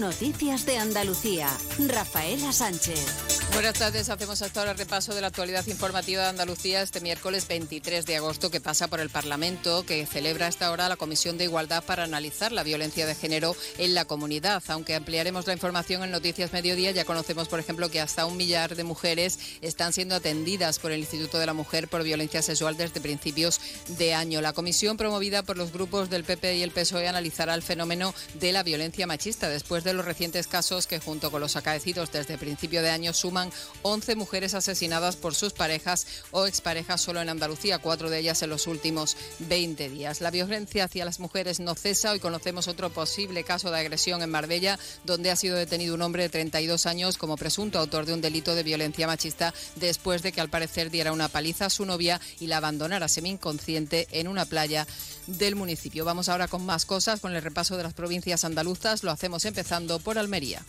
Noticias 0.00 0.66
de 0.66 0.78
Andalucía. 0.78 1.46
Rafaela 1.78 2.52
Sánchez. 2.52 3.37
Buenas 3.52 3.78
tardes, 3.78 4.08
hacemos 4.08 4.40
hasta 4.42 4.60
ahora 4.60 4.74
repaso 4.74 5.14
de 5.14 5.20
la 5.20 5.28
actualidad 5.28 5.66
informativa 5.66 6.22
de 6.22 6.28
Andalucía 6.28 6.82
este 6.82 7.00
miércoles 7.00 7.48
23 7.48 8.06
de 8.06 8.16
agosto 8.16 8.50
que 8.50 8.60
pasa 8.60 8.88
por 8.88 9.00
el 9.00 9.10
Parlamento, 9.10 9.84
que 9.84 10.06
celebra 10.06 10.46
hasta 10.46 10.66
ahora 10.66 10.88
la 10.88 10.96
Comisión 10.96 11.38
de 11.38 11.44
Igualdad 11.44 11.82
para 11.82 12.04
analizar 12.04 12.52
la 12.52 12.62
violencia 12.62 13.04
de 13.04 13.14
género 13.14 13.56
en 13.78 13.94
la 13.94 14.04
comunidad. 14.04 14.62
Aunque 14.68 14.94
ampliaremos 14.94 15.46
la 15.46 15.54
información 15.54 16.04
en 16.04 16.10
Noticias 16.10 16.52
Mediodía, 16.52 16.92
ya 16.92 17.04
conocemos, 17.04 17.48
por 17.48 17.58
ejemplo, 17.58 17.90
que 17.90 18.00
hasta 18.00 18.26
un 18.26 18.36
millar 18.36 18.76
de 18.76 18.84
mujeres 18.84 19.38
están 19.60 19.92
siendo 19.92 20.14
atendidas 20.14 20.78
por 20.78 20.92
el 20.92 21.00
Instituto 21.00 21.38
de 21.38 21.46
la 21.46 21.54
Mujer 21.54 21.88
por 21.88 22.04
violencia 22.04 22.42
sexual 22.42 22.76
desde 22.76 23.00
principios 23.00 23.60
de 23.88 24.14
año. 24.14 24.40
La 24.40 24.52
comisión 24.52 24.96
promovida 24.96 25.42
por 25.42 25.56
los 25.56 25.72
grupos 25.72 26.10
del 26.10 26.24
PP 26.24 26.56
y 26.56 26.62
el 26.62 26.70
PSOE 26.70 27.08
analizará 27.08 27.54
el 27.54 27.62
fenómeno 27.62 28.14
de 28.34 28.52
la 28.52 28.62
violencia 28.62 29.06
machista 29.06 29.48
después 29.48 29.84
de 29.84 29.94
los 29.94 30.04
recientes 30.04 30.46
casos 30.46 30.86
que 30.86 31.00
junto 31.00 31.30
con 31.30 31.40
los 31.40 31.56
acaecidos 31.56 32.12
desde 32.12 32.38
principio 32.38 32.82
de 32.82 32.90
año 32.90 33.12
suman 33.12 33.37
11 33.82 34.16
mujeres 34.16 34.54
asesinadas 34.54 35.16
por 35.16 35.34
sus 35.34 35.52
parejas 35.52 36.06
o 36.30 36.46
exparejas 36.46 37.00
solo 37.00 37.20
en 37.20 37.28
Andalucía, 37.28 37.78
cuatro 37.78 38.10
de 38.10 38.18
ellas 38.18 38.42
en 38.42 38.50
los 38.50 38.66
últimos 38.66 39.16
20 39.40 39.88
días. 39.88 40.20
La 40.20 40.30
violencia 40.30 40.84
hacia 40.84 41.04
las 41.04 41.20
mujeres 41.20 41.60
no 41.60 41.74
cesa. 41.74 42.12
Hoy 42.12 42.20
conocemos 42.20 42.68
otro 42.68 42.90
posible 42.90 43.44
caso 43.44 43.70
de 43.70 43.78
agresión 43.78 44.22
en 44.22 44.30
Marbella, 44.30 44.78
donde 45.04 45.30
ha 45.30 45.36
sido 45.36 45.56
detenido 45.56 45.94
un 45.94 46.02
hombre 46.02 46.24
de 46.24 46.28
32 46.28 46.86
años 46.86 47.18
como 47.18 47.36
presunto 47.36 47.78
autor 47.78 48.06
de 48.06 48.14
un 48.14 48.20
delito 48.20 48.54
de 48.54 48.62
violencia 48.62 49.06
machista 49.06 49.54
después 49.76 50.22
de 50.22 50.32
que 50.32 50.40
al 50.40 50.50
parecer 50.50 50.90
diera 50.90 51.12
una 51.12 51.28
paliza 51.28 51.66
a 51.66 51.70
su 51.70 51.84
novia 51.84 52.20
y 52.40 52.46
la 52.46 52.58
abandonara 52.58 53.08
semi-inconsciente 53.08 54.08
en 54.12 54.28
una 54.28 54.44
playa 54.44 54.86
del 55.26 55.56
municipio. 55.56 56.04
Vamos 56.04 56.28
ahora 56.28 56.48
con 56.48 56.64
más 56.64 56.84
cosas, 56.84 57.20
con 57.20 57.34
el 57.34 57.42
repaso 57.42 57.76
de 57.76 57.82
las 57.82 57.94
provincias 57.94 58.44
andaluzas. 58.44 59.02
Lo 59.02 59.10
hacemos 59.10 59.44
empezando 59.44 59.98
por 59.98 60.18
Almería. 60.18 60.64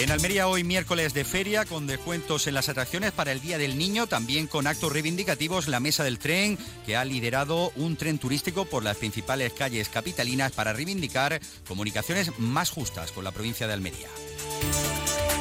En 0.00 0.10
Almería 0.10 0.48
hoy 0.48 0.64
miércoles 0.64 1.12
de 1.12 1.26
feria 1.26 1.66
con 1.66 1.86
descuentos 1.86 2.46
en 2.46 2.54
las 2.54 2.70
atracciones 2.70 3.12
para 3.12 3.32
el 3.32 3.42
Día 3.42 3.58
del 3.58 3.76
Niño, 3.76 4.06
también 4.06 4.46
con 4.46 4.66
actos 4.66 4.90
reivindicativos 4.90 5.68
la 5.68 5.78
Mesa 5.78 6.04
del 6.04 6.18
Tren, 6.18 6.56
que 6.86 6.96
ha 6.96 7.04
liderado 7.04 7.70
un 7.76 7.96
tren 7.96 8.18
turístico 8.18 8.64
por 8.64 8.82
las 8.82 8.96
principales 8.96 9.52
calles 9.52 9.90
capitalinas 9.90 10.52
para 10.52 10.72
reivindicar 10.72 11.38
comunicaciones 11.68 12.38
más 12.38 12.70
justas 12.70 13.12
con 13.12 13.24
la 13.24 13.32
provincia 13.32 13.66
de 13.66 13.74
Almería. 13.74 14.08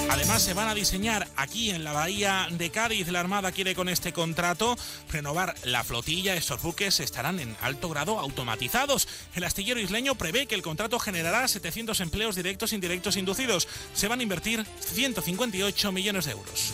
Además, 0.10 0.42
se 0.42 0.56
van 0.56 0.68
a 0.68 0.74
diseñar 0.74 1.28
aquí 1.36 1.70
en 1.70 1.84
la 1.84 1.94
bahía 1.94 2.48
de 2.50 2.72
Cádiz. 2.72 3.08
La 3.10 3.20
Armada 3.20 3.52
quiere 3.52 3.76
con 3.76 3.90
este 3.90 4.12
contrato 4.12 4.76
renovar 5.12 5.54
la 5.64 5.84
flotilla. 5.84 6.36
Estos 6.36 6.64
buques 6.64 7.00
estarán 7.00 7.40
en 7.40 7.56
alto 7.62 7.90
grado 7.90 8.18
automatizados. 8.18 9.08
El 9.36 9.44
astillero 9.44 9.80
isleño 9.80 10.16
prevé 10.16 10.48
que 10.48 10.56
el 10.56 10.64
contrato 10.64 10.98
generará 10.98 11.48
700 11.48 12.00
empleos 12.00 12.36
directos 12.36 12.72
e 12.72 12.76
indirectos 12.76 13.18
inducidos. 13.18 13.68
Se 13.94 14.08
van 14.08 14.20
a 14.20 14.24
invertir 14.24 14.66
158 14.80 15.92
millones 15.92 16.26
de 16.26 16.32
euros. 16.32 16.74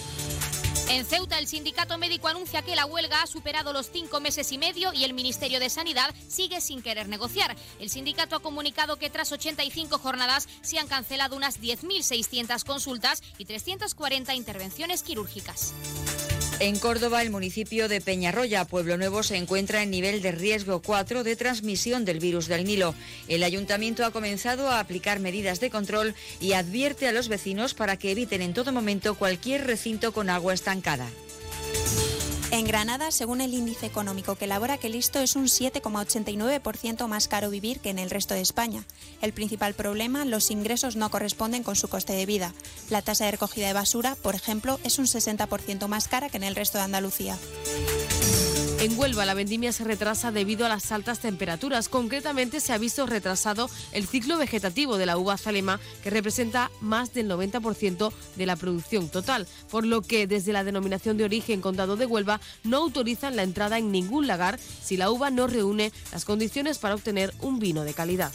En 0.88 1.04
Ceuta, 1.04 1.40
el 1.40 1.48
sindicato 1.48 1.98
médico 1.98 2.28
anuncia 2.28 2.62
que 2.62 2.76
la 2.76 2.86
huelga 2.86 3.24
ha 3.24 3.28
superado 3.28 3.74
los 3.74 3.90
cinco 3.90 4.20
meses 4.20 4.52
y 4.52 4.58
medio 4.58 4.94
y 4.94 5.04
el 5.04 5.14
Ministerio 5.14 5.60
de 5.60 5.70
Sanidad 5.70 6.14
sigue 6.28 6.62
sin 6.62 6.84
querer 6.84 7.08
negociar. 7.08 7.56
El 7.80 7.90
sindicato 7.90 8.36
ha 8.36 8.40
comunicado 8.40 8.98
que 8.98 9.10
tras 9.10 9.32
85 9.32 9.98
jornadas 9.98 10.48
se 10.62 10.78
han 10.78 10.88
cancelado 10.88 11.36
unas 11.36 11.60
10.600 11.60 12.64
consultas 12.64 13.24
y 13.40 13.46
340 13.46 14.36
intervenciones 14.36 15.02
quirúrgicas. 15.02 15.74
En 16.62 16.80
Córdoba, 16.80 17.22
el 17.22 17.32
municipio 17.32 17.90
de 17.90 18.00
Peñarroya, 18.00 18.64
Pueblo 18.64 18.96
Nuevo, 18.98 19.24
se 19.24 19.36
encuentra 19.36 19.84
en 19.84 19.92
nivel 19.92 20.22
de 20.22 20.32
riesgo 20.32 20.82
4 20.82 21.26
de 21.26 21.36
transmisión 21.36 22.06
del 22.06 22.20
virus 22.20 22.48
del 22.48 22.64
Nilo. 22.64 22.96
El 23.28 23.44
ayuntamiento 23.44 24.06
ha 24.06 24.12
comenzado 24.12 24.70
a 24.70 24.80
aplicar 24.80 25.20
medidas 25.20 25.60
de 25.60 25.70
control 25.70 26.16
y 26.40 26.54
advierte 26.54 27.10
a 27.10 27.12
los 27.12 27.28
vecinos 27.28 27.74
para 27.74 27.98
que 27.98 28.12
eviten 28.12 28.42
en 28.42 28.54
todo 28.54 28.72
momento 28.72 29.16
cualquier 29.16 29.68
recinto 29.68 30.14
con 30.14 30.30
agua 30.30 30.54
estancada. 30.54 31.10
En 32.66 32.72
Granada, 32.72 33.12
según 33.12 33.42
el 33.42 33.54
índice 33.54 33.86
económico 33.86 34.34
que 34.34 34.46
elabora 34.46 34.80
que 34.80 34.90
listo, 34.90 35.20
es 35.20 35.36
un 35.36 35.46
7,89% 35.46 37.08
más 37.08 37.28
caro 37.28 37.52
vivir 37.52 37.80
que 37.80 37.92
en 37.92 38.00
el 38.00 38.10
resto 38.10 38.34
de 38.34 38.42
España. 38.42 38.84
El 39.22 39.34
principal 39.34 39.76
problema, 39.76 40.26
los 40.26 40.50
ingresos 40.50 40.96
no 40.96 41.12
corresponden 41.12 41.62
con 41.62 41.76
su 41.76 41.90
coste 41.90 42.14
de 42.14 42.26
vida. 42.26 42.56
La 42.90 43.04
tasa 43.04 43.26
de 43.26 43.32
recogida 43.34 43.68
de 43.68 43.74
basura, 43.74 44.16
por 44.16 44.34
ejemplo, 44.34 44.80
es 44.84 44.98
un 44.98 45.06
60% 45.06 45.88
más 45.88 46.08
cara 46.08 46.30
que 46.30 46.38
en 46.38 46.44
el 46.44 46.56
resto 46.56 46.80
de 46.80 46.86
Andalucía. 46.86 47.38
En 48.86 49.00
Huelva 49.00 49.26
la 49.26 49.34
vendimia 49.34 49.72
se 49.72 49.84
retrasa 49.84 50.32
debido 50.32 50.64
a 50.64 50.70
las 50.70 50.92
altas 50.92 51.18
temperaturas. 51.18 51.90
Concretamente 51.90 52.60
se 52.60 52.72
ha 52.72 52.78
visto 52.78 53.08
retrasado 53.08 53.68
el 53.94 54.06
ciclo 54.06 54.38
vegetativo 54.38 54.98
de 54.98 55.08
la 55.08 55.18
uva 55.18 55.40
zalema, 55.40 55.80
que 56.04 56.12
representa 56.12 56.70
más 56.82 57.12
del 57.12 57.28
90% 57.28 58.14
de 58.36 58.46
la 58.46 58.56
producción 58.56 59.10
total, 59.10 59.48
por 59.72 59.88
lo 59.88 60.04
que 60.04 60.28
desde 60.28 60.54
la 60.54 60.64
denominación 60.64 61.18
de 61.18 61.24
origen 61.24 61.62
Condado 61.62 61.98
de 61.98 62.06
Huelva 62.06 62.40
no 62.64 62.78
autorizan 62.78 63.36
la 63.36 63.42
entrada 63.42 63.80
en 63.80 63.92
ningún 63.92 64.28
lagar 64.28 64.60
si 64.60 64.98
la 64.98 65.10
uva 65.10 65.32
no 65.32 65.48
reúne 65.48 65.92
las 66.12 66.24
condiciones 66.24 66.78
para 66.78 66.94
obtener 66.94 67.34
un 67.42 67.58
vino 67.58 67.86
de 67.86 67.96
calidad. 67.96 68.32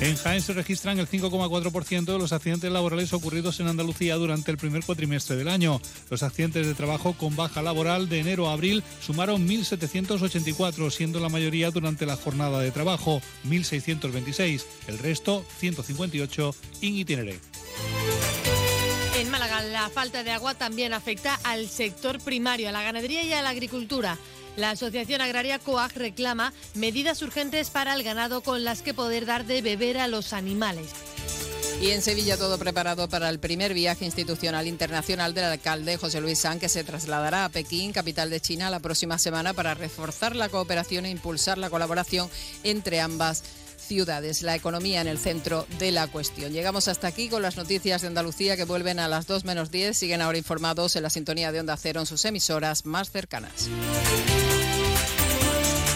En 0.00 0.16
Jaén 0.16 0.40
se 0.40 0.54
registran 0.54 0.98
el 0.98 1.06
5,4% 1.06 2.04
de 2.04 2.18
los 2.18 2.32
accidentes 2.32 2.72
laborales 2.72 3.12
ocurridos 3.12 3.60
en 3.60 3.68
Andalucía 3.68 4.16
durante 4.16 4.50
el 4.50 4.56
primer 4.56 4.82
cuatrimestre 4.82 5.36
del 5.36 5.48
año. 5.48 5.78
Los 6.08 6.22
accidentes 6.22 6.66
de 6.66 6.74
trabajo 6.74 7.12
con 7.12 7.36
baja 7.36 7.60
laboral 7.60 8.08
de 8.08 8.20
enero 8.20 8.48
a 8.48 8.54
abril 8.54 8.82
sumaron 9.02 9.46
1.784, 9.46 10.90
siendo 10.90 11.20
la 11.20 11.28
mayoría 11.28 11.70
durante 11.70 12.06
la 12.06 12.16
jornada 12.16 12.60
de 12.60 12.70
trabajo, 12.70 13.20
1.626. 13.44 14.64
El 14.88 14.98
resto, 14.98 15.44
158, 15.58 16.54
in 16.80 16.96
itinere. 16.96 17.38
En 19.18 19.30
Málaga, 19.30 19.60
la 19.64 19.90
falta 19.90 20.24
de 20.24 20.30
agua 20.30 20.54
también 20.54 20.94
afecta 20.94 21.38
al 21.44 21.68
sector 21.68 22.20
primario, 22.20 22.70
a 22.70 22.72
la 22.72 22.82
ganadería 22.82 23.22
y 23.22 23.34
a 23.34 23.42
la 23.42 23.50
agricultura. 23.50 24.16
La 24.56 24.70
Asociación 24.70 25.20
Agraria 25.20 25.58
COAG 25.58 25.92
reclama 25.94 26.52
medidas 26.74 27.22
urgentes 27.22 27.70
para 27.70 27.94
el 27.94 28.02
ganado 28.02 28.42
con 28.42 28.64
las 28.64 28.82
que 28.82 28.94
poder 28.94 29.26
dar 29.26 29.46
de 29.46 29.62
beber 29.62 29.98
a 29.98 30.08
los 30.08 30.32
animales. 30.32 30.90
Y 31.80 31.92
en 31.92 32.02
Sevilla 32.02 32.36
todo 32.36 32.58
preparado 32.58 33.08
para 33.08 33.30
el 33.30 33.38
primer 33.38 33.72
viaje 33.72 34.04
institucional 34.04 34.66
internacional 34.66 35.32
del 35.32 35.44
alcalde 35.44 35.96
José 35.96 36.20
Luis 36.20 36.40
San, 36.40 36.60
que 36.60 36.68
se 36.68 36.84
trasladará 36.84 37.46
a 37.46 37.48
Pekín, 37.48 37.92
capital 37.92 38.28
de 38.28 38.38
China, 38.38 38.68
la 38.68 38.80
próxima 38.80 39.16
semana 39.16 39.54
para 39.54 39.72
reforzar 39.72 40.36
la 40.36 40.50
cooperación 40.50 41.06
e 41.06 41.10
impulsar 41.10 41.56
la 41.56 41.70
colaboración 41.70 42.28
entre 42.64 43.00
ambas 43.00 43.42
ciudades, 43.78 44.42
la 44.42 44.54
economía 44.54 45.00
en 45.00 45.08
el 45.08 45.18
centro 45.18 45.66
de 45.78 45.90
la 45.90 46.06
cuestión. 46.06 46.52
Llegamos 46.52 46.86
hasta 46.86 47.06
aquí 47.06 47.30
con 47.30 47.40
las 47.40 47.56
noticias 47.56 48.02
de 48.02 48.08
Andalucía 48.08 48.58
que 48.58 48.64
vuelven 48.64 48.98
a 48.98 49.08
las 49.08 49.26
2 49.26 49.44
menos 49.44 49.70
10. 49.70 49.96
Siguen 49.96 50.20
ahora 50.20 50.36
informados 50.36 50.96
en 50.96 51.02
la 51.02 51.10
sintonía 51.10 51.50
de 51.50 51.60
Onda 51.60 51.78
Cero 51.78 52.00
en 52.00 52.06
sus 52.06 52.24
emisoras 52.26 52.84
más 52.84 53.10
cercanas. 53.10 53.70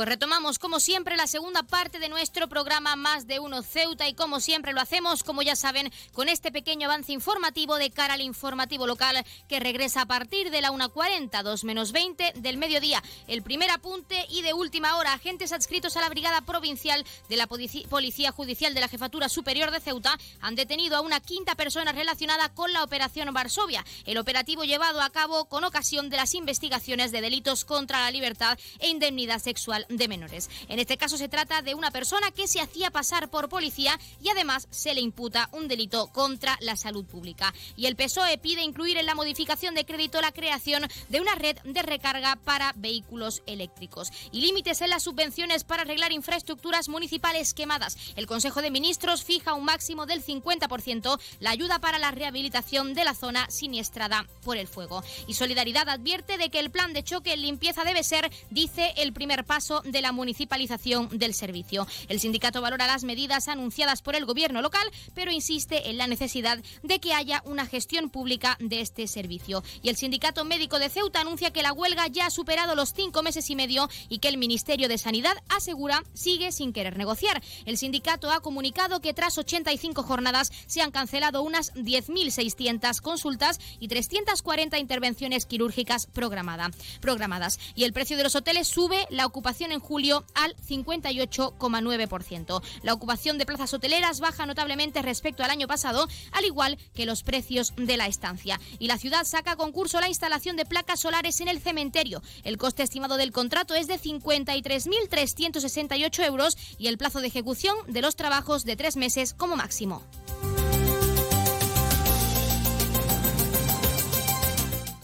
Pues 0.00 0.08
retomamos 0.08 0.58
como 0.58 0.80
siempre 0.80 1.14
la 1.18 1.26
segunda 1.26 1.62
parte 1.62 1.98
de 1.98 2.08
nuestro 2.08 2.48
programa 2.48 2.96
Más 2.96 3.26
de 3.26 3.38
Uno 3.38 3.62
Ceuta 3.62 4.08
y 4.08 4.14
como 4.14 4.40
siempre 4.40 4.72
lo 4.72 4.80
hacemos, 4.80 5.22
como 5.22 5.42
ya 5.42 5.54
saben, 5.56 5.92
con 6.14 6.30
este 6.30 6.50
pequeño 6.50 6.86
avance 6.86 7.12
informativo 7.12 7.76
de 7.76 7.90
cara 7.90 8.14
al 8.14 8.22
informativo 8.22 8.86
local 8.86 9.22
que 9.46 9.60
regresa 9.60 10.00
a 10.00 10.06
partir 10.06 10.50
de 10.50 10.62
la 10.62 10.70
1.40, 10.70 11.42
2 11.42 11.64
menos 11.64 11.92
20 11.92 12.32
del 12.36 12.56
mediodía. 12.56 13.02
El 13.26 13.42
primer 13.42 13.70
apunte 13.70 14.24
y 14.30 14.40
de 14.40 14.54
última 14.54 14.96
hora, 14.96 15.12
agentes 15.12 15.52
adscritos 15.52 15.98
a 15.98 16.00
la 16.00 16.08
Brigada 16.08 16.40
Provincial 16.40 17.04
de 17.28 17.36
la 17.36 17.46
Policía 17.46 18.32
Judicial 18.32 18.72
de 18.72 18.80
la 18.80 18.88
Jefatura 18.88 19.28
Superior 19.28 19.70
de 19.70 19.80
Ceuta 19.80 20.16
han 20.40 20.54
detenido 20.54 20.96
a 20.96 21.02
una 21.02 21.20
quinta 21.20 21.56
persona 21.56 21.92
relacionada 21.92 22.48
con 22.54 22.72
la 22.72 22.84
Operación 22.84 23.34
Varsovia, 23.34 23.84
el 24.06 24.16
operativo 24.16 24.64
llevado 24.64 25.02
a 25.02 25.10
cabo 25.10 25.44
con 25.44 25.64
ocasión 25.64 26.08
de 26.08 26.16
las 26.16 26.32
investigaciones 26.32 27.12
de 27.12 27.20
delitos 27.20 27.66
contra 27.66 28.00
la 28.00 28.10
libertad 28.10 28.58
e 28.78 28.88
indemnidad 28.88 29.40
sexual 29.40 29.86
de 29.90 30.08
menores. 30.08 30.48
En 30.68 30.78
este 30.78 30.96
caso 30.96 31.18
se 31.18 31.28
trata 31.28 31.62
de 31.62 31.74
una 31.74 31.90
persona 31.90 32.30
que 32.30 32.46
se 32.46 32.60
hacía 32.60 32.90
pasar 32.90 33.28
por 33.28 33.48
policía 33.48 33.98
y 34.22 34.28
además 34.30 34.68
se 34.70 34.94
le 34.94 35.00
imputa 35.00 35.48
un 35.52 35.68
delito 35.68 36.06
contra 36.08 36.56
la 36.60 36.76
salud 36.76 37.04
pública. 37.04 37.52
Y 37.76 37.86
el 37.86 37.96
PSOE 37.96 38.38
pide 38.38 38.62
incluir 38.62 38.96
en 38.96 39.06
la 39.06 39.14
modificación 39.14 39.74
de 39.74 39.84
crédito 39.84 40.20
la 40.20 40.32
creación 40.32 40.86
de 41.08 41.20
una 41.20 41.34
red 41.34 41.58
de 41.64 41.82
recarga 41.82 42.36
para 42.36 42.72
vehículos 42.76 43.42
eléctricos 43.46 44.10
y 44.32 44.40
límites 44.40 44.80
en 44.80 44.90
las 44.90 45.02
subvenciones 45.02 45.64
para 45.64 45.82
arreglar 45.82 46.12
infraestructuras 46.12 46.88
municipales 46.88 47.54
quemadas. 47.54 47.96
El 48.16 48.26
Consejo 48.26 48.62
de 48.62 48.70
Ministros 48.70 49.24
fija 49.24 49.54
un 49.54 49.64
máximo 49.64 50.06
del 50.06 50.24
50% 50.24 51.20
la 51.40 51.50
ayuda 51.50 51.80
para 51.80 51.98
la 51.98 52.10
rehabilitación 52.10 52.94
de 52.94 53.04
la 53.04 53.14
zona 53.14 53.50
siniestrada 53.50 54.26
por 54.44 54.56
el 54.56 54.68
fuego. 54.68 55.02
Y 55.26 55.34
Solidaridad 55.34 55.88
advierte 55.88 56.38
de 56.38 56.50
que 56.50 56.60
el 56.60 56.70
plan 56.70 56.92
de 56.92 57.02
choque 57.02 57.32
en 57.32 57.42
limpieza 57.42 57.84
debe 57.84 58.04
ser, 58.04 58.30
dice, 58.50 58.92
el 58.96 59.12
primer 59.12 59.44
paso 59.44 59.79
de 59.84 60.02
la 60.02 60.12
municipalización 60.12 61.08
del 61.18 61.34
servicio. 61.34 61.86
El 62.08 62.20
sindicato 62.20 62.60
valora 62.60 62.86
las 62.86 63.04
medidas 63.04 63.48
anunciadas 63.48 64.02
por 64.02 64.16
el 64.16 64.24
gobierno 64.24 64.62
local, 64.62 64.88
pero 65.14 65.30
insiste 65.30 65.90
en 65.90 65.98
la 65.98 66.06
necesidad 66.06 66.58
de 66.82 67.00
que 67.00 67.14
haya 67.14 67.42
una 67.44 67.66
gestión 67.66 68.10
pública 68.10 68.56
de 68.60 68.80
este 68.80 69.06
servicio. 69.06 69.62
Y 69.82 69.88
el 69.88 69.96
sindicato 69.96 70.44
médico 70.44 70.78
de 70.78 70.88
Ceuta 70.88 71.20
anuncia 71.20 71.52
que 71.52 71.62
la 71.62 71.72
huelga 71.72 72.06
ya 72.08 72.26
ha 72.26 72.30
superado 72.30 72.74
los 72.74 72.92
cinco 72.92 73.22
meses 73.22 73.48
y 73.50 73.56
medio 73.56 73.88
y 74.08 74.18
que 74.18 74.28
el 74.28 74.38
Ministerio 74.38 74.88
de 74.88 74.98
Sanidad 74.98 75.36
asegura 75.48 76.02
sigue 76.14 76.52
sin 76.52 76.72
querer 76.72 76.96
negociar. 76.96 77.42
El 77.66 77.76
sindicato 77.76 78.30
ha 78.30 78.40
comunicado 78.40 79.00
que 79.00 79.14
tras 79.14 79.38
85 79.38 80.02
jornadas 80.02 80.50
se 80.66 80.82
han 80.82 80.90
cancelado 80.90 81.42
unas 81.42 81.74
10.600 81.74 83.00
consultas 83.00 83.58
y 83.78 83.88
340 83.88 84.78
intervenciones 84.78 85.46
quirúrgicas 85.46 86.06
programadas. 86.06 87.58
Y 87.74 87.84
el 87.84 87.92
precio 87.92 88.16
de 88.16 88.24
los 88.24 88.34
hoteles 88.34 88.68
sube, 88.68 89.06
la 89.10 89.26
ocupación 89.26 89.59
en 89.60 89.80
julio 89.80 90.24
al 90.34 90.56
58,9%. 90.56 92.62
La 92.82 92.94
ocupación 92.94 93.38
de 93.38 93.46
plazas 93.46 93.72
hoteleras 93.74 94.18
baja 94.20 94.46
notablemente 94.46 95.02
respecto 95.02 95.44
al 95.44 95.50
año 95.50 95.66
pasado, 95.66 96.06
al 96.32 96.44
igual 96.44 96.78
que 96.94 97.06
los 97.06 97.22
precios 97.22 97.72
de 97.76 97.96
la 97.96 98.06
estancia. 98.06 98.60
Y 98.78 98.88
la 98.88 98.98
ciudad 98.98 99.24
saca 99.24 99.52
a 99.52 99.56
concurso 99.56 100.00
la 100.00 100.08
instalación 100.08 100.56
de 100.56 100.64
placas 100.64 101.00
solares 101.00 101.40
en 101.40 101.48
el 101.48 101.60
cementerio. 101.60 102.22
El 102.42 102.56
coste 102.56 102.82
estimado 102.82 103.16
del 103.16 103.32
contrato 103.32 103.74
es 103.74 103.86
de 103.86 103.98
53.368 103.98 106.24
euros 106.24 106.56
y 106.78 106.86
el 106.88 106.98
plazo 106.98 107.20
de 107.20 107.26
ejecución 107.26 107.76
de 107.86 108.00
los 108.00 108.16
trabajos 108.16 108.64
de 108.64 108.76
tres 108.76 108.96
meses 108.96 109.34
como 109.34 109.56
máximo. 109.56 110.02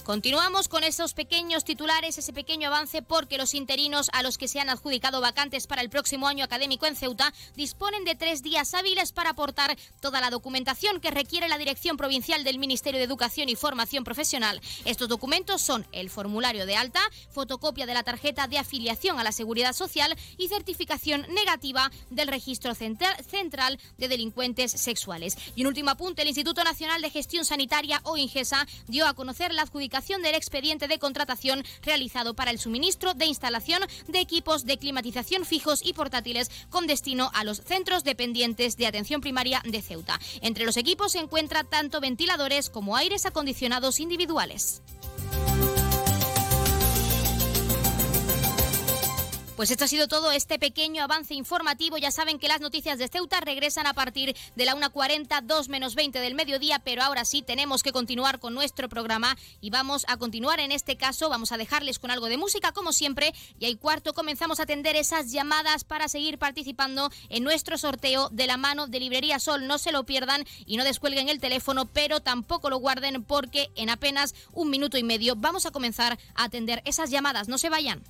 Continuamos 0.06 0.68
con 0.68 0.84
esos 0.84 1.14
pequeños 1.14 1.64
titulares, 1.64 2.16
ese 2.16 2.32
pequeño 2.32 2.68
avance, 2.68 3.02
porque 3.02 3.38
los 3.38 3.54
interinos 3.54 4.08
a 4.12 4.22
los 4.22 4.38
que 4.38 4.46
se 4.46 4.60
han 4.60 4.70
adjudicado 4.70 5.20
vacantes 5.20 5.66
para 5.66 5.82
el 5.82 5.90
próximo 5.90 6.28
año 6.28 6.44
académico 6.44 6.86
en 6.86 6.94
Ceuta 6.94 7.34
disponen 7.56 8.04
de 8.04 8.14
tres 8.14 8.44
días 8.44 8.72
hábiles 8.74 9.10
para 9.10 9.30
aportar 9.30 9.76
toda 9.98 10.20
la 10.20 10.30
documentación 10.30 11.00
que 11.00 11.10
requiere 11.10 11.48
la 11.48 11.58
Dirección 11.58 11.96
Provincial 11.96 12.44
del 12.44 12.60
Ministerio 12.60 13.00
de 13.00 13.04
Educación 13.04 13.48
y 13.48 13.56
Formación 13.56 14.04
Profesional. 14.04 14.60
Estos 14.84 15.08
documentos 15.08 15.60
son 15.60 15.84
el 15.90 16.08
formulario 16.08 16.66
de 16.66 16.76
alta, 16.76 17.00
fotocopia 17.30 17.84
de 17.84 17.94
la 17.94 18.04
tarjeta 18.04 18.46
de 18.46 18.58
afiliación 18.58 19.18
a 19.18 19.24
la 19.24 19.32
Seguridad 19.32 19.72
Social 19.72 20.16
y 20.38 20.46
certificación 20.46 21.26
negativa 21.34 21.90
del 22.10 22.28
Registro 22.28 22.76
Central 22.76 23.80
de 23.98 24.06
Delincuentes 24.06 24.70
Sexuales. 24.70 25.36
Y 25.56 25.62
un 25.62 25.66
último 25.66 25.90
apunte, 25.90 26.22
el 26.22 26.28
Instituto 26.28 26.62
Nacional 26.62 27.02
de 27.02 27.10
Gestión 27.10 27.44
Sanitaria 27.44 28.00
o 28.04 28.16
INGESA 28.16 28.68
dio 28.86 29.04
a 29.08 29.14
conocer 29.14 29.52
la 29.52 29.62
adjudicación 29.62 29.95
del 29.96 30.34
expediente 30.34 30.88
de 30.88 30.98
contratación 30.98 31.64
realizado 31.82 32.34
para 32.34 32.50
el 32.50 32.58
suministro 32.58 33.14
de 33.14 33.24
instalación 33.24 33.80
de 34.08 34.20
equipos 34.20 34.66
de 34.66 34.76
climatización 34.76 35.46
fijos 35.46 35.80
y 35.82 35.94
portátiles 35.94 36.50
con 36.68 36.86
destino 36.86 37.30
a 37.32 37.44
los 37.44 37.62
centros 37.62 38.04
dependientes 38.04 38.76
de 38.76 38.86
atención 38.86 39.22
primaria 39.22 39.62
de 39.64 39.80
Ceuta. 39.80 40.20
Entre 40.42 40.66
los 40.66 40.76
equipos 40.76 41.12
se 41.12 41.20
encuentran 41.20 41.66
tanto 41.70 42.00
ventiladores 42.00 42.68
como 42.68 42.94
aires 42.94 43.24
acondicionados 43.24 43.98
individuales. 43.98 44.82
Pues 49.56 49.70
esto 49.70 49.86
ha 49.86 49.88
sido 49.88 50.06
todo 50.06 50.32
este 50.32 50.58
pequeño 50.58 51.02
avance 51.02 51.32
informativo. 51.32 51.96
Ya 51.96 52.10
saben 52.10 52.38
que 52.38 52.46
las 52.46 52.60
noticias 52.60 52.98
de 52.98 53.08
Ceuta 53.08 53.40
regresan 53.40 53.86
a 53.86 53.94
partir 53.94 54.36
de 54.54 54.64
la 54.66 54.76
1.40, 54.76 55.40
2 55.40 55.68
menos 55.70 55.94
20 55.94 56.20
del 56.20 56.34
mediodía, 56.34 56.78
pero 56.80 57.02
ahora 57.02 57.24
sí 57.24 57.40
tenemos 57.40 57.82
que 57.82 57.90
continuar 57.90 58.38
con 58.38 58.52
nuestro 58.52 58.90
programa 58.90 59.34
y 59.62 59.70
vamos 59.70 60.04
a 60.08 60.18
continuar 60.18 60.60
en 60.60 60.72
este 60.72 60.98
caso. 60.98 61.30
Vamos 61.30 61.52
a 61.52 61.56
dejarles 61.56 61.98
con 61.98 62.10
algo 62.10 62.26
de 62.26 62.36
música, 62.36 62.72
como 62.72 62.92
siempre, 62.92 63.32
y 63.58 63.64
ahí 63.64 63.76
cuarto 63.76 64.12
comenzamos 64.12 64.60
a 64.60 64.64
atender 64.64 64.94
esas 64.94 65.32
llamadas 65.32 65.84
para 65.84 66.08
seguir 66.08 66.36
participando 66.36 67.10
en 67.30 67.42
nuestro 67.42 67.78
sorteo 67.78 68.28
de 68.28 68.46
la 68.46 68.58
mano 68.58 68.88
de 68.88 69.00
Librería 69.00 69.38
Sol. 69.38 69.66
No 69.66 69.78
se 69.78 69.90
lo 69.90 70.04
pierdan 70.04 70.44
y 70.66 70.76
no 70.76 70.84
descuelguen 70.84 71.30
el 71.30 71.40
teléfono, 71.40 71.86
pero 71.86 72.20
tampoco 72.20 72.68
lo 72.68 72.76
guarden 72.76 73.24
porque 73.24 73.70
en 73.74 73.88
apenas 73.88 74.34
un 74.52 74.68
minuto 74.68 74.98
y 74.98 75.02
medio 75.02 75.34
vamos 75.34 75.64
a 75.64 75.70
comenzar 75.70 76.18
a 76.34 76.44
atender 76.44 76.82
esas 76.84 77.08
llamadas. 77.08 77.48
No 77.48 77.56
se 77.56 77.70
vayan. 77.70 78.04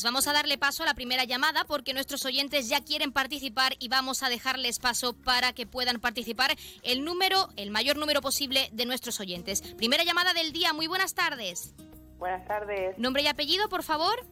Pues 0.00 0.06
vamos 0.06 0.28
a 0.28 0.32
darle 0.32 0.56
paso 0.56 0.82
a 0.82 0.86
la 0.86 0.94
primera 0.94 1.24
llamada 1.24 1.64
porque 1.64 1.92
nuestros 1.92 2.24
oyentes 2.24 2.70
ya 2.70 2.80
quieren 2.80 3.12
participar 3.12 3.74
y 3.80 3.88
vamos 3.88 4.22
a 4.22 4.30
dejarles 4.30 4.78
paso 4.78 5.12
para 5.12 5.52
que 5.52 5.66
puedan 5.66 6.00
participar 6.00 6.56
el 6.82 7.04
número, 7.04 7.50
el 7.56 7.70
mayor 7.70 7.98
número 7.98 8.22
posible 8.22 8.70
de 8.72 8.86
nuestros 8.86 9.20
oyentes. 9.20 9.60
Primera 9.76 10.02
llamada 10.02 10.32
del 10.32 10.52
día, 10.52 10.72
muy 10.72 10.86
buenas 10.86 11.12
tardes. 11.12 11.74
Buenas 12.18 12.48
tardes. 12.48 12.96
Nombre 12.96 13.24
y 13.24 13.26
apellido, 13.26 13.68
por 13.68 13.82
favor. 13.82 14.24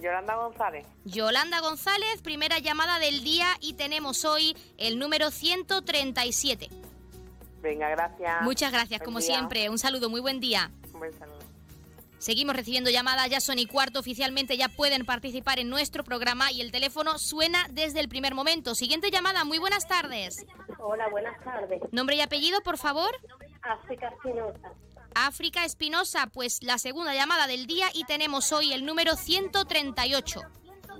Yolanda 0.00 0.36
González. 0.36 0.86
Yolanda 1.04 1.60
González, 1.60 2.22
primera 2.22 2.58
llamada 2.58 2.98
del 2.98 3.22
día 3.22 3.58
y 3.60 3.74
tenemos 3.74 4.24
hoy 4.24 4.56
el 4.78 4.98
número 4.98 5.30
137. 5.30 6.70
Venga, 7.60 7.90
gracias. 7.90 8.40
Muchas 8.40 8.72
gracias, 8.72 9.00
Buen 9.00 9.04
como 9.04 9.18
día. 9.18 9.26
siempre. 9.26 9.68
Un 9.68 9.78
saludo, 9.78 10.08
muy 10.08 10.22
buen 10.22 10.40
día. 10.40 10.70
Un 10.94 11.00
buen 11.00 11.12
saludo. 11.18 11.39
Seguimos 12.20 12.54
recibiendo 12.54 12.90
llamadas, 12.90 13.30
ya 13.30 13.40
son 13.40 13.58
y 13.58 13.64
cuarto 13.64 13.98
oficialmente, 13.98 14.58
ya 14.58 14.68
pueden 14.68 15.06
participar 15.06 15.58
en 15.58 15.70
nuestro 15.70 16.04
programa 16.04 16.52
y 16.52 16.60
el 16.60 16.70
teléfono 16.70 17.18
suena 17.18 17.66
desde 17.70 17.98
el 17.98 18.10
primer 18.10 18.34
momento. 18.34 18.74
Siguiente 18.74 19.10
llamada, 19.10 19.44
muy 19.44 19.58
buenas 19.58 19.88
tardes. 19.88 20.44
Hola, 20.78 21.08
buenas 21.08 21.42
tardes. 21.42 21.80
Nombre 21.92 22.16
y 22.16 22.20
apellido, 22.20 22.60
por 22.60 22.76
favor. 22.76 23.10
África 23.62 24.08
Espinosa. 24.08 24.70
África 25.14 25.64
Espinosa, 25.64 26.26
pues 26.26 26.62
la 26.62 26.76
segunda 26.76 27.14
llamada 27.14 27.46
del 27.46 27.66
día 27.66 27.86
y 27.94 28.04
tenemos 28.04 28.52
hoy 28.52 28.74
el 28.74 28.84
número 28.84 29.16
138. 29.16 30.42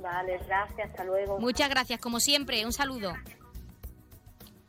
Vale, 0.01 0.39
gracias, 0.47 0.91
hasta 0.91 1.05
luego. 1.05 1.39
Muchas 1.39 1.69
gracias, 1.69 2.01
como 2.01 2.19
siempre, 2.19 2.65
un 2.65 2.73
saludo. 2.73 3.13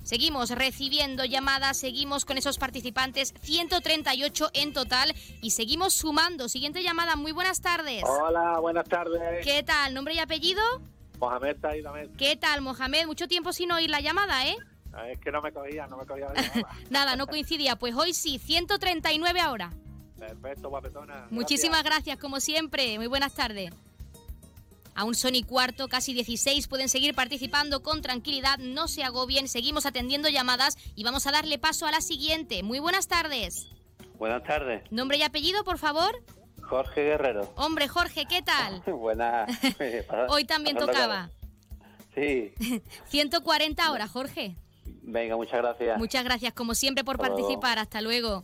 Seguimos 0.04 0.50
recibiendo 0.50 1.26
llamadas, 1.26 1.78
seguimos 1.78 2.26
con 2.26 2.38
esos 2.38 2.58
participantes, 2.58 3.34
138 3.42 4.50
en 4.54 4.74
total 4.74 5.14
y 5.42 5.52
seguimos 5.52 5.94
sumando. 5.94 6.50
Siguiente 6.50 6.82
llamada, 6.84 7.16
muy 7.16 7.32
buenas 7.32 7.62
tardes. 7.62 8.04
Hola, 8.06 8.60
buenas 8.60 8.88
tardes. 8.90 9.46
¿Qué 9.46 9.64
tal? 9.64 9.94
¿Nombre 9.94 10.16
y 10.16 10.20
apellido? 10.20 10.62
Mohamed 11.20 11.58
Taïdamed. 11.58 12.10
¿Qué 12.18 12.36
tal, 12.36 12.62
Mohamed? 12.62 13.06
Mucho 13.06 13.28
tiempo 13.28 13.54
sin 13.54 13.72
oír 13.72 13.90
la 13.92 14.02
llamada, 14.02 14.48
¿eh? 14.48 14.58
Es 15.08 15.20
que 15.20 15.32
no 15.32 15.42
me 15.42 15.52
cogía, 15.54 15.86
no 15.88 15.98
me 15.98 16.06
cogía 16.06 16.28
la 16.34 16.42
llamada. 16.42 16.76
Nada, 16.90 17.16
no 17.16 17.28
coincidía. 17.28 17.76
Pues 17.76 17.94
hoy 17.96 18.14
sí, 18.14 18.40
139 18.40 19.40
ahora. 19.40 19.72
Perfecto, 20.18 20.70
guapetona. 20.70 21.28
Muchísimas 21.30 21.84
gracias, 21.84 22.18
como 22.18 22.40
siempre. 22.40 22.98
Muy 22.98 23.08
buenas 23.08 23.34
tardes. 23.34 23.72
Aún 24.96 25.16
son 25.16 25.36
y 25.36 25.44
cuarto, 25.44 25.88
casi 25.88 26.14
16. 26.14 26.68
Pueden 26.68 26.90
seguir 26.90 27.16
participando 27.16 27.82
con 27.82 28.02
tranquilidad, 28.02 28.58
no 28.58 28.88
se 28.88 29.04
agobien. 29.04 29.48
Seguimos 29.48 29.86
atendiendo 29.86 30.30
llamadas 30.30 30.78
y 30.96 31.04
vamos 31.04 31.26
a 31.28 31.32
darle 31.32 31.58
paso 31.60 31.86
a 31.88 31.92
la 31.92 32.02
siguiente. 32.02 32.62
Muy 32.64 32.80
buenas 32.80 33.08
tardes. 33.08 33.68
Buenas 34.18 34.44
tardes, 34.44 34.84
Nombre 34.92 35.18
y 35.18 35.24
apellido, 35.24 35.64
por 35.64 35.78
favor. 35.80 36.24
Jorge 36.62 37.04
Guerrero. 37.04 37.52
Hombre, 37.56 37.88
Jorge, 37.88 38.26
¿qué 38.26 38.42
tal? 38.42 38.82
Buenas. 38.86 39.50
Hoy 40.30 40.46
también 40.46 40.78
tocaba. 40.78 41.32
Sí, 42.14 42.54
140 43.08 43.84
ahora, 43.86 44.08
Jorge. 44.08 44.56
venga, 45.02 45.36
muchas 45.38 45.58
gracias. 45.62 45.98
Muchas 45.98 46.24
gracias, 46.24 46.54
como 46.54 46.76
siempre, 46.76 47.04
por 47.04 47.16
Hasta 47.16 47.30
luego. 47.30 47.38
participar. 47.42 47.80
Hasta 47.80 48.02
luego. 48.02 48.44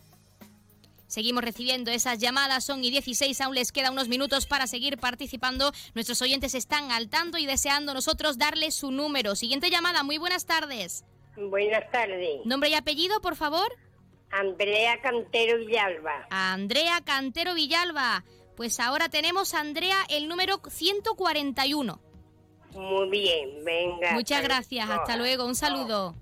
Seguimos 1.07 1.43
recibiendo 1.43 1.89
esas 1.89 2.19
llamadas, 2.19 2.65
son 2.65 2.83
y 2.83 2.91
16, 2.91 3.39
aún 3.41 3.55
les 3.55 3.71
queda 3.71 3.91
unos 3.91 4.09
minutos 4.09 4.45
para 4.45 4.67
seguir 4.67 4.97
participando. 4.97 5.71
Nuestros 5.95 6.21
oyentes 6.21 6.53
están 6.53 6.91
al 6.91 7.09
tanto 7.09 7.37
y 7.37 7.45
deseando 7.45 7.93
nosotros 7.93 8.37
darles 8.37 8.75
su 8.75 8.91
número. 8.91 9.35
Siguiente 9.35 9.69
llamada, 9.69 10.03
muy 10.03 10.17
buenas 10.17 10.45
tardes. 10.45 11.05
Buenas 11.37 11.89
tardes. 11.91 12.45
Nombre 12.45 12.69
y 12.69 12.73
apellido, 12.73 13.21
por 13.21 13.35
favor. 13.35 13.71
Andrea 14.31 14.99
Cantero 15.01 15.59
Villalba. 15.59 16.27
Andrea 16.29 17.01
Cantero 17.05 17.53
Villalba. 17.53 18.25
Pues 18.57 18.79
ahora 18.79 19.07
tenemos 19.07 19.53
a 19.53 19.61
Andrea 19.61 19.97
el 20.09 20.27
número 20.27 20.59
141. 20.67 22.01
Muy 22.73 23.09
bien, 23.09 23.63
venga. 23.63 24.11
Muchas 24.13 24.43
gracias, 24.43 24.89
hasta 24.89 25.15
luego, 25.15 25.45
un 25.45 25.55
saludo. 25.55 26.15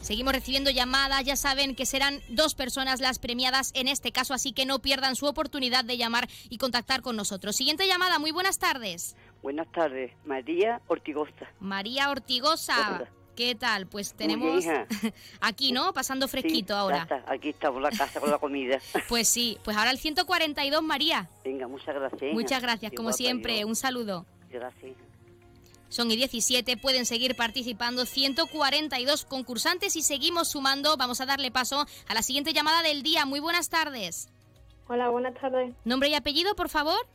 Seguimos 0.00 0.32
recibiendo 0.32 0.70
llamadas, 0.70 1.24
ya 1.24 1.36
saben 1.36 1.74
que 1.74 1.84
serán 1.86 2.20
dos 2.30 2.54
personas 2.54 3.00
las 3.00 3.18
premiadas 3.18 3.70
en 3.74 3.86
este 3.86 4.12
caso, 4.12 4.32
así 4.32 4.52
que 4.52 4.64
no 4.64 4.78
pierdan 4.80 5.14
su 5.14 5.26
oportunidad 5.26 5.84
de 5.84 5.98
llamar 5.98 6.26
y 6.48 6.56
contactar 6.58 7.02
con 7.02 7.16
nosotros. 7.16 7.54
Siguiente 7.54 7.86
llamada, 7.86 8.18
muy 8.18 8.30
buenas 8.30 8.58
tardes. 8.58 9.14
Buenas 9.42 9.70
tardes, 9.72 10.12
María 10.24 10.80
Ortigosa. 10.88 11.50
María 11.60 12.10
Ortigosa. 12.10 12.96
Hola. 12.96 13.10
¿Qué 13.36 13.54
tal? 13.54 13.86
Pues 13.86 14.12
tenemos 14.14 14.64
aquí, 15.40 15.72
¿no? 15.72 15.92
Pasando 15.94 16.28
fresquito 16.28 16.74
Sí, 16.74 16.78
ahora. 16.78 17.02
está, 17.02 17.24
aquí 17.26 17.50
está 17.50 17.70
por 17.72 17.80
la 17.80 17.90
casa 17.90 18.20
con 18.20 18.30
la 18.30 18.38
comida. 18.38 18.78
Pues 19.08 19.28
sí, 19.28 19.58
pues 19.64 19.76
ahora 19.76 19.90
el 19.90 19.98
142, 19.98 20.82
María. 20.82 21.28
Venga, 21.44 21.66
muchas 21.68 21.94
gracias. 21.94 22.32
Muchas 22.34 22.60
gracias, 22.62 22.92
como 22.94 23.12
siempre, 23.12 23.64
un 23.64 23.76
saludo. 23.76 24.26
Gracias. 24.50 24.92
Son 25.90 26.08
y 26.10 26.16
17, 26.16 26.76
pueden 26.76 27.04
seguir 27.04 27.34
participando 27.34 28.06
142 28.06 29.24
concursantes 29.24 29.96
y 29.96 30.02
seguimos 30.02 30.48
sumando. 30.48 30.96
Vamos 30.96 31.20
a 31.20 31.26
darle 31.26 31.50
paso 31.50 31.84
a 32.06 32.14
la 32.14 32.22
siguiente 32.22 32.52
llamada 32.52 32.82
del 32.82 33.02
día. 33.02 33.26
Muy 33.26 33.40
buenas 33.40 33.68
tardes. 33.70 34.28
Hola, 34.86 35.08
buenas 35.08 35.34
tardes. 35.34 35.74
Nombre 35.84 36.08
y 36.08 36.14
apellido, 36.14 36.54
por 36.54 36.68
favor. 36.68 37.06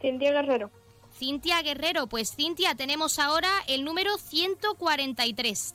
Cintia 0.00 0.32
Guerrero. 0.32 0.70
Cintia 1.12 1.60
Guerrero. 1.60 2.06
Pues 2.06 2.34
Cintia, 2.34 2.74
tenemos 2.74 3.18
ahora 3.18 3.50
el 3.66 3.84
número 3.84 4.16
143. 4.16 5.74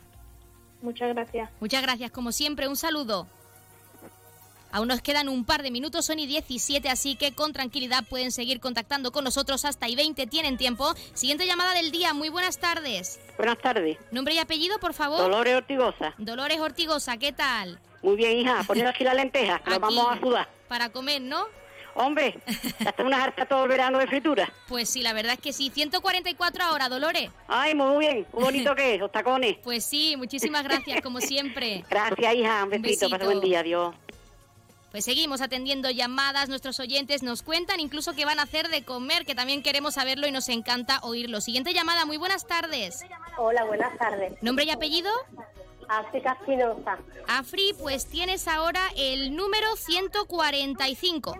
Muchas 0.82 1.10
gracias. 1.14 1.52
Muchas 1.60 1.84
gracias, 1.84 2.10
como 2.10 2.32
siempre, 2.32 2.68
un 2.68 2.76
saludo. 2.76 3.28
Aún 4.74 4.88
nos 4.88 5.04
quedan 5.04 5.30
un 5.30 5.46
par 5.46 5.62
de 5.62 5.70
minutos, 5.70 6.04
son 6.08 6.18
y 6.18 6.26
17, 6.26 6.90
así 6.90 7.16
que 7.16 7.36
con 7.36 7.54
tranquilidad 7.54 8.04
pueden 8.10 8.32
seguir 8.32 8.60
contactando 8.60 9.12
con 9.12 9.24
nosotros 9.24 9.66
hasta 9.66 9.88
y 9.88 9.96
20, 9.96 10.26
tienen 10.26 10.58
tiempo. 10.58 10.96
Siguiente 11.14 11.46
llamada 11.46 11.76
del 11.76 11.92
día, 11.92 12.16
muy 12.16 12.30
buenas 12.30 12.58
tardes. 12.58 13.20
Buenas 13.38 13.60
tardes. 13.60 14.00
Nombre 14.10 14.34
y 14.34 14.40
apellido, 14.40 14.80
por 14.80 14.96
favor. 14.96 15.20
Dolores 15.20 15.58
Ortigosa. 15.58 16.16
Dolores 16.18 16.60
Ortigosa, 16.60 17.18
¿qué 17.18 17.32
tal? 17.32 17.80
Muy 18.02 18.16
bien, 18.16 18.36
hija. 18.40 18.64
Poniendo 18.66 18.90
aquí 18.90 19.04
la 19.04 19.14
lenteja, 19.14 19.60
que 19.60 19.70
nos 19.70 19.78
Aquí. 19.84 19.96
vamos 19.96 20.18
a 20.18 20.20
sudar. 20.20 20.50
Para 20.68 20.90
comer, 20.90 21.22
¿no? 21.22 21.46
Hombre, 21.94 22.40
ya 22.80 22.90
está 22.90 23.04
una 23.04 23.24
harta 23.24 23.46
todo 23.46 23.66
el 23.66 23.70
verano 23.70 24.00
de 24.00 24.08
fritura. 24.08 24.52
Pues 24.68 24.90
sí, 24.90 25.04
la 25.04 25.14
verdad 25.14 25.34
es 25.34 25.40
que 25.40 25.54
sí. 25.54 25.70
144 25.72 26.64
ahora, 26.64 26.90
Dolores. 26.90 27.30
Ay, 27.48 27.76
muy 27.76 28.00
bien. 28.00 28.26
Muy 28.34 28.44
bonito 28.46 28.74
que 28.76 28.96
es, 28.96 29.00
los 29.00 29.12
tacones. 29.12 29.58
Pues 29.64 29.86
sí, 29.86 30.16
muchísimas 30.18 30.64
gracias, 30.64 31.00
como 31.02 31.22
siempre. 31.22 31.86
Gracias, 31.88 32.34
hija. 32.34 32.64
Un 32.64 32.82
besito. 32.82 33.08
Pasa 33.12 33.26
buen 33.26 33.40
día. 33.40 33.60
Adiós. 33.60 33.94
Pues 34.94 35.06
seguimos 35.06 35.42
atendiendo 35.42 35.90
llamadas, 35.90 36.50
nuestros 36.50 36.80
oyentes 36.80 37.24
nos 37.24 37.42
cuentan 37.42 37.80
incluso 37.80 38.14
que 38.14 38.26
van 38.26 38.38
a 38.38 38.44
hacer 38.44 38.70
de 38.70 38.86
comer, 38.86 39.26
que 39.26 39.34
también 39.34 39.64
queremos 39.64 39.96
saberlo 39.96 40.28
y 40.28 40.32
nos 40.32 40.50
encanta 40.50 41.00
oírlo. 41.02 41.42
Siguiente 41.42 41.74
llamada, 41.74 42.06
muy 42.06 42.18
buenas 42.18 42.46
tardes. 42.46 43.04
Hola, 43.40 43.64
buenas 43.66 43.98
tardes. 43.98 44.34
¿Nombre 44.44 44.66
y 44.66 44.70
apellido? 44.70 45.10
África 45.90 46.38
Espinosa. 46.40 47.00
Afri, 47.28 47.74
pues 47.80 48.06
tienes 48.06 48.48
ahora 48.48 48.82
el 48.96 49.36
número 49.36 49.76
145. 49.78 51.40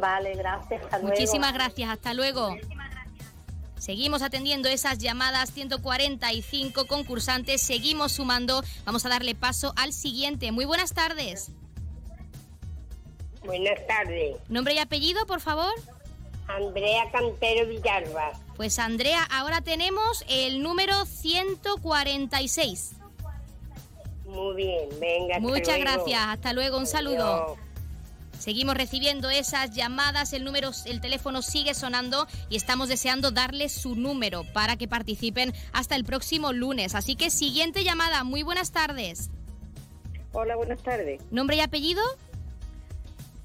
Vale, 0.00 0.36
gracias, 0.36 0.84
hasta 0.84 0.98
luego. 0.98 1.12
Muchísimas 1.12 1.54
gracias, 1.54 1.90
hasta 1.90 2.14
luego. 2.14 2.56
Seguimos 3.78 4.22
atendiendo 4.22 4.68
esas 4.68 4.98
llamadas, 4.98 5.52
145 5.52 6.86
concursantes, 6.86 7.62
seguimos 7.62 8.12
sumando. 8.12 8.62
Vamos 8.84 9.04
a 9.04 9.08
darle 9.08 9.34
paso 9.34 9.72
al 9.74 9.92
siguiente. 9.92 10.52
Muy 10.52 10.66
buenas 10.66 10.94
tardes. 10.94 11.50
Buenas 13.46 13.86
tardes. 13.86 14.36
¿Nombre 14.48 14.74
y 14.74 14.78
apellido, 14.78 15.24
por 15.26 15.40
favor? 15.40 15.72
Andrea 16.48 17.10
Cantero 17.10 17.66
Villalba. 17.68 18.32
Pues 18.56 18.78
Andrea, 18.78 19.24
ahora 19.30 19.60
tenemos 19.60 20.24
el 20.28 20.62
número 20.62 21.04
146. 21.06 22.92
Muy 24.26 24.56
bien, 24.56 24.88
venga. 25.00 25.38
Muchas 25.40 25.78
gracias, 25.78 26.20
hasta 26.20 26.52
luego, 26.52 26.78
un 26.78 26.86
saludo. 26.86 27.56
Seguimos 28.38 28.76
recibiendo 28.76 29.30
esas 29.30 29.70
llamadas, 29.74 30.32
el 30.32 30.44
número, 30.44 30.70
el 30.84 31.00
teléfono 31.00 31.42
sigue 31.42 31.74
sonando 31.74 32.26
y 32.50 32.56
estamos 32.56 32.88
deseando 32.88 33.30
darles 33.30 33.72
su 33.72 33.96
número 33.96 34.44
para 34.52 34.76
que 34.76 34.86
participen 34.86 35.54
hasta 35.72 35.96
el 35.96 36.04
próximo 36.04 36.52
lunes. 36.52 36.94
Así 36.94 37.16
que 37.16 37.30
siguiente 37.30 37.82
llamada, 37.82 38.24
muy 38.24 38.42
buenas 38.42 38.72
tardes. 38.72 39.30
Hola, 40.32 40.54
buenas 40.54 40.82
tardes. 40.82 41.22
¿Nombre 41.30 41.56
y 41.56 41.60
apellido? 41.60 42.02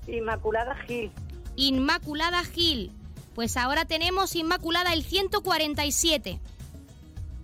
Inmaculada 0.08 0.76
Gil. 0.88 1.12
Inmaculada 1.56 2.44
Gil. 2.44 2.92
Pues 3.36 3.58
ahora 3.58 3.86
tenemos 3.86 4.36
Inmaculada 4.36 4.94
el 4.94 5.04
147. 5.04 6.40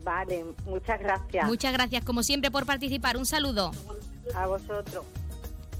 Vale, 0.03 0.45
muchas 0.65 0.99
gracias. 0.99 1.47
Muchas 1.47 1.73
gracias 1.73 2.03
como 2.03 2.23
siempre 2.23 2.51
por 2.51 2.65
participar. 2.65 3.17
Un 3.17 3.25
saludo. 3.25 3.71
A 4.35 4.47
vosotros. 4.47 5.05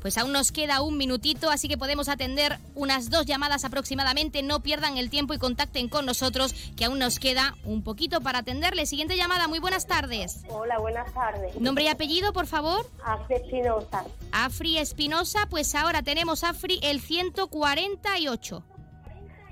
Pues 0.08 0.18
aún 0.18 0.32
nos 0.32 0.53
queda 0.53 0.80
un 0.80 0.97
minutito, 0.97 1.49
así 1.49 1.68
que 1.68 1.78
podemos 1.78 2.08
atender 2.08 2.60
unas 2.76 3.10
dos 3.10 3.26
llamadas 3.26 3.66
aproximadamente. 3.66 4.41
No 4.41 4.62
pierdan 4.62 4.95
el 4.95 5.10
tiempo 5.10 5.34
y 5.34 5.38
contacten 5.38 5.89
con 5.89 6.05
nosotros, 6.05 6.53
que 6.78 6.86
aún 6.86 6.97
nos 6.97 7.20
queda 7.20 7.55
un 7.66 7.84
poquito 7.84 8.22
para 8.22 8.39
atenderle. 8.39 8.86
Siguiente 8.86 9.18
llamada, 9.18 9.49
muy 9.49 9.60
buenas 9.60 9.86
tardes. 9.86 10.45
Hola, 10.47 10.80
buenas 10.80 11.14
tardes. 11.14 11.60
Nombre 11.60 11.84
y 11.84 11.88
apellido, 11.89 12.32
por 12.32 12.47
favor. 12.47 12.89
Afri 13.03 13.36
Espinosa. 13.36 14.05
Afri 14.32 14.78
Espinosa, 14.78 15.45
pues 15.49 15.76
ahora 15.76 16.01
tenemos 16.01 16.45
Afri 16.45 16.80
el 16.84 17.01
148. 17.01 18.64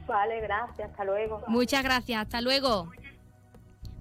Vale, 0.07 0.39
gracias, 0.39 0.89
hasta 0.89 1.03
luego. 1.03 1.43
Muchas 1.47 1.83
gracias, 1.83 2.21
hasta 2.21 2.39
luego. 2.39 2.87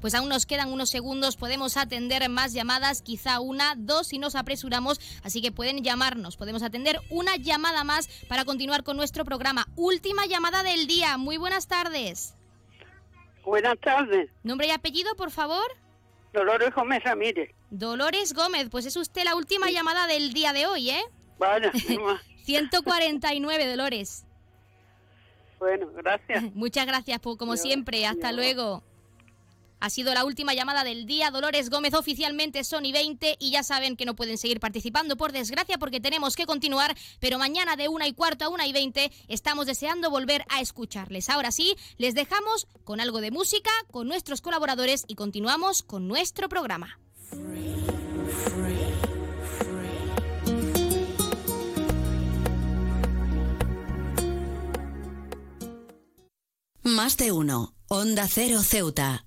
Pues 0.04 0.14
aún 0.14 0.28
nos 0.28 0.44
quedan 0.44 0.70
unos 0.70 0.90
segundos, 0.90 1.38
podemos 1.38 1.78
atender 1.78 2.28
más 2.28 2.52
llamadas, 2.52 3.00
quizá 3.00 3.40
una, 3.40 3.72
dos 3.74 4.08
si 4.08 4.18
nos 4.18 4.34
apresuramos, 4.34 5.00
así 5.24 5.40
que 5.40 5.50
pueden 5.50 5.82
llamarnos, 5.82 6.36
podemos 6.36 6.62
atender 6.62 7.00
una 7.08 7.36
llamada 7.36 7.84
más 7.84 8.08
para 8.28 8.44
continuar 8.44 8.82
con 8.84 8.98
nuestro 8.98 9.24
programa. 9.24 9.66
Última 9.76 10.26
llamada 10.26 10.62
del 10.62 10.86
día, 10.86 11.16
muy 11.16 11.38
buenas 11.38 11.68
tardes. 11.68 12.34
Buenas 13.46 13.80
tardes. 13.80 14.28
Nombre 14.42 14.66
y 14.66 14.72
apellido, 14.72 15.16
por 15.16 15.30
favor. 15.30 15.64
Dolores 16.34 16.74
Gómez 16.74 17.02
Ramírez. 17.02 17.54
Dolores 17.70 18.34
Gómez, 18.34 18.68
pues 18.70 18.84
es 18.84 18.98
usted 18.98 19.24
la 19.24 19.34
última 19.34 19.70
llamada 19.70 20.06
del 20.06 20.34
día 20.34 20.52
de 20.52 20.66
hoy, 20.66 20.90
¿eh? 20.90 21.02
Vale. 21.38 21.72
149, 22.44 23.66
Dolores. 23.70 24.26
Bueno, 25.58 25.88
gracias. 25.96 26.42
Muchas 26.54 26.84
gracias, 26.84 27.20
por, 27.20 27.38
como 27.38 27.56
siempre. 27.56 28.04
Hasta 28.04 28.32
luego. 28.32 28.82
Ha 29.84 29.90
sido 29.90 30.14
la 30.14 30.24
última 30.24 30.54
llamada 30.54 30.82
del 30.82 31.04
día. 31.04 31.30
Dolores 31.30 31.68
Gómez 31.68 31.92
oficialmente 31.92 32.64
Sony 32.64 32.90
20 32.90 33.36
y 33.38 33.50
ya 33.50 33.62
saben 33.62 33.96
que 33.96 34.06
no 34.06 34.16
pueden 34.16 34.38
seguir 34.38 34.58
participando 34.58 35.18
por 35.18 35.30
desgracia 35.30 35.76
porque 35.76 36.00
tenemos 36.00 36.36
que 36.36 36.46
continuar, 36.46 36.96
pero 37.20 37.38
mañana 37.38 37.76
de 37.76 37.88
una 37.88 38.08
y 38.08 38.14
cuarto 38.14 38.46
a 38.46 38.48
una 38.48 38.66
y 38.66 38.72
20 38.72 39.12
estamos 39.28 39.66
deseando 39.66 40.08
volver 40.08 40.46
a 40.48 40.62
escucharles. 40.62 41.28
Ahora 41.28 41.52
sí, 41.52 41.76
les 41.98 42.14
dejamos 42.14 42.66
con 42.84 42.98
algo 42.98 43.20
de 43.20 43.30
música, 43.30 43.70
con 43.90 44.08
nuestros 44.08 44.40
colaboradores 44.40 45.04
y 45.06 45.16
continuamos 45.16 45.82
con 45.82 46.08
nuestro 46.08 46.48
programa. 46.48 46.98
Más 56.82 57.18
de 57.18 57.32
uno. 57.32 57.74
Onda 57.88 58.26
Cero 58.28 58.62
Ceuta. 58.62 59.26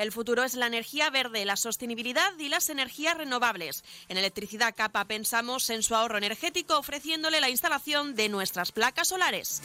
El 0.00 0.12
futuro 0.12 0.44
es 0.44 0.54
la 0.54 0.66
energía 0.66 1.10
verde, 1.10 1.44
la 1.44 1.56
sostenibilidad 1.56 2.32
y 2.38 2.48
las 2.48 2.70
energías 2.70 3.18
renovables. 3.18 3.84
En 4.08 4.16
Electricidad 4.16 4.74
Capa 4.74 5.04
pensamos 5.04 5.68
en 5.68 5.82
su 5.82 5.94
ahorro 5.94 6.16
energético 6.16 6.78
ofreciéndole 6.78 7.38
la 7.38 7.50
instalación 7.50 8.14
de 8.14 8.30
nuestras 8.30 8.72
placas 8.72 9.08
solares. 9.08 9.60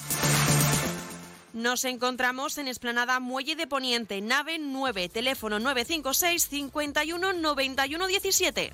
Nos 1.54 1.86
encontramos 1.86 2.58
en 2.58 2.68
Esplanada 2.68 3.22
Muelle 3.22 3.56
de 3.56 3.66
Poniente, 3.66 4.20
nave 4.20 4.60
9, 4.60 5.08
teléfono 5.08 5.58
956 5.60 6.50
51 6.50 7.32
91 7.32 8.08
17. 8.08 8.74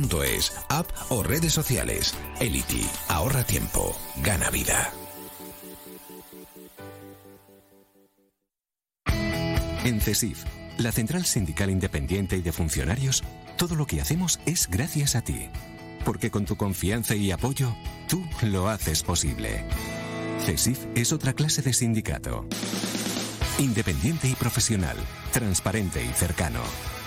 elity.es, 0.01 0.53
app 0.69 0.89
o 1.09 1.23
redes 1.23 1.53
sociales. 1.53 2.13
Elity, 2.39 2.87
ahorra 3.07 3.43
tiempo, 3.43 3.95
gana 4.23 4.49
vida. 4.49 4.91
En 9.83 9.99
CESIF, 9.99 10.43
la 10.77 10.91
Central 10.91 11.25
Sindical 11.25 11.69
Independiente 11.69 12.37
y 12.37 12.41
de 12.41 12.51
Funcionarios, 12.51 13.23
todo 13.57 13.75
lo 13.75 13.87
que 13.87 13.99
hacemos 13.99 14.39
es 14.45 14.69
gracias 14.69 15.15
a 15.15 15.21
ti. 15.21 15.49
Porque 16.05 16.29
con 16.29 16.45
tu 16.45 16.55
confianza 16.55 17.15
y 17.15 17.31
apoyo, 17.31 17.75
tú 18.07 18.23
lo 18.43 18.69
haces 18.69 19.03
posible. 19.03 19.63
CESIF 20.45 20.85
es 20.95 21.11
otra 21.13 21.33
clase 21.33 21.61
de 21.61 21.73
sindicato. 21.73 22.45
Independiente 23.59 24.27
y 24.27 24.33
profesional, 24.33 24.97
transparente 25.31 26.03
y 26.03 26.09
cercano. 26.13 26.61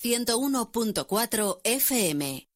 101.4 0.00 1.60
FM. 1.64 2.48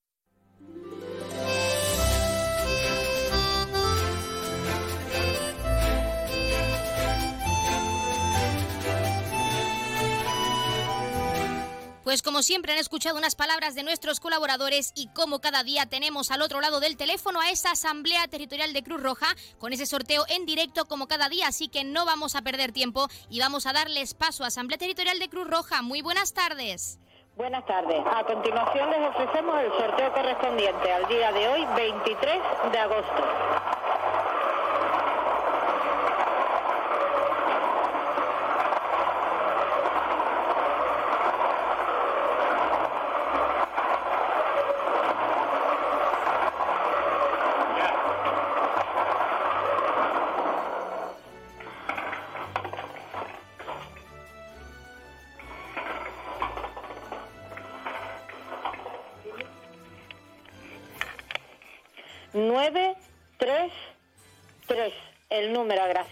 Pues 12.05 12.22
como 12.22 12.43
siempre 12.43 12.72
han 12.72 12.78
escuchado 12.78 13.16
unas 13.16 13.34
palabras 13.34 13.74
de 13.74 13.82
nuestros 13.82 14.20
colaboradores 14.20 14.93
y 14.95 15.09
como 15.09 15.40
cada 15.40 15.64
día 15.64 15.86
tenemos 15.86 16.30
al 16.30 16.43
otro 16.43 16.61
lado 16.61 16.78
del 16.78 16.97
teléfono 16.97 17.40
a 17.40 17.51
esa 17.51 17.72
Asamblea 17.72 18.28
Territorial 18.28 18.72
de 18.72 18.82
Cruz 18.84 19.03
Roja 19.03 19.34
con 19.59 19.72
ese 19.72 19.86
sorteo 19.86 20.26
en 20.28 20.47
directo 20.47 20.84
como 20.84 21.09
cada 21.09 21.28
día, 21.28 21.49
así 21.49 21.68
que 21.68 21.82
no 21.82 22.05
vamos 22.05 22.36
a 22.36 22.43
perder 22.43 22.70
tiempo 22.70 23.09
y 23.30 23.40
vamos 23.40 23.66
a 23.66 23.72
darles 23.72 24.14
paso 24.14 24.45
a 24.45 24.49
Asamblea 24.49 24.78
Territorial 24.78 25.18
de 25.18 25.28
Cruz 25.28 25.49
Roja. 25.49 25.82
Muy 25.82 26.03
buenas 26.03 26.34
tardes. 26.34 26.99
Buenas 27.34 27.64
tardes. 27.64 27.98
A 28.14 28.24
continuación 28.24 28.90
les 28.90 29.08
ofrecemos 29.08 29.58
el 29.62 29.72
sorteo 29.72 30.12
correspondiente 30.12 30.92
al 30.92 31.08
día 31.08 31.32
de 31.32 31.48
hoy, 31.48 31.66
23 31.76 32.42
de 32.72 32.78
agosto. 32.78 33.81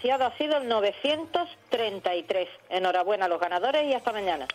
Ha 0.09 0.37
sido 0.37 0.57
el 0.57 0.67
933. 0.67 2.49
Enhorabuena 2.69 3.25
a 3.25 3.29
los 3.29 3.39
ganadores 3.39 3.83
y 3.85 3.93
hasta 3.93 4.11
mañana. 4.11 4.47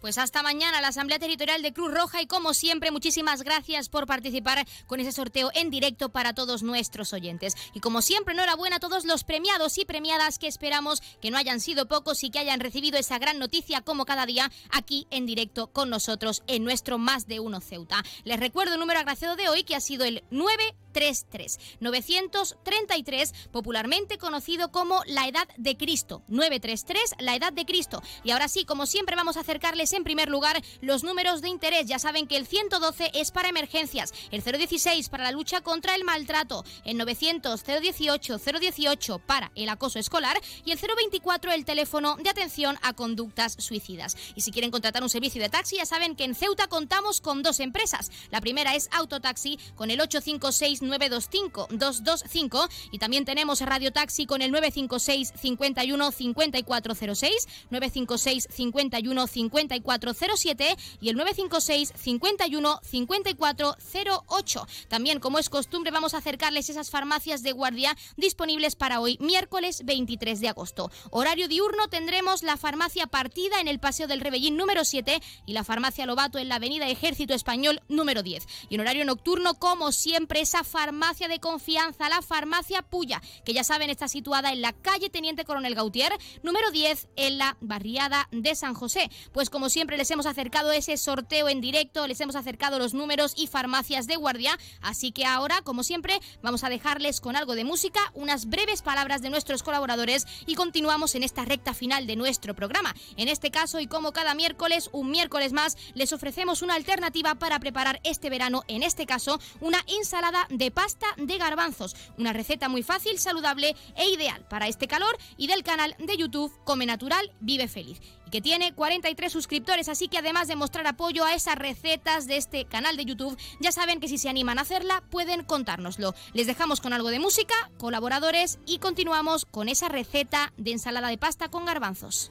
Pues 0.00 0.18
hasta 0.18 0.42
mañana 0.42 0.80
la 0.80 0.88
Asamblea 0.88 1.20
Territorial 1.20 1.62
de 1.62 1.72
Cruz 1.72 1.94
Roja 1.94 2.20
y 2.20 2.26
como 2.26 2.54
siempre 2.54 2.90
muchísimas 2.90 3.44
gracias 3.44 3.88
por 3.88 4.08
participar 4.08 4.66
con 4.88 4.98
ese 4.98 5.12
sorteo 5.12 5.50
en 5.54 5.70
directo 5.70 6.08
para 6.08 6.34
todos 6.34 6.64
nuestros 6.64 7.12
oyentes. 7.12 7.54
Y 7.72 7.78
como 7.78 8.02
siempre 8.02 8.34
enhorabuena 8.34 8.76
a 8.76 8.80
todos 8.80 9.04
los 9.04 9.22
premiados 9.22 9.78
y 9.78 9.84
premiadas 9.84 10.40
que 10.40 10.48
esperamos 10.48 11.02
que 11.20 11.30
no 11.30 11.38
hayan 11.38 11.60
sido 11.60 11.86
pocos 11.86 12.24
y 12.24 12.30
que 12.30 12.40
hayan 12.40 12.58
recibido 12.58 12.98
esa 12.98 13.20
gran 13.20 13.38
noticia 13.38 13.82
como 13.82 14.04
cada 14.04 14.26
día 14.26 14.50
aquí 14.72 15.06
en 15.12 15.24
directo 15.24 15.68
con 15.68 15.88
nosotros 15.88 16.42
en 16.48 16.64
nuestro 16.64 16.98
Más 16.98 17.28
de 17.28 17.38
Uno 17.38 17.60
Ceuta. 17.60 18.02
Les 18.24 18.40
recuerdo 18.40 18.74
el 18.74 18.80
número 18.80 18.98
agraciado 18.98 19.36
de 19.36 19.48
hoy 19.48 19.62
que 19.62 19.76
ha 19.76 19.80
sido 19.80 20.04
el 20.04 20.24
9 20.30 20.74
33 20.92 21.58
933, 21.80 23.34
popularmente 23.50 24.18
conocido 24.18 24.70
como 24.70 25.02
la 25.06 25.26
Edad 25.26 25.48
de 25.56 25.76
Cristo. 25.76 26.22
933, 26.28 27.14
la 27.18 27.36
Edad 27.36 27.52
de 27.52 27.64
Cristo. 27.64 28.02
Y 28.24 28.30
ahora 28.30 28.48
sí, 28.48 28.64
como 28.64 28.86
siempre, 28.86 29.16
vamos 29.16 29.36
a 29.36 29.40
acercarles 29.40 29.92
en 29.92 30.04
primer 30.04 30.28
lugar 30.28 30.62
los 30.80 31.04
números 31.04 31.40
de 31.40 31.48
interés. 31.48 31.86
Ya 31.86 31.98
saben 31.98 32.26
que 32.26 32.36
el 32.36 32.46
112 32.46 33.10
es 33.14 33.30
para 33.30 33.48
emergencias, 33.48 34.12
el 34.30 34.42
016 34.42 35.08
para 35.08 35.24
la 35.24 35.32
lucha 35.32 35.60
contra 35.60 35.94
el 35.94 36.04
maltrato, 36.04 36.64
el 36.84 36.96
900 36.98 37.62
018 37.64 38.38
018 38.38 39.18
para 39.20 39.52
el 39.54 39.68
acoso 39.68 39.98
escolar 39.98 40.40
y 40.64 40.72
el 40.72 40.78
024 40.78 41.52
el 41.52 41.64
teléfono 41.64 42.16
de 42.16 42.30
atención 42.30 42.78
a 42.82 42.92
conductas 42.92 43.56
suicidas. 43.58 44.16
Y 44.34 44.42
si 44.42 44.52
quieren 44.52 44.70
contratar 44.70 45.02
un 45.02 45.08
servicio 45.08 45.42
de 45.42 45.48
taxi, 45.48 45.76
ya 45.76 45.86
saben 45.86 46.16
que 46.16 46.24
en 46.24 46.34
Ceuta 46.34 46.68
contamos 46.68 47.20
con 47.20 47.42
dos 47.42 47.60
empresas. 47.60 48.10
La 48.30 48.40
primera 48.40 48.74
es 48.74 48.88
Autotaxi 48.92 49.58
con 49.74 49.90
el 49.90 50.00
856 50.00 50.81
925 50.82 51.68
225 51.70 52.68
y 52.90 52.98
también 52.98 53.24
tenemos 53.24 53.60
Radio 53.60 53.92
Taxi 53.92 54.26
con 54.26 54.42
el 54.42 54.50
956 54.50 55.32
51 55.40 56.12
5406, 56.12 57.48
956 57.70 58.48
51 58.50 59.26
5407 59.26 60.76
y 61.00 61.08
el 61.08 61.16
956 61.16 61.92
51 61.96 62.80
5408. 62.82 64.66
También, 64.88 65.20
como 65.20 65.38
es 65.38 65.48
costumbre, 65.48 65.90
vamos 65.90 66.14
a 66.14 66.18
acercarles 66.18 66.68
esas 66.68 66.90
farmacias 66.90 67.42
de 67.42 67.52
guardia 67.52 67.96
disponibles 68.16 68.76
para 68.76 69.00
hoy, 69.00 69.16
miércoles 69.20 69.82
23 69.84 70.40
de 70.40 70.48
agosto. 70.48 70.90
Horario 71.10 71.48
diurno 71.48 71.88
tendremos 71.88 72.42
la 72.42 72.56
farmacia 72.56 73.06
Partida 73.06 73.60
en 73.60 73.68
el 73.68 73.78
Paseo 73.78 74.06
del 74.06 74.20
Rebellín 74.20 74.56
número 74.56 74.84
7 74.84 75.20
y 75.46 75.52
la 75.52 75.64
farmacia 75.64 76.06
Lobato 76.06 76.38
en 76.38 76.48
la 76.48 76.56
Avenida 76.56 76.88
Ejército 76.88 77.34
Español 77.34 77.80
número 77.88 78.22
10. 78.22 78.46
Y 78.68 78.74
en 78.74 78.80
horario 78.80 79.04
nocturno, 79.04 79.54
como 79.54 79.92
siempre, 79.92 80.40
esa 80.40 80.64
farmacia 80.72 81.28
de 81.28 81.38
confianza, 81.38 82.08
la 82.08 82.22
farmacia 82.22 82.80
Puya, 82.80 83.20
que 83.44 83.52
ya 83.52 83.62
saben 83.62 83.90
está 83.90 84.08
situada 84.08 84.52
en 84.52 84.62
la 84.62 84.72
calle 84.72 85.10
Teniente 85.10 85.44
Coronel 85.44 85.74
Gautier, 85.74 86.12
número 86.42 86.70
10, 86.70 87.08
en 87.16 87.36
la 87.36 87.58
barriada 87.60 88.26
de 88.32 88.54
San 88.54 88.72
José. 88.72 89.10
Pues 89.32 89.50
como 89.50 89.68
siempre 89.68 89.98
les 89.98 90.10
hemos 90.10 90.24
acercado 90.24 90.72
ese 90.72 90.96
sorteo 90.96 91.50
en 91.50 91.60
directo, 91.60 92.06
les 92.06 92.18
hemos 92.22 92.36
acercado 92.36 92.78
los 92.78 92.94
números 92.94 93.34
y 93.36 93.48
farmacias 93.48 94.06
de 94.06 94.16
guardia, 94.16 94.58
así 94.80 95.12
que 95.12 95.26
ahora, 95.26 95.60
como 95.60 95.82
siempre, 95.84 96.18
vamos 96.42 96.64
a 96.64 96.70
dejarles 96.70 97.20
con 97.20 97.36
algo 97.36 97.54
de 97.54 97.64
música, 97.64 98.00
unas 98.14 98.46
breves 98.46 98.80
palabras 98.80 99.20
de 99.20 99.28
nuestros 99.28 99.62
colaboradores 99.62 100.26
y 100.46 100.54
continuamos 100.54 101.14
en 101.14 101.22
esta 101.22 101.44
recta 101.44 101.74
final 101.74 102.06
de 102.06 102.16
nuestro 102.16 102.54
programa. 102.54 102.94
En 103.18 103.28
este 103.28 103.50
caso, 103.50 103.78
y 103.78 103.88
como 103.88 104.12
cada 104.12 104.32
miércoles, 104.34 104.88
un 104.92 105.10
miércoles 105.10 105.52
más, 105.52 105.76
les 105.92 106.14
ofrecemos 106.14 106.62
una 106.62 106.76
alternativa 106.76 107.34
para 107.34 107.60
preparar 107.60 108.00
este 108.04 108.30
verano, 108.30 108.62
en 108.68 108.82
este 108.82 109.04
caso, 109.04 109.38
una 109.60 109.84
ensalada 109.86 110.46
de 110.48 110.61
pasta 110.70 111.06
de 111.16 111.38
garbanzos, 111.38 111.96
una 112.18 112.32
receta 112.32 112.68
muy 112.68 112.82
fácil, 112.82 113.18
saludable 113.18 113.74
e 113.96 114.08
ideal 114.08 114.44
para 114.48 114.68
este 114.68 114.88
calor 114.88 115.16
y 115.36 115.46
del 115.46 115.62
canal 115.62 115.94
de 115.98 116.16
YouTube 116.16 116.52
Come 116.64 116.86
Natural, 116.86 117.32
Vive 117.40 117.68
Feliz 117.68 118.00
y 118.26 118.30
que 118.30 118.40
tiene 118.40 118.74
43 118.74 119.32
suscriptores, 119.32 119.88
así 119.88 120.08
que 120.08 120.18
además 120.18 120.48
de 120.48 120.56
mostrar 120.56 120.86
apoyo 120.86 121.24
a 121.24 121.34
esas 121.34 121.56
recetas 121.56 122.26
de 122.26 122.36
este 122.36 122.64
canal 122.64 122.96
de 122.96 123.04
YouTube, 123.04 123.38
ya 123.60 123.72
saben 123.72 124.00
que 124.00 124.08
si 124.08 124.18
se 124.18 124.28
animan 124.28 124.58
a 124.58 124.62
hacerla, 124.62 125.02
pueden 125.10 125.44
contárnoslo. 125.44 126.14
Les 126.32 126.46
dejamos 126.46 126.80
con 126.80 126.92
algo 126.92 127.10
de 127.10 127.18
música, 127.18 127.54
colaboradores 127.78 128.58
y 128.66 128.78
continuamos 128.78 129.44
con 129.44 129.68
esa 129.68 129.88
receta 129.88 130.52
de 130.56 130.72
ensalada 130.72 131.08
de 131.08 131.18
pasta 131.18 131.48
con 131.48 131.64
garbanzos. 131.64 132.30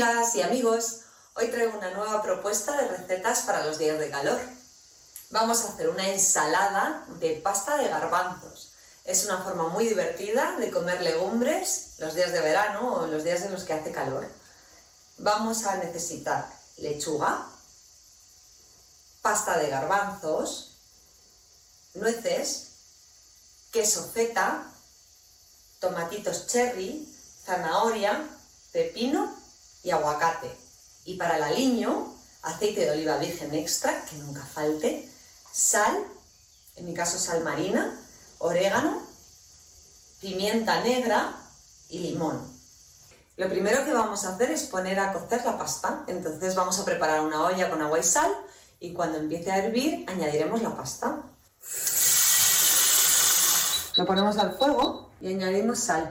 Amigas 0.00 0.34
y 0.34 0.40
amigos, 0.40 1.00
hoy 1.34 1.48
traigo 1.48 1.76
una 1.76 1.90
nueva 1.90 2.22
propuesta 2.22 2.74
de 2.74 2.88
recetas 2.88 3.42
para 3.42 3.66
los 3.66 3.76
días 3.76 3.98
de 3.98 4.08
calor. 4.08 4.40
Vamos 5.28 5.60
a 5.60 5.68
hacer 5.68 5.90
una 5.90 6.08
ensalada 6.08 7.04
de 7.18 7.34
pasta 7.34 7.76
de 7.76 7.88
garbanzos. 7.88 8.72
Es 9.04 9.26
una 9.26 9.42
forma 9.42 9.68
muy 9.68 9.86
divertida 9.86 10.56
de 10.56 10.70
comer 10.70 11.02
legumbres 11.02 11.96
los 11.98 12.14
días 12.14 12.32
de 12.32 12.40
verano 12.40 12.94
o 12.94 13.06
los 13.08 13.24
días 13.24 13.42
en 13.42 13.52
los 13.52 13.64
que 13.64 13.74
hace 13.74 13.92
calor. 13.92 14.26
Vamos 15.18 15.66
a 15.66 15.76
necesitar 15.76 16.46
lechuga, 16.78 17.46
pasta 19.20 19.58
de 19.58 19.68
garbanzos, 19.68 20.78
nueces, 21.92 22.68
queso 23.70 24.08
feta, 24.08 24.64
tomatitos 25.78 26.46
cherry, 26.46 27.06
zanahoria, 27.44 28.26
pepino 28.72 29.39
y 29.82 29.90
aguacate. 29.90 30.50
Y 31.04 31.16
para 31.16 31.36
el 31.36 31.42
aliño, 31.42 32.14
aceite 32.42 32.84
de 32.84 32.90
oliva 32.90 33.18
virgen 33.18 33.54
extra, 33.54 34.04
que 34.04 34.16
nunca 34.16 34.44
falte, 34.44 35.10
sal, 35.52 36.04
en 36.76 36.86
mi 36.86 36.94
caso 36.94 37.18
sal 37.18 37.42
marina, 37.42 37.98
orégano, 38.38 39.02
pimienta 40.20 40.82
negra 40.82 41.34
y 41.88 41.98
limón. 42.00 42.60
Lo 43.36 43.48
primero 43.48 43.84
que 43.84 43.92
vamos 43.92 44.24
a 44.24 44.34
hacer 44.34 44.50
es 44.50 44.64
poner 44.64 45.00
a 45.00 45.14
cocer 45.14 45.42
la 45.44 45.56
pasta. 45.56 46.04
Entonces 46.08 46.54
vamos 46.54 46.78
a 46.78 46.84
preparar 46.84 47.20
una 47.22 47.44
olla 47.44 47.70
con 47.70 47.80
agua 47.80 47.98
y 47.98 48.02
sal 48.02 48.30
y 48.80 48.92
cuando 48.92 49.18
empiece 49.18 49.50
a 49.50 49.58
hervir 49.58 50.04
añadiremos 50.08 50.60
la 50.60 50.76
pasta. 50.76 51.22
Lo 53.96 54.06
ponemos 54.06 54.36
al 54.36 54.56
fuego 54.56 55.10
y 55.20 55.28
añadimos 55.28 55.78
sal. 55.78 56.10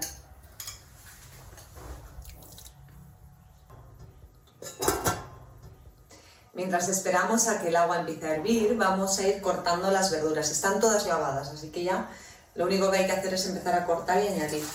Mientras 6.60 6.90
esperamos 6.90 7.48
a 7.48 7.62
que 7.62 7.70
el 7.70 7.76
agua 7.78 8.00
empiece 8.00 8.28
a 8.28 8.36
hervir, 8.36 8.76
vamos 8.76 9.18
a 9.18 9.26
ir 9.26 9.42
cortando 9.42 9.90
las 9.92 10.12
verduras. 10.12 10.52
Están 10.52 10.82
todas 10.82 11.06
lavadas, 11.06 11.48
así 11.48 11.70
que 11.70 11.86
ya 11.86 12.10
lo 12.54 12.66
único 12.66 12.92
que 12.92 12.98
hay 12.98 13.06
que 13.06 13.14
hacer 13.14 13.34
es 13.34 13.46
empezar 13.46 13.76
a 13.76 13.86
cortar 13.86 14.22
y 14.22 14.28
añadir. 14.28 14.66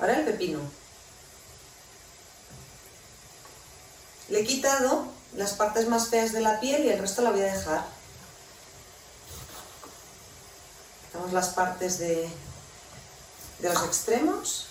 Ahora 0.00 0.18
el 0.18 0.24
pepino. 0.24 0.58
Le 4.30 4.40
he 4.40 4.44
quitado 4.44 5.06
las 5.36 5.52
partes 5.52 5.86
más 5.86 6.08
feas 6.08 6.32
de 6.32 6.40
la 6.40 6.58
piel 6.58 6.86
y 6.86 6.88
el 6.88 6.98
resto 6.98 7.22
la 7.22 7.30
voy 7.30 7.42
a 7.42 7.54
dejar. 7.54 7.97
Quitamos 11.18 11.34
las 11.34 11.48
partes 11.48 11.98
de, 11.98 12.30
de 13.58 13.68
los 13.68 13.82
extremos. 13.82 14.66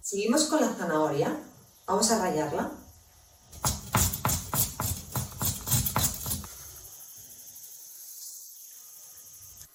Seguimos 0.00 0.46
con 0.46 0.60
la 0.60 0.74
zanahoria. 0.74 1.40
Vamos 1.86 2.10
a 2.10 2.18
rallarla. 2.18 2.72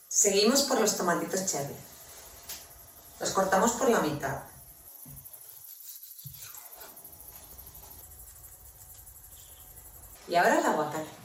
Seguimos 0.10 0.64
por 0.64 0.82
los 0.82 0.98
tomatitos 0.98 1.46
cherry. 1.46 1.87
Los 3.19 3.31
cortamos 3.31 3.72
por 3.73 3.89
la 3.89 3.99
mitad. 3.99 4.44
Y 10.27 10.35
ahora 10.35 10.60
el 10.60 10.65
aguacate. 10.65 11.16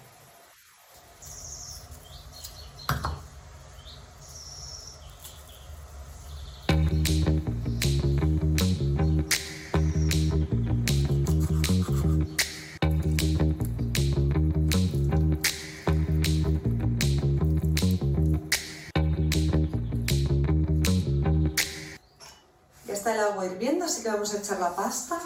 Está 23.02 23.14
el 23.14 23.20
agua 23.20 23.46
hirviendo, 23.46 23.84
así 23.84 24.00
que 24.00 24.10
vamos 24.10 24.32
a 24.32 24.36
echar 24.38 24.60
la 24.60 24.76
pasta. 24.76 25.18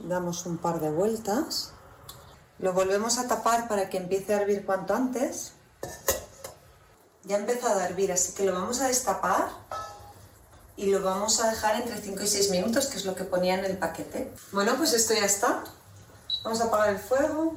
Damos 0.00 0.44
un 0.44 0.58
par 0.58 0.78
de 0.78 0.90
vueltas. 0.90 1.72
Lo 2.58 2.74
volvemos 2.74 3.16
a 3.16 3.26
tapar 3.26 3.66
para 3.66 3.88
que 3.88 3.96
empiece 3.96 4.34
a 4.34 4.42
hervir 4.42 4.66
cuanto 4.66 4.94
antes. 4.94 5.52
Ya 7.24 7.36
ha 7.36 7.38
empezado 7.38 7.80
a 7.80 7.86
hervir, 7.86 8.12
así 8.12 8.34
que 8.34 8.44
lo 8.44 8.52
vamos 8.52 8.82
a 8.82 8.88
destapar 8.88 9.48
y 10.76 10.86
lo 10.86 11.02
vamos 11.02 11.40
a 11.40 11.50
dejar 11.50 11.76
entre 11.76 12.00
5 12.00 12.22
y 12.22 12.26
6 12.26 12.50
minutos, 12.50 12.86
que 12.86 12.96
es 12.96 13.04
lo 13.04 13.14
que 13.14 13.24
ponía 13.24 13.54
en 13.54 13.64
el 13.64 13.78
paquete. 13.78 14.32
Bueno, 14.52 14.76
pues 14.76 14.92
esto 14.92 15.14
ya 15.14 15.24
está. 15.24 15.64
Vamos 16.42 16.60
a 16.60 16.64
apagar 16.64 16.90
el 16.90 16.98
fuego. 16.98 17.54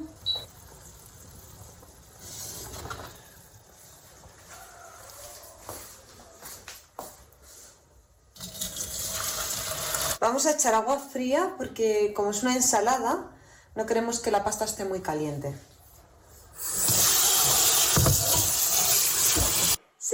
Vamos 10.20 10.46
a 10.46 10.52
echar 10.52 10.74
agua 10.74 10.98
fría 10.98 11.54
porque 11.58 12.14
como 12.14 12.30
es 12.30 12.42
una 12.42 12.54
ensalada, 12.54 13.30
no 13.74 13.86
queremos 13.86 14.20
que 14.20 14.30
la 14.30 14.42
pasta 14.42 14.64
esté 14.64 14.84
muy 14.84 15.00
caliente. 15.00 15.54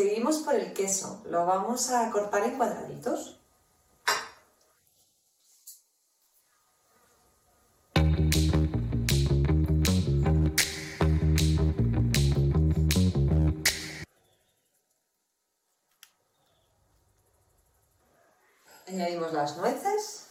Seguimos 0.01 0.39
por 0.39 0.55
el 0.55 0.73
queso. 0.73 1.21
Lo 1.27 1.45
vamos 1.45 1.91
a 1.91 2.11
cortar 2.11 2.43
en 2.45 2.57
cuadraditos. 2.57 3.39
Añadimos 18.89 19.35
las 19.35 19.59
nueces. 19.59 20.29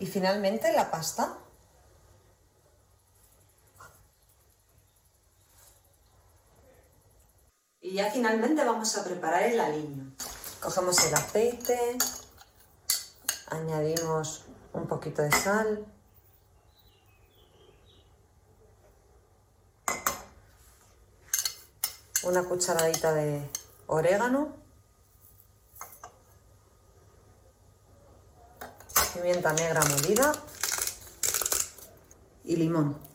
Y 0.00 0.06
finalmente 0.06 0.72
la 0.72 0.90
pasta. 0.90 1.45
Y 7.86 7.92
ya 7.92 8.10
finalmente 8.10 8.64
vamos 8.64 8.96
a 8.96 9.04
preparar 9.04 9.44
el 9.44 9.60
aliño. 9.60 10.10
Cogemos 10.60 10.98
el 11.04 11.14
aceite, 11.14 11.96
añadimos 13.48 14.42
un 14.72 14.88
poquito 14.88 15.22
de 15.22 15.30
sal, 15.30 15.86
una 22.24 22.42
cucharadita 22.42 23.14
de 23.14 23.48
orégano, 23.86 24.48
pimienta 29.14 29.52
negra 29.52 29.80
molida 29.84 30.32
y 32.42 32.56
limón. 32.56 33.05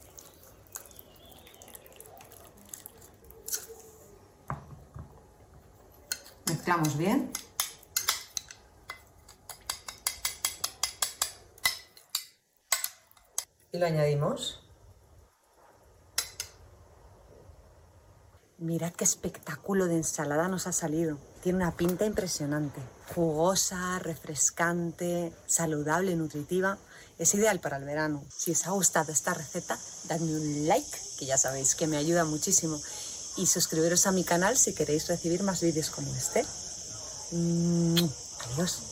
Mezclamos 6.72 6.98
bien. 6.98 7.30
Y 13.74 13.78
lo 13.78 13.86
añadimos. 13.86 14.62
Mirad 18.58 18.94
qué 18.94 19.04
espectáculo 19.04 19.88
de 19.88 19.98
ensalada 19.98 20.48
nos 20.48 20.66
ha 20.66 20.72
salido. 20.72 21.18
Tiene 21.44 21.58
una 21.58 21.76
pinta 21.76 22.06
impresionante. 22.06 22.80
Jugosa, 23.16 24.00
refrescante, 24.00 25.34
saludable, 25.48 26.16
nutritiva. 26.16 26.78
Es 27.18 27.34
ideal 27.34 27.60
para 27.60 27.78
el 27.78 27.84
verano. 27.84 28.24
Si 28.30 28.52
os 28.52 28.66
ha 28.66 28.72
gustado 28.72 29.12
esta 29.12 29.34
receta, 29.34 29.78
dadme 30.06 30.36
un 30.36 30.68
like, 30.70 30.98
que 31.20 31.26
ya 31.26 31.38
sabéis 31.38 31.76
que 31.76 31.88
me 31.88 31.98
ayuda 31.98 32.24
muchísimo. 32.24 32.80
Y 33.36 33.48
suscribiros 33.48 34.08
a 34.08 34.14
mi 34.14 34.24
canal 34.24 34.56
si 34.56 34.74
queréis 34.74 35.10
recibir 35.10 35.44
más 35.44 35.60
vídeos 35.62 35.90
como 35.90 36.16
este. 36.16 36.46
Mm, 37.32 38.10
Adiós. 38.46 38.91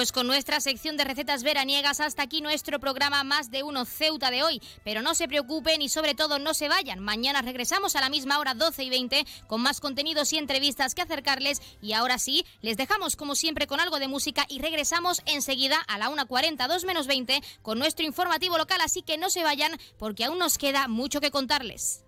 Pues 0.00 0.12
con 0.12 0.26
nuestra 0.26 0.60
sección 0.60 0.96
de 0.96 1.04
recetas 1.04 1.42
veraniegas 1.42 2.00
hasta 2.00 2.22
aquí 2.22 2.40
nuestro 2.40 2.80
programa 2.80 3.22
Más 3.22 3.50
de 3.50 3.62
Uno 3.62 3.84
Ceuta 3.84 4.30
de 4.30 4.42
hoy. 4.42 4.62
Pero 4.82 5.02
no 5.02 5.14
se 5.14 5.28
preocupen 5.28 5.82
y 5.82 5.90
sobre 5.90 6.14
todo 6.14 6.38
no 6.38 6.54
se 6.54 6.70
vayan. 6.70 7.00
Mañana 7.00 7.42
regresamos 7.42 7.94
a 7.96 8.00
la 8.00 8.08
misma 8.08 8.38
hora 8.38 8.54
12 8.54 8.82
y 8.82 8.88
20 8.88 9.26
con 9.46 9.60
más 9.60 9.78
contenidos 9.78 10.32
y 10.32 10.38
entrevistas 10.38 10.94
que 10.94 11.02
acercarles. 11.02 11.60
Y 11.82 11.92
ahora 11.92 12.16
sí, 12.16 12.46
les 12.62 12.78
dejamos 12.78 13.14
como 13.14 13.34
siempre 13.34 13.66
con 13.66 13.78
algo 13.78 13.98
de 13.98 14.08
música 14.08 14.46
y 14.48 14.60
regresamos 14.60 15.20
enseguida 15.26 15.76
a 15.86 15.98
la 15.98 16.08
1.40, 16.08 16.66
2 16.66 16.84
menos 16.86 17.06
20 17.06 17.38
con 17.60 17.78
nuestro 17.78 18.06
informativo 18.06 18.56
local. 18.56 18.80
Así 18.80 19.02
que 19.02 19.18
no 19.18 19.28
se 19.28 19.42
vayan 19.42 19.78
porque 19.98 20.24
aún 20.24 20.38
nos 20.38 20.56
queda 20.56 20.88
mucho 20.88 21.20
que 21.20 21.30
contarles. 21.30 22.06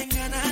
No 0.00 0.06
pueden 0.06 0.49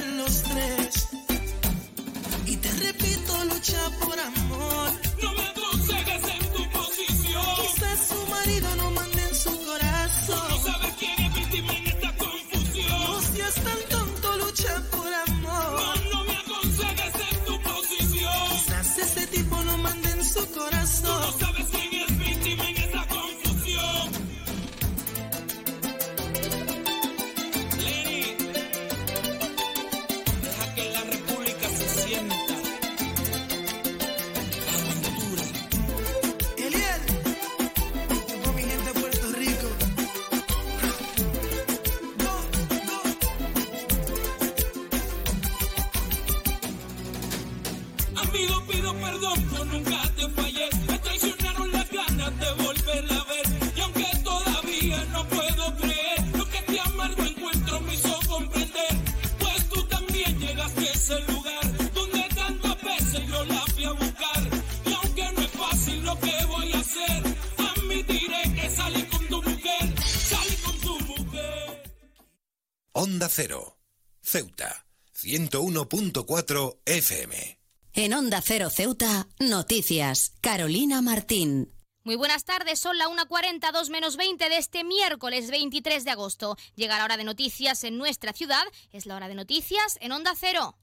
101.4 75.50 76.78
FM. 76.84 77.58
En 77.94 78.14
Onda 78.14 78.40
Cero 78.42 78.70
Ceuta, 78.70 79.28
noticias. 79.40 80.32
Carolina 80.40 81.02
Martín. 81.02 81.72
Muy 82.04 82.16
buenas 82.16 82.44
tardes, 82.44 82.78
son 82.78 82.96
la 82.96 83.06
1.40, 83.06 83.72
2 83.72 83.90
menos 83.90 84.16
20 84.16 84.48
de 84.48 84.56
este 84.56 84.84
miércoles 84.84 85.50
23 85.50 86.04
de 86.04 86.10
agosto. 86.10 86.56
Llega 86.74 86.96
la 86.96 87.04
hora 87.04 87.16
de 87.16 87.24
noticias 87.24 87.84
en 87.84 87.98
nuestra 87.98 88.32
ciudad, 88.32 88.62
es 88.92 89.06
la 89.06 89.16
hora 89.16 89.28
de 89.28 89.34
noticias 89.34 89.98
en 90.00 90.12
Onda 90.12 90.32
Cero. 90.38 90.78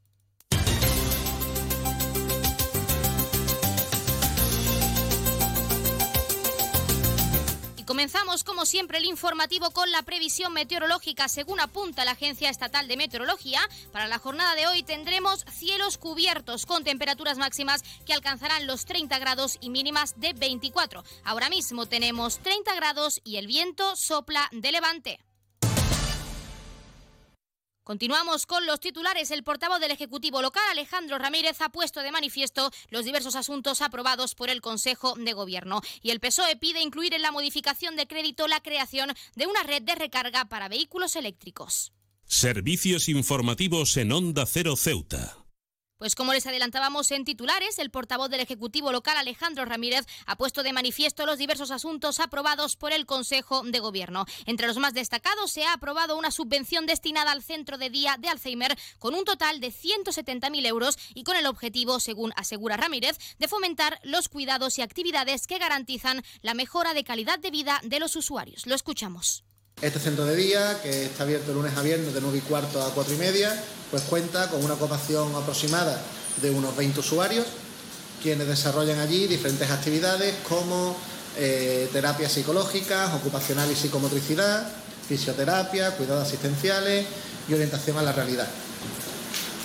Comenzamos, 7.86 8.44
como 8.44 8.66
siempre, 8.66 8.98
el 8.98 9.06
informativo 9.06 9.70
con 9.70 9.92
la 9.92 10.02
previsión 10.02 10.54
meteorológica. 10.54 11.30
Según 11.30 11.60
apunta 11.60 12.04
la 12.04 12.12
Agencia 12.12 12.50
Estatal 12.50 12.88
de 12.88 12.98
Meteorología, 12.98 13.60
para 13.92 14.08
la 14.08 14.18
jornada 14.18 14.56
de 14.56 14.66
hoy 14.66 14.82
tendremos 14.82 15.46
cielos 15.52 16.00
cubiertos 16.00 16.66
con 16.66 16.84
temperaturas 16.84 17.38
máximas 17.38 17.84
que 18.04 18.14
alcanzarán 18.14 18.66
los 18.66 18.86
30 18.86 19.20
grados 19.20 19.58
y 19.62 19.70
mínimas 19.70 20.20
de 20.20 20.34
24. 20.34 21.04
Ahora 21.24 21.50
mismo 21.50 21.86
tenemos 21.86 22.40
30 22.40 22.74
grados 22.74 23.22
y 23.24 23.38
el 23.38 23.46
viento 23.46 23.96
sopla 23.96 24.50
de 24.52 24.72
levante. 24.72 25.20
Continuamos 27.86 28.48
con 28.48 28.66
los 28.66 28.80
titulares. 28.80 29.30
El 29.30 29.44
portavoz 29.44 29.80
del 29.80 29.92
Ejecutivo 29.92 30.42
local, 30.42 30.64
Alejandro 30.72 31.20
Ramírez, 31.20 31.62
ha 31.62 31.70
puesto 31.70 32.02
de 32.02 32.12
manifiesto 32.12 32.72
los 32.90 33.06
diversos 33.06 33.36
asuntos 33.36 33.80
aprobados 33.82 34.34
por 34.34 34.50
el 34.50 34.60
Consejo 34.60 35.14
de 35.14 35.34
Gobierno. 35.34 35.82
Y 36.02 36.10
el 36.10 36.20
PSOE 36.20 36.56
pide 36.56 36.82
incluir 36.82 37.14
en 37.14 37.22
la 37.22 37.32
modificación 37.32 37.96
de 37.96 38.08
crédito 38.08 38.48
la 38.48 38.60
creación 38.60 39.14
de 39.36 39.46
una 39.46 39.62
red 39.62 39.84
de 39.84 39.94
recarga 39.94 40.46
para 40.46 40.68
vehículos 40.68 41.16
eléctricos. 41.16 41.94
Servicios 42.26 43.08
informativos 43.08 43.96
en 43.98 44.14
Onda 44.14 44.48
Cero 44.48 44.76
Ceuta. 44.76 45.45
Pues 45.98 46.14
como 46.14 46.34
les 46.34 46.46
adelantábamos 46.46 47.10
en 47.12 47.24
titulares, 47.24 47.80
el 47.80 47.90
portavoz 47.90 48.30
del 48.30 48.42
Ejecutivo 48.42 48.92
local, 48.92 49.16
Alejandro 49.16 49.64
Ramírez, 49.64 50.06
ha 50.26 50.36
puesto 50.36 50.62
de 50.62 50.74
manifiesto 50.74 51.26
los 51.26 51.38
diversos 51.38 51.72
asuntos 51.72 52.20
aprobados 52.20 52.76
por 52.76 52.92
el 52.92 53.06
Consejo 53.06 53.64
de 53.64 53.80
Gobierno. 53.80 54.26
Entre 54.46 54.68
los 54.68 54.78
más 54.78 54.94
destacados 54.94 55.54
se 55.54 55.64
ha 55.64 55.72
aprobado 55.72 56.18
una 56.18 56.32
subvención 56.32 56.86
destinada 56.86 57.32
al 57.32 57.44
Centro 57.44 57.78
de 57.78 57.90
Día 57.90 58.18
de 58.20 58.28
Alzheimer 58.28 58.78
con 59.00 59.16
un 59.16 59.24
total 59.24 59.62
de 59.62 59.72
170.000 59.72 60.66
euros 60.66 60.98
y 61.14 61.24
con 61.24 61.38
el 61.38 61.46
objetivo, 61.46 62.02
según 62.02 62.34
asegura 62.36 62.76
Ramírez, 62.76 63.18
de 63.40 63.48
fomentar 63.48 64.02
los 64.04 64.28
cuidados 64.28 64.78
y 64.78 64.82
actividades 64.82 65.48
que 65.48 65.60
garantizan 65.60 66.24
la 66.42 66.56
mejora 66.56 66.94
de 66.94 67.06
calidad 67.06 67.40
de 67.40 67.52
vida 67.52 67.80
de 67.84 68.02
los 68.02 68.18
usuarios. 68.18 68.66
Lo 68.66 68.76
escuchamos. 68.76 69.46
Este 69.82 70.00
centro 70.00 70.24
de 70.24 70.38
día, 70.38 70.80
que 70.82 71.04
está 71.04 71.24
abierto 71.24 71.54
lunes 71.54 71.76
a 71.76 71.82
viernes 71.82 72.14
de 72.14 72.22
9 72.22 72.38
y 72.38 72.42
cuarto 72.42 72.82
a 72.82 72.94
4 72.94 73.14
y 73.14 73.18
media, 73.18 73.62
pues 73.92 74.04
cuenta 74.04 74.50
con 74.50 74.64
una 74.64 74.76
ocupación 74.76 75.36
aproximada 75.36 76.02
de 76.42 76.50
unos 76.50 76.78
20 76.78 77.02
usuarios, 77.02 77.46
quienes 78.24 78.48
desarrollan 78.48 79.00
allí 79.00 79.28
diferentes 79.28 79.70
actividades 79.70 80.34
como 80.48 80.96
eh, 81.38 81.90
terapias 81.92 82.32
psicológicas, 82.32 83.14
ocupacional 83.16 83.70
y 83.70 83.76
psicomotricidad, 83.76 84.66
fisioterapia, 85.10 85.92
cuidados 85.98 86.26
asistenciales 86.26 87.06
y 87.50 87.54
orientación 87.54 87.98
a 87.98 88.02
la 88.02 88.14
realidad. 88.14 88.48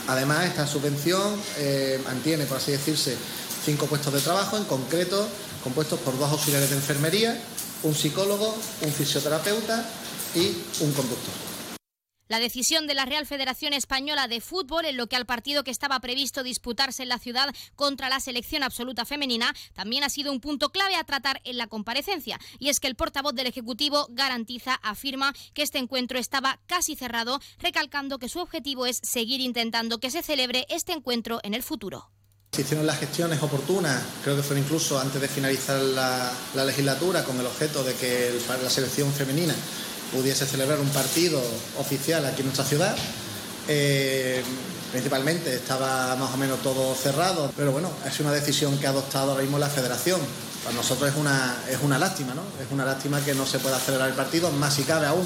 Además, 0.09 0.45
esta 0.45 0.67
subvención 0.67 1.41
eh, 1.59 2.01
mantiene, 2.05 2.47
por 2.47 2.57
así 2.57 2.73
decirse, 2.73 3.17
cinco 3.65 3.87
puestos 3.87 4.13
de 4.13 4.21
trabajo, 4.21 4.57
en 4.57 4.65
concreto 4.65 5.25
compuestos 5.63 6.01
por 6.01 6.19
dos 6.19 6.33
auxiliares 6.33 6.71
de 6.71 6.77
enfermería, 6.77 7.41
un 7.83 7.95
psicólogo, 7.95 8.57
un 8.83 8.93
fisioterapeuta 8.93 9.89
y 10.35 10.49
un 10.83 10.93
conductor. 10.93 11.51
La 12.31 12.39
decisión 12.39 12.87
de 12.87 12.95
la 12.95 13.07
Real 13.07 13.27
Federación 13.27 13.73
Española 13.73 14.29
de 14.29 14.41
Fútbol 14.41 14.85
en 14.85 14.97
lo 14.97 15.09
que 15.09 15.17
al 15.17 15.27
partido 15.27 15.65
que 15.65 15.73
estaba 15.73 15.99
previsto 15.99 16.45
disputarse 16.45 17.03
en 17.03 17.09
la 17.09 17.19
ciudad 17.19 17.53
contra 17.75 18.09
la 18.09 18.21
selección 18.21 18.63
absoluta 18.63 19.05
femenina 19.05 19.53
también 19.75 20.05
ha 20.05 20.09
sido 20.09 20.31
un 20.31 20.39
punto 20.41 20.71
clave 20.71 20.95
a 20.95 21.03
tratar 21.03 21.41
en 21.43 21.59
la 21.59 21.67
comparecencia. 21.67 22.39
Y 22.61 22.69
es 22.69 22.79
que 22.79 22.87
el 22.87 22.95
portavoz 22.95 23.35
del 23.35 23.49
Ejecutivo 23.49 24.07
garantiza, 24.11 24.75
afirma 24.75 25.35
que 25.55 25.63
este 25.63 25.79
encuentro 25.79 26.21
estaba 26.21 26.61
casi 26.69 26.95
cerrado, 26.95 27.41
recalcando 27.59 28.21
que 28.21 28.29
su 28.29 28.39
objetivo 28.39 28.87
es 28.87 29.01
seguir 29.03 29.41
intentando 29.41 29.99
que 29.99 30.13
se 30.13 30.23
celebre 30.23 30.67
este 30.69 30.93
encuentro 30.93 31.41
en 31.43 31.55
el 31.55 31.65
futuro. 31.65 32.13
Se 32.53 32.63
hicieron 32.63 32.85
las 32.85 32.99
gestiones 32.99 33.41
oportunas, 33.45 34.03
creo 34.25 34.35
que 34.35 34.43
fue 34.43 34.59
incluso 34.59 34.99
antes 34.99 35.21
de 35.21 35.29
finalizar 35.29 35.79
la, 35.81 36.33
la 36.57 36.65
legislatura, 36.65 37.23
con 37.23 37.39
el 37.39 37.47
objeto 37.47 37.85
de 37.85 37.95
que 37.95 38.33
la 38.61 38.69
selección 38.69 39.13
femenina 39.13 39.55
pudiese 40.13 40.45
celebrar 40.47 40.81
un 40.81 40.89
partido 40.89 41.41
oficial 41.79 42.27
aquí 42.27 42.41
en 42.41 42.47
nuestra 42.47 42.65
ciudad. 42.65 42.97
Eh, 43.69 44.43
principalmente 44.91 45.55
estaba 45.55 46.17
más 46.17 46.35
o 46.35 46.37
menos 46.39 46.61
todo 46.61 46.93
cerrado, 46.97 47.53
pero 47.57 47.71
bueno, 47.71 47.89
es 48.05 48.19
una 48.19 48.33
decisión 48.33 48.77
que 48.79 48.89
ha 48.89 48.91
adoptado 48.91 49.31
ahora 49.31 49.43
mismo 49.43 49.61
la 49.61 49.69
federación. 49.69 50.21
Para 50.65 50.75
nosotros 50.75 51.09
es 51.09 51.17
una, 51.17 51.57
es 51.71 51.79
una 51.83 52.01
lástima, 52.01 52.35
¿no? 52.35 52.43
Es 52.61 52.67
una 52.73 52.85
lástima 52.85 53.25
que 53.25 53.33
no 53.33 53.47
se 53.47 53.61
pueda 53.61 53.79
celebrar 53.79 54.09
el 54.09 54.17
partido, 54.17 54.51
más 54.51 54.75
si 54.75 54.83
cabe 54.83 55.07
aún, 55.07 55.25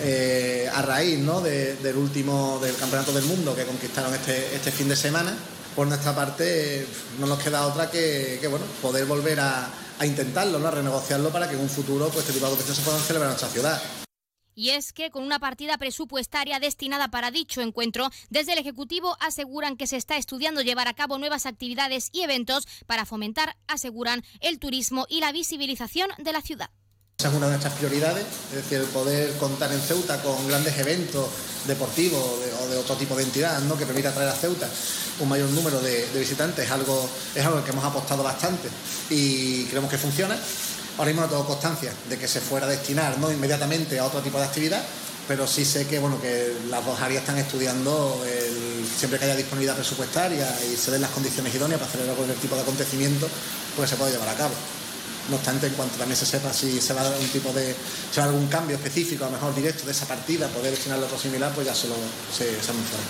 eh, 0.00 0.68
a 0.74 0.82
raíz 0.82 1.20
¿no? 1.20 1.40
de- 1.40 1.76
del 1.76 1.96
último, 1.96 2.58
del 2.60 2.74
Campeonato 2.74 3.12
del 3.12 3.22
Mundo 3.24 3.54
que 3.54 3.62
conquistaron 3.64 4.12
este, 4.12 4.56
este 4.56 4.72
fin 4.72 4.88
de 4.88 4.96
semana. 4.96 5.32
Por 5.76 5.86
nuestra 5.86 6.14
parte, 6.14 6.88
no 7.18 7.26
nos 7.26 7.38
queda 7.38 7.66
otra 7.66 7.90
que, 7.90 8.40
bueno, 8.48 8.64
poder 8.80 9.04
volver 9.04 9.38
a, 9.40 9.70
intentarlo, 10.06 10.66
a 10.66 10.70
renegociarlo 10.70 11.28
para 11.28 11.46
que 11.50 11.54
en 11.54 11.60
un 11.60 11.68
futuro 11.68 12.06
pues, 12.06 12.20
este 12.20 12.32
tipo 12.32 12.46
de 12.46 12.52
competiciones 12.52 12.78
se 12.78 12.84
puedan 12.84 13.02
celebrar 13.02 13.28
en 13.28 13.32
nuestra 13.32 13.50
ciudad. 13.50 13.82
Y 14.54 14.70
es 14.70 14.94
que 14.94 15.10
con 15.10 15.22
una 15.22 15.38
partida 15.38 15.76
presupuestaria 15.76 16.58
destinada 16.60 17.08
para 17.08 17.30
dicho 17.30 17.60
encuentro, 17.60 18.08
desde 18.30 18.54
el 18.54 18.58
Ejecutivo 18.58 19.18
aseguran 19.20 19.76
que 19.76 19.86
se 19.86 19.98
está 19.98 20.16
estudiando 20.16 20.62
llevar 20.62 20.88
a 20.88 20.94
cabo 20.94 21.18
nuevas 21.18 21.44
actividades 21.44 22.08
y 22.10 22.22
eventos 22.22 22.66
para 22.86 23.04
fomentar, 23.04 23.58
aseguran, 23.68 24.24
el 24.40 24.58
turismo 24.58 25.04
y 25.10 25.20
la 25.20 25.30
visibilización 25.30 26.08
de 26.16 26.32
la 26.32 26.40
ciudad. 26.40 26.70
Esa 27.18 27.28
es 27.28 27.34
una 27.34 27.46
de 27.46 27.52
nuestras 27.52 27.72
prioridades, 27.72 28.26
es 28.50 28.56
decir, 28.56 28.76
el 28.76 28.84
poder 28.88 29.32
contar 29.38 29.72
en 29.72 29.80
Ceuta 29.80 30.20
con 30.22 30.46
grandes 30.48 30.76
eventos 30.76 31.26
deportivos 31.66 32.22
o 32.22 32.68
de, 32.68 32.76
otro 32.76 32.94
tipo 32.96 33.16
de 33.16 33.22
entidad 33.22 33.58
¿no? 33.60 33.78
que 33.78 33.86
permita 33.86 34.12
traer 34.12 34.28
a 34.28 34.34
Ceuta 34.34 34.68
un 35.20 35.26
mayor 35.30 35.48
número 35.48 35.80
de, 35.80 36.06
visitantes, 36.12 36.66
es 36.66 36.70
algo, 36.70 37.08
es 37.34 37.42
algo 37.42 37.64
que 37.64 37.70
hemos 37.70 37.86
apostado 37.86 38.22
bastante 38.22 38.68
y 39.08 39.64
creemos 39.64 39.90
que 39.90 39.96
funciona. 39.96 40.36
Ahora 40.98 41.06
mismo 41.06 41.22
no 41.22 41.28
tengo 41.28 41.46
constancia 41.46 41.90
de 42.06 42.18
que 42.18 42.28
se 42.28 42.42
fuera 42.42 42.66
a 42.66 42.68
destinar 42.68 43.16
¿no? 43.16 43.32
inmediatamente 43.32 43.98
a 43.98 44.04
otro 44.04 44.20
tipo 44.20 44.36
de 44.36 44.44
actividad, 44.44 44.82
pero 45.26 45.46
sí 45.46 45.64
sé 45.64 45.86
que, 45.86 45.98
bueno, 45.98 46.20
que 46.20 46.52
las 46.68 46.84
dos 46.84 47.00
áreas 47.00 47.22
están 47.22 47.38
estudiando 47.38 48.22
siempre 48.94 49.18
que 49.18 49.24
haya 49.24 49.36
disponibilidad 49.36 49.74
presupuestaria 49.74 50.46
y 50.70 50.76
se 50.76 50.90
den 50.90 51.00
las 51.00 51.12
condiciones 51.12 51.54
idóneas 51.54 51.80
para 51.80 51.92
celebrar 51.92 52.14
cualquier 52.14 52.38
tipo 52.40 52.56
de 52.56 52.60
acontecimiento, 52.60 53.26
pues 53.74 53.88
se 53.88 53.96
puede 53.96 54.12
llevar 54.12 54.28
a 54.28 54.34
cabo. 54.34 54.52
No 55.28 55.36
obstante, 55.36 55.66
en 55.66 55.74
cuanto 55.74 55.96
también 55.96 56.16
se 56.16 56.26
sepa 56.26 56.52
si 56.52 56.80
se 56.80 56.94
va 56.94 57.00
a 57.00 57.10
dar 57.10 57.18
un 57.18 57.28
tipo 57.28 57.52
de, 57.52 57.74
se 57.74 58.20
va 58.20 58.24
a 58.24 58.26
dar 58.26 58.34
algún 58.34 58.48
cambio 58.48 58.76
específico, 58.76 59.24
a 59.24 59.28
lo 59.28 59.32
mejor 59.32 59.54
directo 59.54 59.84
de 59.84 59.92
esa 59.92 60.06
partida, 60.06 60.48
poder 60.48 60.70
destinarlo 60.70 61.04
a 61.04 61.08
otro 61.08 61.18
similar, 61.18 61.52
pues 61.54 61.66
ya 61.66 61.74
se, 61.74 61.88
lo, 61.88 61.96
se, 62.32 62.62
se 62.62 62.70
anunciará. 62.70 63.02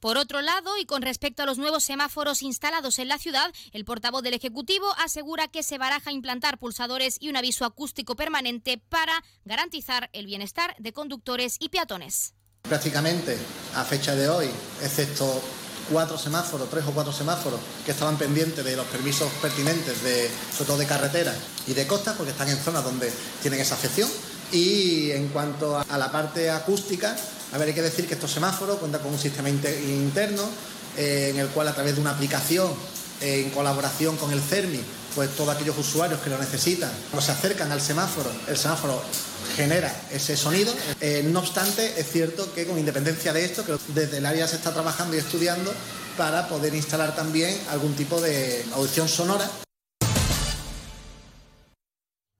Por 0.00 0.16
otro 0.16 0.40
lado, 0.40 0.78
y 0.78 0.86
con 0.86 1.02
respecto 1.02 1.42
a 1.42 1.46
los 1.46 1.58
nuevos 1.58 1.84
semáforos 1.84 2.40
instalados 2.42 2.98
en 2.98 3.08
la 3.08 3.18
ciudad, 3.18 3.52
el 3.72 3.84
portavoz 3.84 4.22
del 4.22 4.32
Ejecutivo 4.32 4.86
asegura 4.96 5.46
que 5.48 5.62
se 5.62 5.76
baraja 5.76 6.10
implantar 6.10 6.58
pulsadores 6.58 7.18
y 7.20 7.28
un 7.28 7.36
aviso 7.36 7.66
acústico 7.66 8.16
permanente 8.16 8.82
para 8.88 9.22
garantizar 9.44 10.08
el 10.14 10.24
bienestar 10.24 10.74
de 10.78 10.94
conductores 10.94 11.56
y 11.60 11.68
peatones. 11.68 12.32
Prácticamente, 12.62 13.36
a 13.74 13.84
fecha 13.84 14.14
de 14.14 14.28
hoy, 14.30 14.48
excepto 14.82 15.42
cuatro 15.90 16.16
semáforos, 16.16 16.70
tres 16.70 16.84
o 16.86 16.92
cuatro 16.92 17.12
semáforos 17.12 17.58
que 17.84 17.90
estaban 17.92 18.16
pendientes 18.16 18.64
de 18.64 18.76
los 18.76 18.86
permisos 18.86 19.28
pertinentes, 19.42 20.02
de, 20.02 20.30
sobre 20.56 20.66
todo 20.66 20.78
de 20.78 20.86
carretera 20.86 21.34
y 21.66 21.74
de 21.74 21.86
costa, 21.86 22.14
porque 22.16 22.32
están 22.32 22.48
en 22.48 22.56
zonas 22.58 22.84
donde 22.84 23.12
tienen 23.42 23.60
esa 23.60 23.74
afección. 23.74 24.08
Y 24.52 25.10
en 25.10 25.28
cuanto 25.28 25.78
a 25.78 25.98
la 25.98 26.10
parte 26.10 26.50
acústica, 26.50 27.16
a 27.52 27.58
ver, 27.58 27.68
hay 27.68 27.74
que 27.74 27.82
decir 27.82 28.06
que 28.06 28.14
estos 28.14 28.30
semáforos 28.30 28.78
cuentan 28.78 29.02
con 29.02 29.12
un 29.12 29.18
sistema 29.18 29.48
inte- 29.48 29.80
interno 29.84 30.42
eh, 30.96 31.30
en 31.32 31.38
el 31.40 31.48
cual 31.48 31.68
a 31.68 31.74
través 31.74 31.94
de 31.96 32.00
una 32.00 32.10
aplicación 32.10 32.72
en 33.20 33.50
colaboración 33.50 34.16
con 34.16 34.32
el 34.32 34.40
CERMI, 34.40 34.80
pues 35.14 35.30
todos 35.30 35.54
aquellos 35.54 35.76
usuarios 35.78 36.20
que 36.20 36.30
lo 36.30 36.38
necesitan, 36.38 36.90
cuando 37.10 37.24
se 37.24 37.32
acercan 37.32 37.70
al 37.72 37.80
semáforo, 37.80 38.30
el 38.48 38.56
semáforo 38.56 39.02
genera 39.56 39.94
ese 40.10 40.36
sonido. 40.36 40.72
Eh, 41.00 41.22
no 41.24 41.40
obstante, 41.40 42.00
es 42.00 42.10
cierto 42.10 42.52
que 42.54 42.66
con 42.66 42.78
independencia 42.78 43.32
de 43.32 43.44
esto, 43.44 43.64
que 43.64 43.76
desde 43.94 44.18
el 44.18 44.26
área 44.26 44.46
se 44.46 44.56
está 44.56 44.72
trabajando 44.72 45.16
y 45.16 45.18
estudiando 45.18 45.72
para 46.16 46.48
poder 46.48 46.74
instalar 46.74 47.14
también 47.14 47.58
algún 47.70 47.94
tipo 47.94 48.20
de 48.20 48.64
audición 48.74 49.08
sonora. 49.08 49.50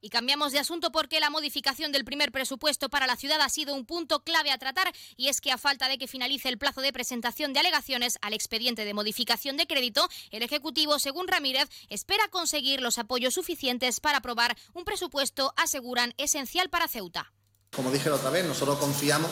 Y 0.03 0.09
cambiamos 0.09 0.53
de 0.53 0.59
asunto 0.59 0.91
porque 0.91 1.21
la 1.21 1.29
modificación 1.29 1.93
del 1.93 2.05
primer 2.05 2.33
presupuesto 2.33 2.89
para 2.89 3.07
la 3.07 3.17
ciudad 3.17 3.41
ha 3.43 3.49
sido 3.51 3.75
un 3.75 3.85
punto 3.85 4.21
clave 4.21 4.51
a 4.51 4.59
tratar 4.59 4.93
y 5.17 5.29
es 5.29 5.41
que 5.41 5.53
a 5.53 5.59
falta 5.59 5.89
de 5.89 5.99
que 5.99 6.09
finalice 6.09 6.49
el 6.49 6.57
plazo 6.57 6.81
de 6.81 6.93
presentación 6.93 7.53
de 7.53 7.61
alegaciones 7.61 8.19
al 8.23 8.33
expediente 8.33 8.85
de 8.87 8.95
modificación 8.95 9.59
de 9.59 9.67
crédito, 9.67 10.09
el 10.31 10.43
Ejecutivo, 10.43 10.99
según 10.99 11.29
Ramírez, 11.29 11.69
espera 11.91 12.29
conseguir 12.29 12.81
los 12.81 12.99
apoyos 12.99 13.35
suficientes 13.35 14.01
para 14.01 14.19
aprobar 14.19 14.57
un 14.73 14.85
presupuesto, 14.85 15.53
aseguran, 15.57 16.15
esencial 16.17 16.71
para 16.71 16.89
Ceuta. 16.89 17.33
Como 17.75 17.93
dije 17.93 18.09
la 18.09 18.17
otra 18.17 18.31
vez, 18.31 18.45
nosotros 18.45 18.79
confiamos 18.79 19.31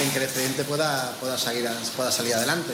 en 0.00 0.10
que 0.10 0.18
el 0.18 0.22
expediente 0.22 0.64
pueda, 0.64 1.12
pueda, 1.20 1.36
salir, 1.36 1.68
pueda 1.96 2.10
salir 2.12 2.34
adelante. 2.34 2.72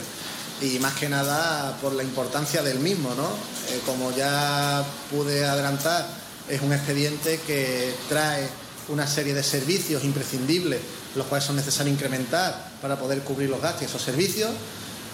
Y 0.60 0.78
más 0.78 0.94
que 0.94 1.08
nada 1.08 1.76
por 1.80 1.94
la 1.94 2.04
importancia 2.04 2.62
del 2.62 2.78
mismo, 2.80 3.14
¿no? 3.14 3.28
Eh, 3.74 3.80
como 3.86 4.14
ya 4.14 4.84
pude 5.10 5.46
adelantar, 5.46 6.06
es 6.50 6.60
un 6.62 6.72
expediente 6.72 7.40
que 7.46 7.92
trae 8.08 8.48
una 8.88 9.06
serie 9.06 9.34
de 9.34 9.42
servicios 9.42 10.04
imprescindibles, 10.04 10.80
los 11.14 11.26
cuales 11.26 11.44
son 11.44 11.56
necesarios 11.56 11.94
incrementar 11.94 12.72
para 12.82 12.98
poder 12.98 13.20
cubrir 13.20 13.48
los 13.48 13.60
gastos 13.60 13.82
y 13.82 13.84
esos 13.86 14.02
servicios. 14.02 14.50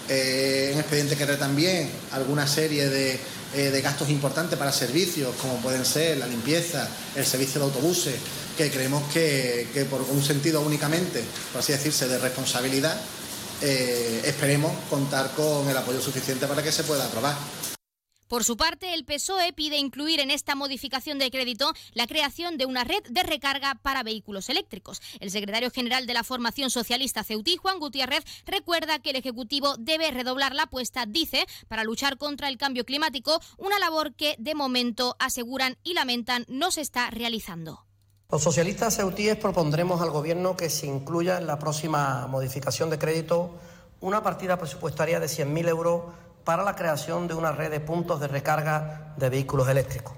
Eh, 0.08 0.70
un 0.72 0.80
expediente 0.80 1.16
que 1.16 1.26
trae 1.26 1.36
también 1.36 1.90
alguna 2.12 2.46
serie 2.46 2.88
de, 2.88 3.18
eh, 3.54 3.70
de, 3.70 3.80
gastos 3.82 4.08
importantes 4.08 4.58
para 4.58 4.72
servicios, 4.72 5.34
como 5.40 5.56
pueden 5.56 5.84
ser 5.84 6.18
la 6.18 6.26
limpieza, 6.26 6.88
el 7.16 7.26
servicio 7.26 7.60
de 7.60 7.66
autobuses, 7.66 8.14
que 8.56 8.70
creemos 8.70 9.02
que, 9.12 9.68
que 9.74 9.84
por 9.84 10.00
un 10.02 10.22
sentido 10.22 10.60
únicamente, 10.60 11.22
por 11.52 11.60
así 11.60 11.72
decirse, 11.72 12.06
de 12.06 12.18
responsabilidad, 12.18 12.98
eh, 13.62 14.22
esperemos 14.24 14.72
contar 14.90 15.30
con 15.34 15.68
el 15.68 15.76
apoyo 15.76 16.00
suficiente 16.00 16.46
para 16.46 16.62
que 16.62 16.70
se 16.70 16.84
pueda 16.84 17.04
aprobar. 17.04 17.36
Por 18.28 18.43
su 18.43 18.57
parte, 18.57 18.93
el 18.93 19.05
PSOE 19.05 19.53
pide 19.53 19.77
incluir 19.77 20.19
en 20.19 20.32
esta 20.32 20.57
modificación 20.57 21.19
de 21.19 21.31
crédito 21.31 21.73
la 21.94 22.09
creación 22.09 22.59
de 22.59 22.66
una 22.66 22.82
red 22.82 23.03
de 23.09 23.23
recarga 23.23 23.77
para 23.77 24.03
vehículos 24.03 24.48
eléctricos. 24.48 25.01
El 25.20 25.31
secretario 25.31 25.70
general 25.70 26.07
de 26.07 26.15
la 26.15 26.24
formación 26.24 26.70
socialista 26.70 27.23
Ceutí, 27.23 27.57
Juan 27.57 27.78
Gutiérrez, 27.78 28.24
recuerda 28.44 28.98
que 28.98 29.11
el 29.11 29.16
Ejecutivo 29.16 29.77
debe 29.78 30.11
redoblar 30.11 30.57
la 30.57 30.65
apuesta, 30.65 31.07
dice, 31.07 31.47
para 31.69 31.85
luchar 31.85 32.19
contra 32.19 32.48
el 32.48 32.59
cambio 32.59 32.85
climático, 32.85 33.40
una 33.59 33.78
labor 33.78 34.15
que 34.15 34.35
de 34.39 34.57
momento 34.57 35.15
aseguran 35.20 35.77
y 35.85 35.94
lamentan 35.94 36.44
no 36.48 36.73
se 36.73 36.81
está 36.81 37.11
realizando. 37.11 37.86
Los 38.28 38.43
socialistas 38.43 38.97
ceutíes 38.97 39.36
propondremos 39.36 40.01
al 40.01 40.11
Gobierno 40.11 40.57
que 40.57 40.69
se 40.69 40.86
incluya 40.86 41.39
en 41.39 41.47
la 41.47 41.61
próxima 41.61 42.27
modificación 42.27 42.90
de 42.90 42.98
crédito 42.98 43.55
una 44.01 44.23
partida 44.23 44.59
presupuestaria 44.59 45.20
de 45.20 45.27
100.000 45.27 45.69
euros 45.69 46.03
para 46.47 46.62
la 46.62 46.77
creación 46.77 47.27
de 47.27 47.35
una 47.35 47.51
red 47.51 47.73
de 47.73 47.81
puntos 47.81 48.20
de 48.20 48.28
recarga 48.28 49.12
de 49.16 49.28
vehículos 49.28 49.68
eléctricos. 49.68 50.14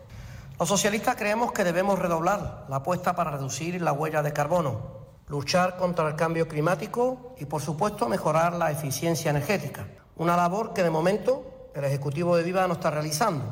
Los 0.60 0.68
socialistas 0.68 1.16
creemos 1.16 1.52
que 1.52 1.64
debemos 1.64 1.98
redoblar 1.98 2.66
la 2.68 2.76
apuesta 2.76 3.16
para 3.16 3.30
reducir 3.30 3.80
la 3.80 3.92
huella 3.92 4.22
de 4.22 4.34
carbono, 4.34 5.06
luchar 5.26 5.78
contra 5.78 6.06
el 6.06 6.16
cambio 6.16 6.46
climático 6.46 7.34
y, 7.38 7.46
por 7.46 7.62
supuesto, 7.62 8.10
mejorar 8.10 8.52
la 8.52 8.70
eficiencia 8.70 9.30
energética. 9.30 9.86
Una 10.16 10.36
labor 10.36 10.74
que, 10.74 10.82
de 10.82 10.90
momento, 10.90 11.70
el 11.74 11.84
Ejecutivo 11.84 12.36
de 12.36 12.42
Viva 12.42 12.68
no 12.68 12.74
está 12.74 12.90
realizando. 12.90 13.44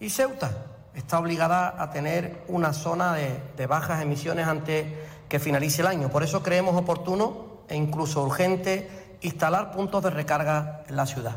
Y 0.00 0.08
Ceuta 0.08 0.50
está 0.94 1.18
obligada 1.18 1.74
a 1.78 1.90
tener 1.90 2.42
una 2.48 2.72
zona 2.72 3.12
de, 3.12 3.38
de 3.54 3.66
bajas 3.66 4.00
emisiones 4.00 4.46
antes 4.46 4.86
que 5.28 5.38
finalice 5.38 5.82
el 5.82 5.88
año. 5.88 6.08
Por 6.08 6.22
eso 6.22 6.42
creemos 6.42 6.74
oportuno 6.74 7.64
e 7.68 7.76
incluso 7.76 8.22
urgente 8.22 9.18
instalar 9.20 9.72
puntos 9.72 10.02
de 10.02 10.08
recarga 10.08 10.84
en 10.88 10.96
la 10.96 11.04
ciudad. 11.04 11.36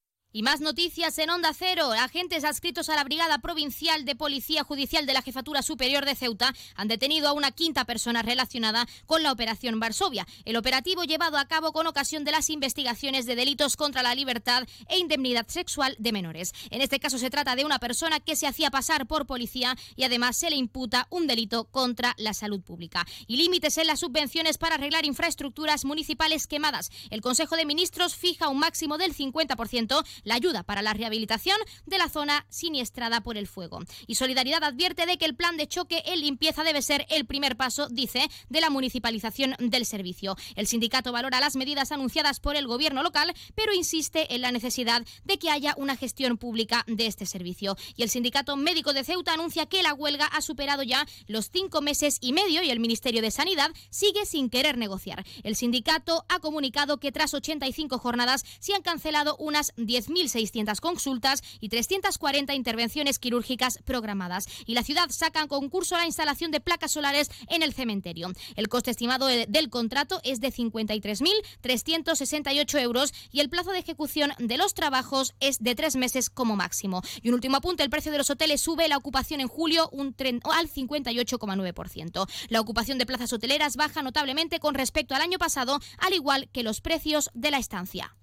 Y 0.33 0.43
más 0.43 0.61
noticias 0.61 1.17
en 1.17 1.29
Onda 1.29 1.51
Cero. 1.53 1.91
Agentes 1.91 2.45
adscritos 2.45 2.87
a 2.87 2.95
la 2.95 3.03
Brigada 3.03 3.39
Provincial 3.39 4.05
de 4.05 4.15
Policía 4.15 4.63
Judicial 4.63 5.05
de 5.05 5.11
la 5.11 5.21
Jefatura 5.21 5.61
Superior 5.61 6.05
de 6.05 6.15
Ceuta 6.15 6.53
han 6.75 6.87
detenido 6.87 7.27
a 7.27 7.33
una 7.33 7.51
quinta 7.51 7.83
persona 7.83 8.21
relacionada 8.21 8.87
con 9.05 9.23
la 9.23 9.33
Operación 9.33 9.81
Varsovia. 9.81 10.25
El 10.45 10.55
operativo 10.55 11.03
llevado 11.03 11.37
a 11.37 11.49
cabo 11.49 11.73
con 11.73 11.85
ocasión 11.85 12.23
de 12.23 12.31
las 12.31 12.49
investigaciones 12.49 13.25
de 13.25 13.35
delitos 13.35 13.75
contra 13.75 14.03
la 14.03 14.15
libertad 14.15 14.63
e 14.87 14.99
indemnidad 14.99 15.49
sexual 15.49 15.97
de 15.99 16.13
menores. 16.13 16.53
En 16.69 16.79
este 16.79 17.01
caso 17.01 17.17
se 17.17 17.29
trata 17.29 17.57
de 17.57 17.65
una 17.65 17.79
persona 17.79 18.21
que 18.21 18.37
se 18.37 18.47
hacía 18.47 18.71
pasar 18.71 19.07
por 19.07 19.25
policía 19.25 19.75
y 19.97 20.03
además 20.03 20.37
se 20.37 20.49
le 20.49 20.55
imputa 20.55 21.07
un 21.09 21.27
delito 21.27 21.65
contra 21.65 22.15
la 22.17 22.33
salud 22.33 22.61
pública. 22.61 23.05
Y 23.27 23.35
límites 23.35 23.77
en 23.77 23.87
las 23.87 23.99
subvenciones 23.99 24.57
para 24.57 24.75
arreglar 24.75 25.05
infraestructuras 25.05 25.83
municipales 25.83 26.47
quemadas. 26.47 26.89
El 27.09 27.19
Consejo 27.19 27.57
de 27.57 27.65
Ministros 27.65 28.15
fija 28.15 28.47
un 28.47 28.59
máximo 28.59 28.97
del 28.97 29.13
50% 29.13 30.05
la 30.23 30.35
ayuda 30.35 30.63
para 30.63 30.81
la 30.81 30.93
rehabilitación 30.93 31.57
de 31.85 31.97
la 31.97 32.09
zona 32.09 32.45
siniestrada 32.49 33.21
por 33.21 33.37
el 33.37 33.47
fuego. 33.47 33.79
Y 34.07 34.15
Solidaridad 34.15 34.63
advierte 34.63 35.05
de 35.05 35.17
que 35.17 35.25
el 35.25 35.35
plan 35.35 35.57
de 35.57 35.67
choque 35.67 36.03
en 36.05 36.21
limpieza 36.21 36.63
debe 36.63 36.81
ser 36.81 37.05
el 37.09 37.25
primer 37.25 37.57
paso, 37.57 37.87
dice, 37.89 38.29
de 38.49 38.61
la 38.61 38.69
municipalización 38.69 39.55
del 39.59 39.85
servicio. 39.85 40.35
El 40.55 40.67
sindicato 40.67 41.11
valora 41.11 41.39
las 41.39 41.55
medidas 41.55 41.91
anunciadas 41.91 42.39
por 42.39 42.55
el 42.55 42.67
gobierno 42.67 43.03
local, 43.03 43.33
pero 43.55 43.73
insiste 43.73 44.33
en 44.33 44.41
la 44.41 44.51
necesidad 44.51 45.05
de 45.23 45.39
que 45.39 45.49
haya 45.49 45.73
una 45.77 45.95
gestión 45.95 46.37
pública 46.37 46.83
de 46.87 47.07
este 47.07 47.25
servicio. 47.25 47.75
Y 47.95 48.03
el 48.03 48.09
sindicato 48.09 48.55
médico 48.57 48.93
de 48.93 49.03
Ceuta 49.03 49.33
anuncia 49.33 49.65
que 49.65 49.83
la 49.83 49.93
huelga 49.93 50.25
ha 50.25 50.41
superado 50.41 50.83
ya 50.83 51.05
los 51.27 51.49
cinco 51.51 51.81
meses 51.81 52.17
y 52.21 52.33
medio 52.33 52.63
y 52.63 52.69
el 52.69 52.79
Ministerio 52.79 53.21
de 53.21 53.31
Sanidad 53.31 53.71
sigue 53.89 54.25
sin 54.25 54.49
querer 54.49 54.77
negociar. 54.77 55.25
El 55.43 55.55
sindicato 55.55 56.25
ha 56.29 56.39
comunicado 56.39 56.99
que 56.99 57.11
tras 57.11 57.33
85 57.33 57.97
jornadas 57.97 58.43
se 58.59 58.73
han 58.73 58.81
cancelado 58.81 59.35
unas 59.37 59.73
10 59.77 60.09
1.600 60.11 60.79
consultas 60.79 61.41
y 61.59 61.69
340 61.69 62.53
intervenciones 62.53 63.17
quirúrgicas 63.19 63.79
programadas. 63.83 64.45
Y 64.65 64.75
la 64.75 64.83
ciudad 64.83 65.09
saca 65.09 65.41
en 65.41 65.47
concurso 65.47 65.97
la 65.97 66.05
instalación 66.05 66.51
de 66.51 66.61
placas 66.61 66.91
solares 66.91 67.31
en 67.47 67.63
el 67.63 67.73
cementerio. 67.73 68.31
El 68.55 68.69
coste 68.69 68.91
estimado 68.91 69.25
del 69.27 69.69
contrato 69.69 70.21
es 70.23 70.39
de 70.39 70.53
53.368 70.53 72.79
euros 72.79 73.13
y 73.31 73.39
el 73.41 73.49
plazo 73.49 73.71
de 73.71 73.79
ejecución 73.79 74.31
de 74.37 74.57
los 74.57 74.73
trabajos 74.73 75.33
es 75.39 75.59
de 75.59 75.75
tres 75.75 75.95
meses 75.95 76.29
como 76.29 76.55
máximo. 76.55 77.01
Y 77.21 77.29
un 77.29 77.35
último 77.35 77.57
apunte, 77.57 77.83
el 77.83 77.89
precio 77.89 78.11
de 78.11 78.19
los 78.19 78.29
hoteles 78.29 78.61
sube 78.61 78.87
la 78.87 78.97
ocupación 78.97 79.41
en 79.41 79.47
julio 79.47 79.89
un 79.91 80.13
al 80.53 80.69
58,9%. 80.69 82.27
La 82.49 82.61
ocupación 82.61 82.97
de 82.97 83.05
plazas 83.05 83.33
hoteleras 83.33 83.75
baja 83.75 84.01
notablemente 84.01 84.59
con 84.59 84.75
respecto 84.75 85.15
al 85.15 85.21
año 85.21 85.37
pasado, 85.37 85.79
al 85.97 86.13
igual 86.13 86.49
que 86.51 86.63
los 86.63 86.81
precios 86.81 87.29
de 87.33 87.51
la 87.51 87.57
estancia. 87.57 88.15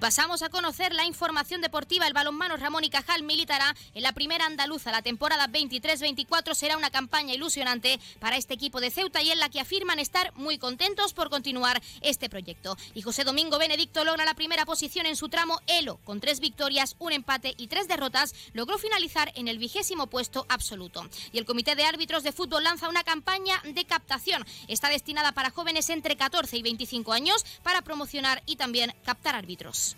Pasamos 0.00 0.40
a 0.42 0.48
conocer 0.48 0.94
la 0.94 1.04
información 1.04 1.60
deportiva. 1.60 2.06
El 2.06 2.14
balonmano 2.14 2.56
Ramón 2.56 2.84
y 2.84 2.90
Cajal 2.90 3.22
militará 3.22 3.76
en 3.94 4.02
la 4.02 4.12
primera 4.12 4.46
andaluza. 4.46 4.90
La 4.90 5.02
temporada 5.02 5.46
23-24 5.46 6.54
será 6.54 6.78
una 6.78 6.90
campaña 6.90 7.34
ilusionante 7.34 8.00
para 8.18 8.36
este 8.36 8.54
equipo 8.54 8.80
de 8.80 8.90
Ceuta 8.90 9.22
y 9.22 9.30
en 9.30 9.38
la 9.38 9.50
que 9.50 9.60
afirman 9.60 9.98
estar 9.98 10.32
muy 10.34 10.56
contentos 10.56 11.12
por 11.12 11.28
continuar 11.28 11.82
este 12.00 12.30
proyecto. 12.30 12.78
Y 12.94 13.02
José 13.02 13.24
Domingo 13.24 13.58
Benedicto 13.58 14.04
logra 14.04 14.24
la 14.24 14.34
primera 14.34 14.64
posición 14.64 15.04
en 15.04 15.16
su 15.16 15.28
tramo 15.28 15.60
Elo. 15.66 15.98
Con 16.04 16.20
tres 16.20 16.40
victorias, 16.40 16.96
un 16.98 17.12
empate 17.12 17.54
y 17.58 17.66
tres 17.66 17.86
derrotas, 17.86 18.34
logró 18.54 18.78
finalizar 18.78 19.30
en 19.34 19.48
el 19.48 19.58
vigésimo 19.58 20.06
puesto 20.06 20.46
absoluto. 20.48 21.06
Y 21.30 21.38
el 21.38 21.44
Comité 21.44 21.74
de 21.74 21.84
Árbitros 21.84 22.22
de 22.22 22.32
Fútbol 22.32 22.64
lanza 22.64 22.88
una 22.88 23.04
campaña 23.04 23.60
de 23.64 23.84
captación. 23.84 24.46
Está 24.66 24.88
destinada 24.88 25.32
para 25.32 25.50
jóvenes 25.50 25.90
entre 25.90 26.16
14 26.16 26.56
y 26.56 26.62
25 26.62 27.12
años 27.12 27.44
para 27.62 27.82
promocionar 27.82 28.42
y 28.46 28.56
también 28.56 28.94
captar 29.04 29.34
árbitros. 29.34 29.89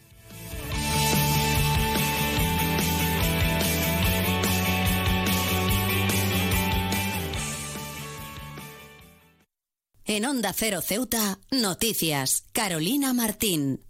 En 10.14 10.26
Onda 10.26 10.52
Cero 10.52 10.82
Ceuta, 10.82 11.38
noticias. 11.50 12.44
Carolina 12.52 13.14
Martín. 13.14 13.80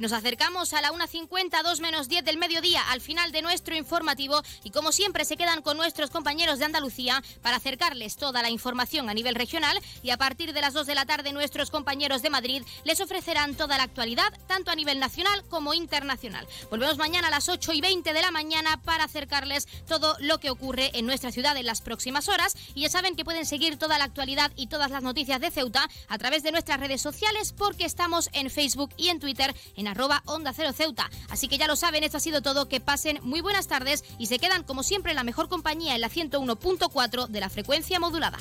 Nos 0.00 0.12
acercamos 0.12 0.72
a 0.72 0.80
la 0.80 0.92
1.50, 0.92 1.62
2 1.62 1.80
menos 1.80 2.08
10 2.08 2.24
del 2.24 2.38
mediodía, 2.38 2.80
al 2.90 3.02
final 3.02 3.32
de 3.32 3.42
nuestro 3.42 3.76
informativo. 3.76 4.40
Y 4.64 4.70
como 4.70 4.92
siempre, 4.92 5.26
se 5.26 5.36
quedan 5.36 5.60
con 5.60 5.76
nuestros 5.76 6.08
compañeros 6.08 6.58
de 6.58 6.64
Andalucía 6.64 7.22
para 7.42 7.58
acercarles 7.58 8.16
toda 8.16 8.40
la 8.40 8.48
información 8.48 9.10
a 9.10 9.14
nivel 9.14 9.34
regional. 9.34 9.78
Y 10.02 10.08
a 10.08 10.16
partir 10.16 10.54
de 10.54 10.62
las 10.62 10.72
2 10.72 10.86
de 10.86 10.94
la 10.94 11.04
tarde, 11.04 11.34
nuestros 11.34 11.70
compañeros 11.70 12.22
de 12.22 12.30
Madrid 12.30 12.62
les 12.84 12.98
ofrecerán 13.02 13.54
toda 13.56 13.76
la 13.76 13.82
actualidad, 13.82 14.32
tanto 14.46 14.70
a 14.70 14.74
nivel 14.74 15.00
nacional 15.00 15.44
como 15.50 15.74
internacional. 15.74 16.48
Volvemos 16.70 16.96
mañana 16.96 17.28
a 17.28 17.32
las 17.32 17.50
8 17.50 17.70
y 17.74 17.82
20 17.82 18.14
de 18.14 18.22
la 18.22 18.30
mañana 18.30 18.80
para 18.82 19.04
acercarles 19.04 19.68
todo 19.86 20.16
lo 20.20 20.38
que 20.38 20.48
ocurre 20.48 20.92
en 20.94 21.04
nuestra 21.04 21.30
ciudad 21.30 21.58
en 21.58 21.66
las 21.66 21.82
próximas 21.82 22.30
horas. 22.30 22.56
Y 22.74 22.82
ya 22.82 22.88
saben 22.88 23.16
que 23.16 23.26
pueden 23.26 23.44
seguir 23.44 23.76
toda 23.76 23.98
la 23.98 24.04
actualidad 24.04 24.50
y 24.56 24.68
todas 24.68 24.90
las 24.90 25.02
noticias 25.02 25.42
de 25.42 25.50
Ceuta 25.50 25.90
a 26.08 26.16
través 26.16 26.42
de 26.42 26.52
nuestras 26.52 26.80
redes 26.80 27.02
sociales 27.02 27.52
porque 27.52 27.84
estamos 27.84 28.30
en 28.32 28.48
Facebook 28.48 28.94
y 28.96 29.10
en 29.10 29.20
Twitter 29.20 29.54
en 29.76 29.89
arroba 29.90 30.22
Onda 30.26 30.52
Cero 30.54 30.72
Ceuta. 30.72 31.10
Así 31.28 31.48
que 31.48 31.58
ya 31.58 31.66
lo 31.66 31.76
saben, 31.76 32.04
esto 32.04 32.16
ha 32.16 32.20
sido 32.20 32.42
todo. 32.42 32.68
Que 32.68 32.80
pasen 32.80 33.18
muy 33.22 33.40
buenas 33.40 33.66
tardes 33.66 34.04
y 34.18 34.26
se 34.26 34.38
quedan 34.38 34.62
como 34.62 34.82
siempre 34.82 35.12
en 35.12 35.16
la 35.16 35.24
mejor 35.24 35.48
compañía 35.48 35.94
en 35.94 36.00
la 36.00 36.08
101.4 36.08 37.26
de 37.28 37.40
la 37.40 37.48
frecuencia 37.48 38.00
modulada. 38.00 38.38